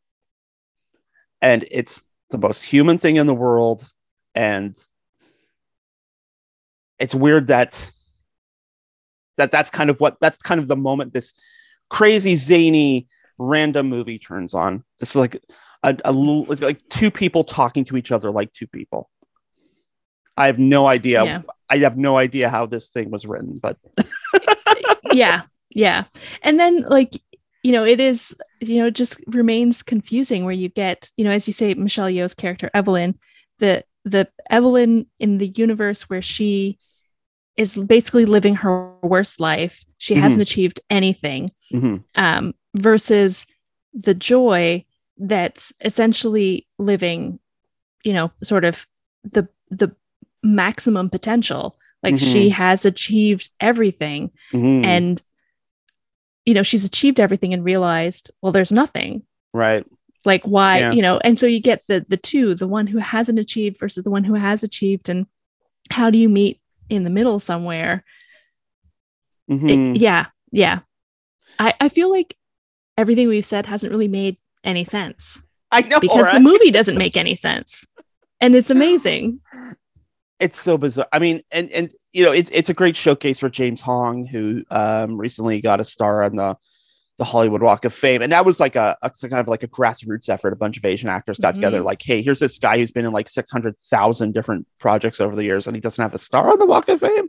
And 1.42 1.66
it's 1.70 2.06
the 2.30 2.38
most 2.38 2.64
human 2.64 2.98
thing 2.98 3.16
in 3.16 3.26
the 3.26 3.34
world. 3.34 3.86
And 4.34 4.76
it's 6.98 7.14
weird 7.14 7.48
that 7.48 7.90
that 9.36 9.50
that's 9.50 9.70
kind 9.70 9.90
of 9.90 10.00
what 10.00 10.18
that's 10.20 10.38
kind 10.38 10.60
of 10.60 10.68
the 10.68 10.76
moment 10.76 11.12
this 11.12 11.34
crazy 11.88 12.36
zany 12.36 13.08
random 13.38 13.88
movie 13.88 14.18
turns 14.18 14.54
on. 14.54 14.84
Just 14.98 15.16
like 15.16 15.42
a, 15.82 15.96
a 16.04 16.12
little 16.12 16.44
like, 16.44 16.60
like 16.60 16.88
two 16.88 17.10
people 17.10 17.44
talking 17.44 17.84
to 17.84 17.96
each 17.96 18.12
other 18.12 18.30
like 18.30 18.52
two 18.52 18.66
people 18.66 19.08
i 20.36 20.46
have 20.46 20.58
no 20.58 20.86
idea 20.86 21.24
Yeah. 21.24 21.42
i 21.68 21.78
have 21.78 21.96
no 21.96 22.16
idea 22.16 22.48
how 22.48 22.66
this 22.66 22.90
thing 22.90 23.10
was 23.10 23.26
written 23.26 23.58
but 23.62 23.76
yeah 25.12 25.42
yeah 25.70 26.04
and 26.42 26.58
then 26.58 26.82
like 26.82 27.12
you 27.62 27.72
know 27.72 27.84
it 27.84 28.00
is 28.00 28.34
you 28.60 28.78
know 28.78 28.86
it 28.86 28.94
just 28.94 29.20
remains 29.26 29.82
confusing 29.82 30.44
where 30.44 30.54
you 30.54 30.68
get 30.68 31.10
you 31.16 31.24
know 31.24 31.30
as 31.30 31.46
you 31.46 31.52
say 31.52 31.74
michelle 31.74 32.10
yeoh's 32.10 32.34
character 32.34 32.70
evelyn 32.74 33.18
the 33.58 33.84
the 34.04 34.28
evelyn 34.48 35.06
in 35.18 35.38
the 35.38 35.48
universe 35.48 36.02
where 36.08 36.22
she 36.22 36.78
is 37.56 37.74
basically 37.74 38.24
living 38.24 38.54
her 38.54 38.92
worst 39.02 39.40
life 39.40 39.84
she 39.98 40.14
Mhm. 40.14 40.20
hasn't 40.20 40.42
achieved 40.42 40.80
anything 40.88 41.50
Mhm. 41.72 42.04
um 42.14 42.54
versus 42.76 43.46
the 43.92 44.14
joy 44.14 44.84
that's 45.22 45.72
essentially 45.84 46.66
living 46.78 47.38
you 48.04 48.12
know 48.12 48.30
sort 48.42 48.64
of 48.64 48.86
the 49.22 49.46
the 49.70 49.94
maximum 50.42 51.10
potential 51.10 51.76
Like 52.02 52.18
she 52.18 52.48
has 52.48 52.86
achieved 52.86 53.50
everything 53.60 54.30
Mhm. 54.52 54.84
and 54.84 55.22
you 56.46 56.54
know, 56.54 56.62
she's 56.62 56.86
achieved 56.86 57.20
everything 57.20 57.52
and 57.52 57.62
realized, 57.62 58.30
well, 58.40 58.50
there's 58.50 58.72
nothing. 58.72 59.22
right. 59.52 59.84
Like 60.24 60.42
why, 60.44 60.78
Yeah. 60.80 60.92
you 60.92 61.02
know, 61.02 61.18
and 61.18 61.38
so 61.38 61.46
you 61.46 61.60
get 61.60 61.82
the 61.86 62.04
the 62.08 62.16
two, 62.16 62.54
the 62.54 62.66
one 62.66 62.86
who 62.86 62.98
hasn't 62.98 63.38
achieved 63.38 63.78
versus 63.78 64.04
the 64.04 64.10
one 64.10 64.24
who 64.24 64.34
has 64.34 64.62
achieved 64.62 65.08
and 65.10 65.26
how 65.90 66.10
do 66.10 66.16
you 66.18 66.28
meet 66.30 66.58
in 66.88 67.04
the 67.04 67.10
middle 67.10 67.38
somewhere? 67.40 68.04
It- 69.48 69.60
Mhm. 69.60 69.98
yeah, 70.00 70.26
yeah. 70.52 70.80
I 71.58 71.74
I 71.80 71.88
feel 71.90 72.08
like 72.10 72.36
everything 72.96 73.28
we've 73.28 73.44
said 73.44 73.66
hasn't 73.66 73.92
really 73.92 74.08
made 74.08 74.36
any 74.64 74.84
sense 74.84 75.42
I 75.72 75.82
know, 75.82 76.00
because 76.00 76.24
right? 76.24 76.34
the 76.34 76.40
movie 76.40 76.70
doesn't 76.70 76.98
make 76.98 77.16
any 77.16 77.34
sense. 77.34 77.86
And 78.40 78.54
it's 78.56 78.70
amazing. 78.70 79.40
it's 80.40 80.58
so 80.58 80.78
bizarre. 80.78 81.06
I 81.12 81.18
mean, 81.18 81.42
and 81.52 81.70
and 81.70 81.90
you 82.12 82.24
know, 82.24 82.32
it's 82.32 82.50
it's 82.50 82.68
a 82.68 82.74
great 82.74 82.96
showcase 82.96 83.38
for 83.40 83.48
James 83.50 83.80
Hong, 83.82 84.26
who 84.26 84.64
um 84.70 85.16
recently 85.16 85.60
got 85.60 85.80
a 85.80 85.84
star 85.84 86.22
on 86.22 86.36
the 86.36 86.56
the 87.18 87.24
Hollywood 87.24 87.62
Walk 87.62 87.84
of 87.84 87.92
Fame, 87.92 88.22
and 88.22 88.32
that 88.32 88.46
was 88.46 88.58
like 88.60 88.76
a, 88.76 88.96
a 89.02 89.10
kind 89.10 89.34
of 89.34 89.46
like 89.46 89.62
a 89.62 89.68
grassroots 89.68 90.30
effort. 90.30 90.54
A 90.54 90.56
bunch 90.56 90.78
of 90.78 90.84
Asian 90.86 91.10
actors 91.10 91.38
got 91.38 91.54
together, 91.54 91.80
Mhm. 91.82 91.84
like, 91.84 92.00
hey, 92.00 92.22
here's 92.22 92.38
this 92.40 92.58
guy 92.58 92.78
who's 92.78 92.90
been 92.92 93.04
in 93.04 93.12
like 93.12 93.28
six 93.28 93.50
hundred 93.50 93.76
thousand 93.90 94.32
different 94.32 94.66
projects 94.78 95.20
over 95.20 95.36
the 95.36 95.44
years, 95.44 95.66
and 95.66 95.76
he 95.76 95.80
doesn't 95.82 96.00
have 96.00 96.14
a 96.14 96.18
star 96.18 96.50
on 96.50 96.58
the 96.58 96.64
Walk 96.64 96.88
of 96.88 97.00
Fame. 97.00 97.28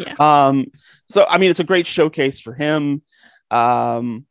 Yeah. 0.00 0.14
Um. 0.18 0.66
So 1.08 1.24
I 1.28 1.38
mean, 1.38 1.50
it's 1.50 1.60
a 1.60 1.64
great 1.64 1.86
showcase 1.86 2.40
for 2.40 2.52
him. 2.52 3.02
Um. 3.52 4.26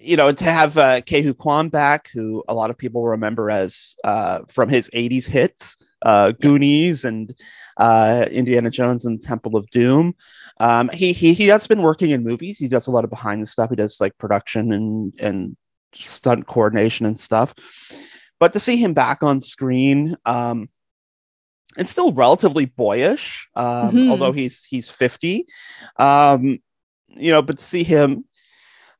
You 0.00 0.16
know, 0.16 0.30
to 0.32 0.44
have 0.44 0.76
uh, 0.76 1.00
Ke 1.00 1.22
Huy 1.24 1.32
Quan 1.32 1.68
back, 1.70 2.10
who 2.12 2.44
a 2.48 2.54
lot 2.54 2.70
of 2.70 2.76
people 2.76 3.02
remember 3.04 3.50
as 3.50 3.96
uh, 4.04 4.40
from 4.48 4.68
his 4.68 4.90
'80s 4.92 5.26
hits, 5.26 5.76
uh, 6.02 6.32
Goonies 6.32 7.04
and 7.04 7.34
uh, 7.78 8.26
Indiana 8.30 8.70
Jones 8.70 9.06
and 9.06 9.18
the 9.18 9.26
Temple 9.26 9.56
of 9.56 9.68
Doom. 9.70 10.14
Um, 10.60 10.90
he 10.92 11.12
he 11.12 11.32
he 11.34 11.46
has 11.46 11.66
been 11.66 11.82
working 11.82 12.10
in 12.10 12.22
movies. 12.22 12.58
He 12.58 12.68
does 12.68 12.86
a 12.86 12.90
lot 12.90 13.04
of 13.04 13.10
behind 13.10 13.42
the 13.42 13.46
stuff. 13.46 13.70
He 13.70 13.76
does 13.76 14.00
like 14.00 14.18
production 14.18 14.72
and 14.72 15.14
and 15.18 15.56
stunt 15.94 16.46
coordination 16.46 17.06
and 17.06 17.18
stuff. 17.18 17.54
But 18.40 18.52
to 18.52 18.60
see 18.60 18.76
him 18.76 18.92
back 18.94 19.22
on 19.22 19.40
screen, 19.40 20.16
um, 20.26 20.68
it's 21.76 21.90
still 21.90 22.12
relatively 22.12 22.66
boyish, 22.66 23.48
um, 23.54 23.92
Mhm. 23.94 24.10
although 24.10 24.32
he's 24.32 24.64
he's 24.64 24.88
fifty. 24.90 25.46
Um, 25.98 26.58
you 27.08 27.30
know, 27.32 27.42
but 27.42 27.58
to 27.58 27.64
see 27.64 27.84
him 27.84 28.24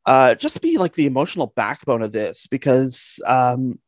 uh, 0.06 0.34
just 0.34 0.60
be 0.60 0.78
like 0.78 0.94
the 0.94 1.06
emotional 1.06 1.52
backbone 1.56 2.02
of 2.02 2.12
this 2.12 2.46
because 2.46 3.20
um, 3.26 3.78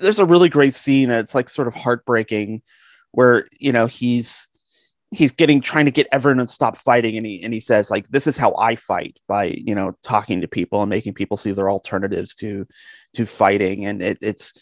there's 0.00 0.18
a 0.18 0.26
really 0.26 0.48
great 0.48 0.74
scene. 0.74 1.10
It's 1.10 1.34
like 1.34 1.48
sort 1.48 1.68
of 1.68 1.74
heartbreaking, 1.74 2.62
where 3.12 3.48
you 3.58 3.72
know 3.72 3.86
he's 3.86 4.48
he's 5.10 5.32
getting 5.32 5.60
trying 5.60 5.86
to 5.86 5.90
get 5.90 6.06
everyone 6.12 6.38
to 6.38 6.46
stop 6.46 6.76
fighting, 6.76 7.16
and 7.16 7.26
he 7.26 7.42
and 7.42 7.52
he 7.52 7.60
says 7.60 7.90
like, 7.90 8.08
"This 8.08 8.26
is 8.26 8.36
how 8.36 8.54
I 8.56 8.76
fight 8.76 9.18
by 9.26 9.44
you 9.44 9.74
know 9.74 9.96
talking 10.02 10.40
to 10.40 10.48
people 10.48 10.82
and 10.82 10.90
making 10.90 11.14
people 11.14 11.36
see 11.36 11.52
their 11.52 11.70
alternatives 11.70 12.34
to 12.36 12.66
to 13.14 13.26
fighting." 13.26 13.86
And 13.86 14.02
it, 14.02 14.18
it's 14.20 14.52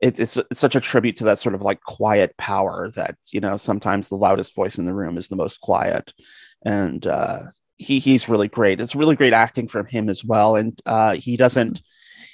it's 0.00 0.20
it's 0.20 0.38
such 0.58 0.74
a 0.74 0.80
tribute 0.80 1.16
to 1.18 1.24
that 1.24 1.38
sort 1.38 1.54
of 1.54 1.62
like 1.62 1.80
quiet 1.82 2.36
power 2.38 2.90
that 2.96 3.16
you 3.32 3.40
know 3.40 3.56
sometimes 3.56 4.08
the 4.08 4.16
loudest 4.16 4.54
voice 4.54 4.78
in 4.78 4.84
the 4.84 4.94
room 4.94 5.18
is 5.18 5.28
the 5.28 5.36
most 5.36 5.60
quiet, 5.60 6.12
and 6.64 7.06
uh, 7.06 7.42
he 7.80 7.98
he's 7.98 8.28
really 8.28 8.48
great. 8.48 8.80
It's 8.80 8.94
really 8.94 9.16
great 9.16 9.32
acting 9.32 9.68
from 9.68 9.86
him 9.86 10.08
as 10.08 10.24
well, 10.24 10.56
and 10.56 10.78
uh, 10.86 11.14
he 11.14 11.36
doesn't 11.36 11.82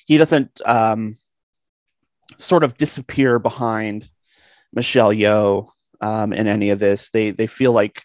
he 0.07 0.18
doesn't 0.18 0.61
um, 0.66 1.16
sort 2.38 2.64
of 2.64 2.76
disappear 2.76 3.38
behind 3.38 4.09
Michelle 4.72 5.12
Yeoh 5.12 5.68
um, 6.01 6.32
in 6.32 6.49
any 6.49 6.70
of 6.70 6.78
this. 6.78 7.11
They 7.11 7.30
they 7.30 7.47
feel 7.47 7.72
like 7.72 8.03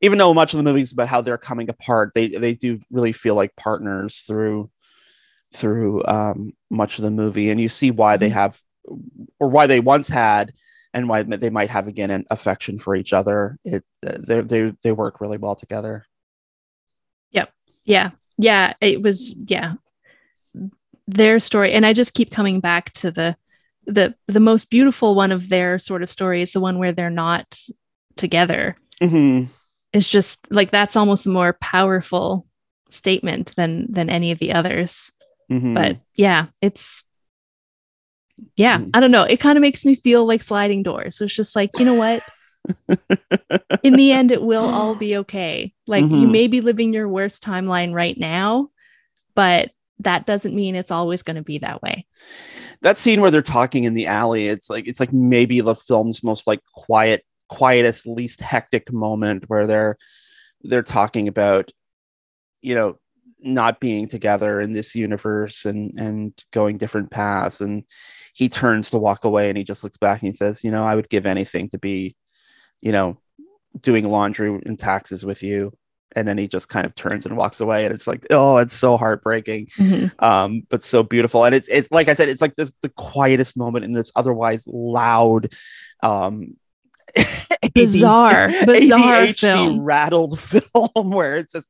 even 0.00 0.18
though 0.18 0.32
much 0.34 0.54
of 0.54 0.58
the 0.58 0.64
movie 0.64 0.82
is 0.82 0.92
about 0.92 1.08
how 1.08 1.20
they're 1.20 1.38
coming 1.38 1.68
apart, 1.70 2.12
they 2.14 2.28
they 2.28 2.54
do 2.54 2.80
really 2.90 3.12
feel 3.12 3.34
like 3.34 3.56
partners 3.56 4.24
through 4.26 4.70
through 5.54 6.04
um, 6.06 6.52
much 6.70 6.98
of 6.98 7.04
the 7.04 7.10
movie, 7.10 7.50
and 7.50 7.60
you 7.60 7.68
see 7.68 7.90
why 7.90 8.16
they 8.16 8.30
Mhm. 8.30 8.34
have 8.34 8.60
or 9.40 9.48
why 9.48 9.66
they 9.66 9.80
once 9.80 10.08
had. 10.08 10.52
And 10.94 11.06
why 11.06 11.22
they 11.22 11.50
might 11.50 11.68
have 11.68 11.86
again 11.86 12.10
an 12.10 12.24
affection 12.30 12.78
for 12.78 12.96
each 12.96 13.12
other. 13.12 13.58
It 13.62 13.84
they 14.02 14.40
they 14.40 14.72
they 14.82 14.90
work 14.92 15.20
really 15.20 15.36
well 15.36 15.54
together. 15.54 16.07
Yeah. 17.88 18.10
Yeah. 18.36 18.74
It 18.80 19.02
was, 19.02 19.34
yeah. 19.34 19.74
Their 21.06 21.40
story. 21.40 21.72
And 21.72 21.84
I 21.84 21.92
just 21.92 22.14
keep 22.14 22.30
coming 22.30 22.60
back 22.60 22.92
to 22.94 23.10
the 23.10 23.36
the 23.86 24.14
the 24.26 24.40
most 24.40 24.68
beautiful 24.68 25.14
one 25.14 25.32
of 25.32 25.48
their 25.48 25.78
sort 25.78 26.02
of 26.02 26.10
story 26.10 26.42
is 26.42 26.52
the 26.52 26.60
one 26.60 26.78
where 26.78 26.92
they're 26.92 27.08
not 27.08 27.58
together. 28.16 28.76
Mm-hmm. 29.00 29.50
It's 29.94 30.10
just 30.10 30.52
like 30.52 30.70
that's 30.70 30.94
almost 30.94 31.24
a 31.24 31.30
more 31.30 31.54
powerful 31.54 32.46
statement 32.90 33.56
than 33.56 33.90
than 33.90 34.10
any 34.10 34.30
of 34.30 34.38
the 34.38 34.52
others. 34.52 35.10
Mm-hmm. 35.50 35.72
But 35.72 35.96
yeah, 36.16 36.46
it's 36.60 37.02
yeah, 38.56 38.78
Mm. 38.78 38.90
I 38.94 39.00
don't 39.00 39.10
know. 39.10 39.24
It 39.24 39.40
kind 39.40 39.56
of 39.56 39.62
makes 39.62 39.84
me 39.84 39.94
feel 39.94 40.26
like 40.26 40.42
sliding 40.42 40.82
doors. 40.82 41.16
So 41.16 41.24
it's 41.24 41.34
just 41.34 41.56
like, 41.56 41.70
you 41.78 41.84
know 41.84 41.94
what? 41.94 42.22
In 43.82 43.94
the 43.94 44.12
end 44.12 44.30
it 44.30 44.42
will 44.42 44.66
all 44.66 44.94
be 44.94 45.16
okay. 45.18 45.72
Like 45.86 46.04
you 46.04 46.26
Mhm. 46.26 46.30
may 46.30 46.46
be 46.46 46.60
living 46.60 46.92
your 46.92 47.08
worst 47.08 47.42
timeline 47.42 47.92
right 47.94 48.16
now 48.18 48.70
but 49.34 49.70
that 50.00 50.26
doesn't 50.26 50.54
mean 50.54 50.74
it's 50.74 50.90
always 50.90 51.22
going 51.22 51.36
to 51.36 51.42
be 51.42 51.58
that 51.58 51.80
way. 51.82 52.06
That 52.82 52.96
scene 52.96 53.20
where 53.20 53.30
they're 53.30 53.42
talking 53.42 53.84
in 53.84 53.94
the 53.94 54.06
alley 54.06 54.48
it's 54.48 54.68
like 54.70 54.86
it's 54.86 55.00
like 55.00 55.12
maybe 55.12 55.60
the 55.60 55.74
film's 55.74 56.22
most 56.22 56.46
like 56.46 56.60
quiet 56.74 57.24
quietest 57.48 58.06
least 58.06 58.40
hectic 58.40 58.92
moment 58.92 59.44
where 59.48 59.66
they're 59.66 59.96
they're 60.62 60.82
talking 60.82 61.28
about 61.28 61.70
you 62.60 62.74
know 62.74 62.96
not 63.40 63.78
being 63.80 64.08
together 64.08 64.60
in 64.60 64.72
this 64.72 64.94
universe 64.96 65.64
and 65.64 65.92
and 65.98 66.32
going 66.52 66.76
different 66.76 67.10
paths. 67.10 67.60
And 67.60 67.84
he 68.34 68.48
turns 68.48 68.90
to 68.90 68.98
walk 68.98 69.24
away 69.24 69.48
and 69.48 69.56
he 69.58 69.64
just 69.64 69.82
looks 69.84 69.96
back 69.98 70.20
and 70.20 70.28
he 70.28 70.32
says 70.32 70.62
you 70.64 70.70
know 70.70 70.84
i 70.84 70.94
would 70.94 71.08
give 71.08 71.26
anything 71.26 71.68
to 71.70 71.78
be 71.78 72.14
you 72.80 72.92
know 72.92 73.18
doing 73.80 74.08
laundry 74.08 74.60
and 74.64 74.78
taxes 74.78 75.24
with 75.24 75.42
you. 75.42 75.72
And 76.16 76.26
then 76.26 76.38
he 76.38 76.48
just 76.48 76.68
kind 76.68 76.86
of 76.86 76.94
turns 76.94 77.26
and 77.26 77.36
walks 77.36 77.60
away. 77.60 77.84
And 77.84 77.94
it's 77.94 78.06
like 78.06 78.26
oh 78.30 78.56
it's 78.58 78.74
so 78.74 78.96
heartbreaking. 78.96 79.68
Um 80.18 80.62
but 80.68 80.82
so 80.82 81.02
beautiful. 81.02 81.44
And 81.44 81.54
it's 81.54 81.68
it's 81.68 81.90
like 81.90 82.08
i 82.08 82.14
said 82.14 82.28
it's 82.28 82.40
like 82.40 82.56
this 82.56 82.72
the 82.82 82.88
quietest 82.88 83.56
moment 83.56 83.84
in 83.84 83.92
this 83.92 84.10
otherwise 84.16 84.66
loud 84.66 85.52
um 86.02 86.56
Bizarre, 87.74 88.48
bizarre 88.66 89.22
ADHD 89.26 89.38
film. 89.40 89.80
rattled 89.80 90.38
film 90.40 91.10
where 91.10 91.36
it's 91.36 91.52
just 91.52 91.68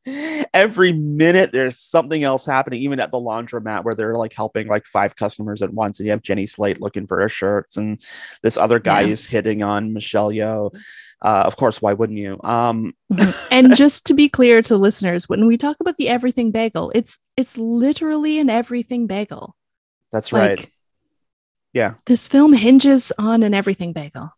every 0.54 0.92
minute 0.92 1.52
there's 1.52 1.78
something 1.78 2.22
else 2.24 2.46
happening 2.46 2.80
even 2.82 3.00
at 3.00 3.10
the 3.10 3.18
laundromat 3.18 3.84
where 3.84 3.94
they're 3.94 4.14
like 4.14 4.32
helping 4.32 4.68
like 4.68 4.86
five 4.86 5.16
customers 5.16 5.62
at 5.62 5.72
once 5.72 5.98
and 5.98 6.06
you 6.06 6.10
have 6.12 6.22
jenny 6.22 6.46
slate 6.46 6.80
looking 6.80 7.06
for 7.06 7.20
her 7.20 7.28
shirts 7.28 7.76
and 7.76 8.00
this 8.42 8.56
other 8.56 8.78
guy 8.78 9.02
Yeah. 9.02 9.08
who's 9.08 9.26
hitting 9.26 9.62
on 9.62 9.92
michelle 9.92 10.30
yeoh 10.30 10.74
uh, 11.22 11.42
of 11.46 11.56
course 11.56 11.82
why 11.82 11.92
wouldn't 11.92 12.18
you 12.18 12.38
um 12.44 12.94
Mhm. 13.12 13.34
and 13.50 13.74
just 13.82 14.06
to 14.06 14.14
be 14.14 14.28
clear 14.28 14.62
to 14.62 14.76
listeners 14.76 15.28
when 15.28 15.46
we 15.46 15.56
talk 15.58 15.76
about 15.80 15.96
the 15.96 16.08
everything 16.08 16.50
bagel 16.52 16.90
it's 16.94 17.18
it's 17.36 17.58
literally 17.58 18.38
an 18.38 18.48
everything 18.50 19.06
bagel 19.06 19.54
that's 20.12 20.32
right 20.32 20.60
Like, 20.60 20.72
Yeah. 21.74 21.94
this 22.06 22.28
film 22.28 22.52
hinges 22.54 23.12
on 23.18 23.42
an 23.42 23.52
everything 23.52 23.92
bagel 23.92 24.30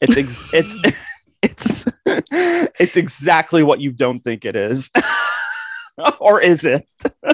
It's 0.00 0.16
ex- 0.16 0.46
it's 0.52 0.76
it's 1.42 1.86
it's 2.78 2.96
exactly 2.96 3.62
what 3.62 3.80
you 3.80 3.92
don't 3.92 4.20
think 4.20 4.44
it 4.44 4.56
is. 4.56 4.90
or 6.20 6.40
is 6.40 6.64
it? 6.64 6.86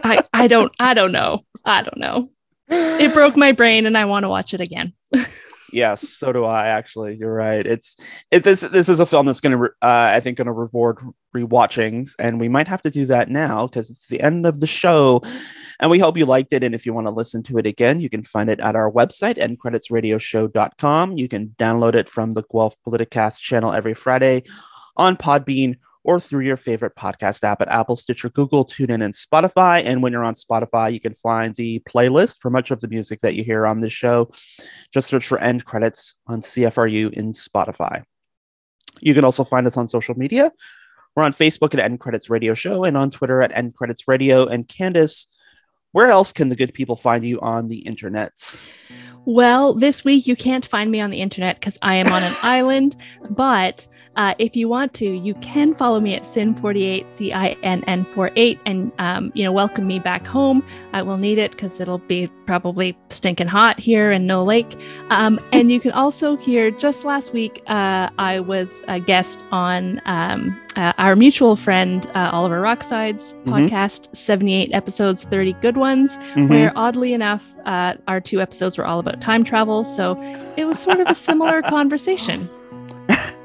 i 0.05 0.23
i 0.33 0.49
don't 0.49 0.73
i 0.79 0.93
don't 0.93 1.13
know 1.13 1.45
i 1.65 1.81
don't 1.81 1.97
know 1.99 2.29
it 2.69 3.15
broke 3.15 3.37
my 3.37 3.53
brain 3.53 3.87
and 3.87 3.97
i 3.97 4.05
want 4.05 4.25
to 4.25 4.29
watch 4.29 4.53
it 4.53 4.61
again 4.61 4.93
Yes, 5.73 6.09
so 6.09 6.33
do 6.33 6.45
I. 6.45 6.69
Actually, 6.69 7.17
you're 7.17 7.35
right. 7.35 7.67
It's 7.67 7.97
it. 8.31 8.45
This 8.45 8.61
this 8.61 8.89
is 8.89 9.01
a 9.01 9.07
film 9.07 9.27
that's 9.27 9.41
going 9.41 9.59
to, 9.59 9.65
uh, 9.83 10.11
I 10.15 10.21
think, 10.21 10.39
going 10.39 10.47
to 10.47 10.53
reward 10.53 10.99
rewatchings, 11.37 12.13
and 12.19 12.41
we 12.41 12.49
might 12.49 12.69
have 12.69 12.83
to 12.83 12.91
do 12.91 13.07
that 13.07 13.29
now 13.29 13.67
because 13.67 13.91
it's 13.91 14.07
the 14.07 14.21
end 14.21 14.47
of 14.47 14.61
the 14.61 14.67
show, 14.67 15.23
and 15.81 15.91
we 15.91 15.99
hope 15.99 16.17
you 16.17 16.27
liked 16.27 16.53
it. 16.53 16.65
And 16.65 16.75
if 16.75 16.87
you 16.87 16.95
want 16.95 17.07
to 17.07 17.13
listen 17.13 17.43
to 17.45 17.59
it 17.59 17.67
again, 17.67 18.01
you 18.01 18.09
can 18.09 18.23
find 18.23 18.49
it 18.49 18.61
at 18.61 18.77
our 18.77 18.91
website, 18.91 19.37
endcreditsradioshow.com. 19.37 21.17
You 21.17 21.29
can 21.29 21.55
download 21.59 21.95
it 21.95 22.09
from 22.09 22.33
the 22.33 22.45
Guelph 22.51 22.77
Politicast 22.87 23.39
channel 23.39 23.73
every 23.73 23.95
Friday 23.95 24.45
on 24.97 25.17
Podbean 25.17 25.77
or 26.09 26.19
through 26.19 26.41
your 26.41 26.57
favorite 26.57 26.97
podcast 26.97 27.45
app 27.45 27.61
at 27.61 27.69
Apple, 27.69 27.95
Stitcher, 27.95 28.31
Google, 28.31 28.65
TuneIn, 28.65 29.05
and 29.05 29.13
Spotify. 29.13 29.85
And 29.85 30.03
when 30.03 30.11
you're 30.11 30.25
on 30.25 30.33
Spotify, 30.33 30.91
you 30.91 31.01
can 31.01 31.13
find 31.13 31.55
the 31.55 31.81
playlist 31.81 32.39
for 32.39 32.49
much 32.49 32.71
of 32.71 32.81
the 32.81 32.89
music 32.89 33.21
that 33.21 33.35
you 33.35 33.45
hear 33.45 33.67
on 33.67 33.81
this 33.81 33.93
show. 33.93 34.31
Just 34.91 35.09
search 35.09 35.27
for 35.27 35.39
End 35.39 35.67
Credits 35.67 36.15
on 36.27 36.41
CFRU 36.41 37.13
in 37.13 37.33
Spotify. 37.33 38.05
You 39.01 39.13
can 39.13 39.27
also 39.27 39.45
find 39.45 39.67
us 39.67 39.77
on 39.77 39.87
social 39.87 40.15
media. 40.15 40.51
We're 41.15 41.25
on 41.25 41.35
Facebook 41.35 41.75
at 41.75 41.81
End 41.81 42.01
Credits 42.01 42.31
Radio 42.31 42.55
Show 42.55 42.85
and 42.85 42.97
on 42.97 43.11
Twitter 43.11 43.43
at 43.43 43.55
End 43.55 43.75
Credits 43.75 44.09
Radio. 44.09 44.47
And 44.47 44.67
Candice, 44.67 45.27
where 45.93 46.11
else 46.11 46.33
can 46.33 46.49
the 46.49 46.57
good 46.57 46.73
people 46.73 46.97
find 46.97 47.23
you 47.23 47.39
on 47.41 47.69
the 47.69 47.85
internets? 47.87 48.65
Well, 49.27 49.75
this 49.75 50.07
week 50.07 50.27
you 50.27 50.37
can't 50.37 50.65
find 50.65 50.91
me 50.91 51.01
on 51.01 51.11
the 51.11 51.21
internet 51.21 51.61
because 51.61 51.77
I 51.83 51.97
am 51.97 52.11
on 52.11 52.23
an 52.23 52.35
island. 52.43 52.97
But 53.29 53.87
uh, 54.19 54.35
if 54.39 54.55
you 54.57 54.69
want 54.69 54.93
to, 54.95 55.07
you 55.09 55.33
can 55.37 55.73
follow 55.73 56.01
me 56.01 56.13
at 56.15 56.23
Sin48, 56.23 57.09
C 57.09 57.33
I 57.33 57.57
N 57.63 57.83
N 57.87 58.05
48, 58.05 58.59
and 58.67 58.93
um, 58.99 59.31
you 59.35 59.45
know, 59.45 59.53
welcome 59.53 59.87
me 59.87 59.99
back 60.01 60.27
home. 60.27 60.63
I 60.93 61.03
will 61.03 61.17
need 61.17 61.39
it 61.39 61.53
because 61.53 61.81
it'll 61.81 61.99
be 61.99 62.29
probably 62.45 62.99
stinking 63.11 63.47
hot 63.47 63.79
here 63.79 64.11
in 64.13 64.27
No 64.27 64.43
Lake. 64.43 64.77
Um, 65.11 65.39
and 65.53 65.71
you 65.71 65.79
can 65.81 65.93
also 65.93 66.37
hear 66.37 66.71
just 66.71 67.05
last 67.05 67.33
week, 67.33 67.63
uh, 67.69 68.11
I 68.19 68.41
was 68.41 68.83
a 68.89 68.99
guest 69.01 69.45
on 69.53 70.01
um, 70.05 70.59
uh, 70.77 70.93
our 70.99 71.15
mutual 71.15 71.55
friend 71.57 72.07
uh, 72.15 72.31
Oliver 72.33 72.61
Rockside's 72.61 73.35
Mhm. 73.45 73.69
podcast, 73.69 74.15
78 74.17 74.71
episodes, 74.73 75.25
30 75.25 75.53
good 75.61 75.77
ones 75.77 76.17
Mhm. 76.35 76.49
where 76.49 76.73
oddly 76.77 77.13
enough, 77.13 77.55
uh, 77.67 77.95
our 78.09 78.21
two 78.21 78.41
episodes 78.41 78.77
were 78.79 78.87
all 78.87 78.99
about 78.99 79.21
time 79.21 79.45
travel. 79.45 79.85
So 79.85 80.17
it 80.57 80.65
was 80.65 80.79
sort 80.79 81.01
of 81.01 81.07
a 81.09 81.15
similar 81.15 81.63
conversation. 81.77 82.49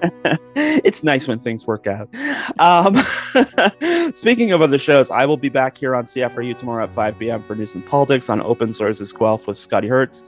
it's 0.55 1.03
nice 1.03 1.27
when 1.27 1.39
things 1.39 1.65
work 1.65 1.87
out. 1.87 2.09
Um, 2.59 2.95
speaking 4.13 4.51
of 4.51 4.61
other 4.61 4.77
shows, 4.77 5.09
I 5.11 5.25
will 5.25 5.37
be 5.37 5.49
back 5.49 5.77
here 5.77 5.95
on 5.95 6.03
CFRU 6.03 6.57
tomorrow 6.59 6.83
at 6.83 6.91
5 6.91 7.19
p.m. 7.19 7.41
for 7.43 7.55
news 7.55 7.73
and 7.73 7.85
politics 7.85 8.29
on 8.29 8.41
Open 8.41 8.73
Sources 8.73 9.13
Guelph 9.13 9.47
with 9.47 9.57
Scotty 9.57 9.87
Hertz. 9.87 10.23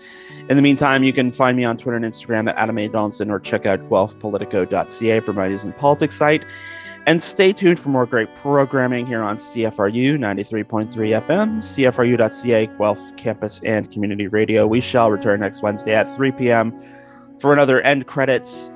In 0.49 0.55
the 0.55 0.61
meantime, 0.61 1.03
you 1.03 1.11
can 1.11 1.31
find 1.31 1.57
me 1.57 1.65
on 1.65 1.77
Twitter 1.77 1.97
and 1.97 2.05
Instagram 2.05 2.49
at 2.49 2.55
Adam 2.55 2.77
A. 2.77 2.87
Donaldson 2.87 3.29
or 3.29 3.39
check 3.39 3.65
out 3.65 3.79
guelphpolitico.ca 3.89 5.19
for 5.19 5.33
my 5.33 5.49
news 5.49 5.63
and 5.63 5.75
politics 5.77 6.15
site. 6.15 6.45
And 7.07 7.21
stay 7.21 7.53
tuned 7.53 7.79
for 7.79 7.89
more 7.89 8.07
great 8.07 8.33
programming 8.37 9.05
here 9.05 9.21
on 9.21 9.37
CFRU 9.37 10.17
93.3 10.17 10.89
FM, 10.91 11.57
CFRU.ca, 11.57 12.65
Guelph 12.77 13.15
Campus 13.15 13.61
and 13.63 13.91
Community 13.91 14.27
Radio. 14.27 14.65
We 14.65 14.81
shall 14.81 15.11
return 15.11 15.41
next 15.41 15.61
Wednesday 15.61 15.93
at 15.93 16.13
3 16.15 16.31
p.m. 16.31 16.73
for 17.39 17.53
another 17.53 17.79
end 17.81 18.07
credits 18.07 18.71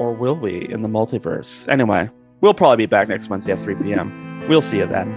or 0.00 0.14
will 0.14 0.34
we 0.34 0.66
in 0.66 0.80
the 0.80 0.88
multiverse? 0.88 1.68
Anyway, 1.68 2.08
we'll 2.40 2.54
probably 2.54 2.78
be 2.78 2.86
back 2.86 3.08
next 3.08 3.28
Wednesday 3.28 3.52
at 3.52 3.58
3 3.58 3.74
p.m. 3.74 4.46
We'll 4.48 4.62
see 4.62 4.78
you 4.78 4.86
then. 4.86 5.14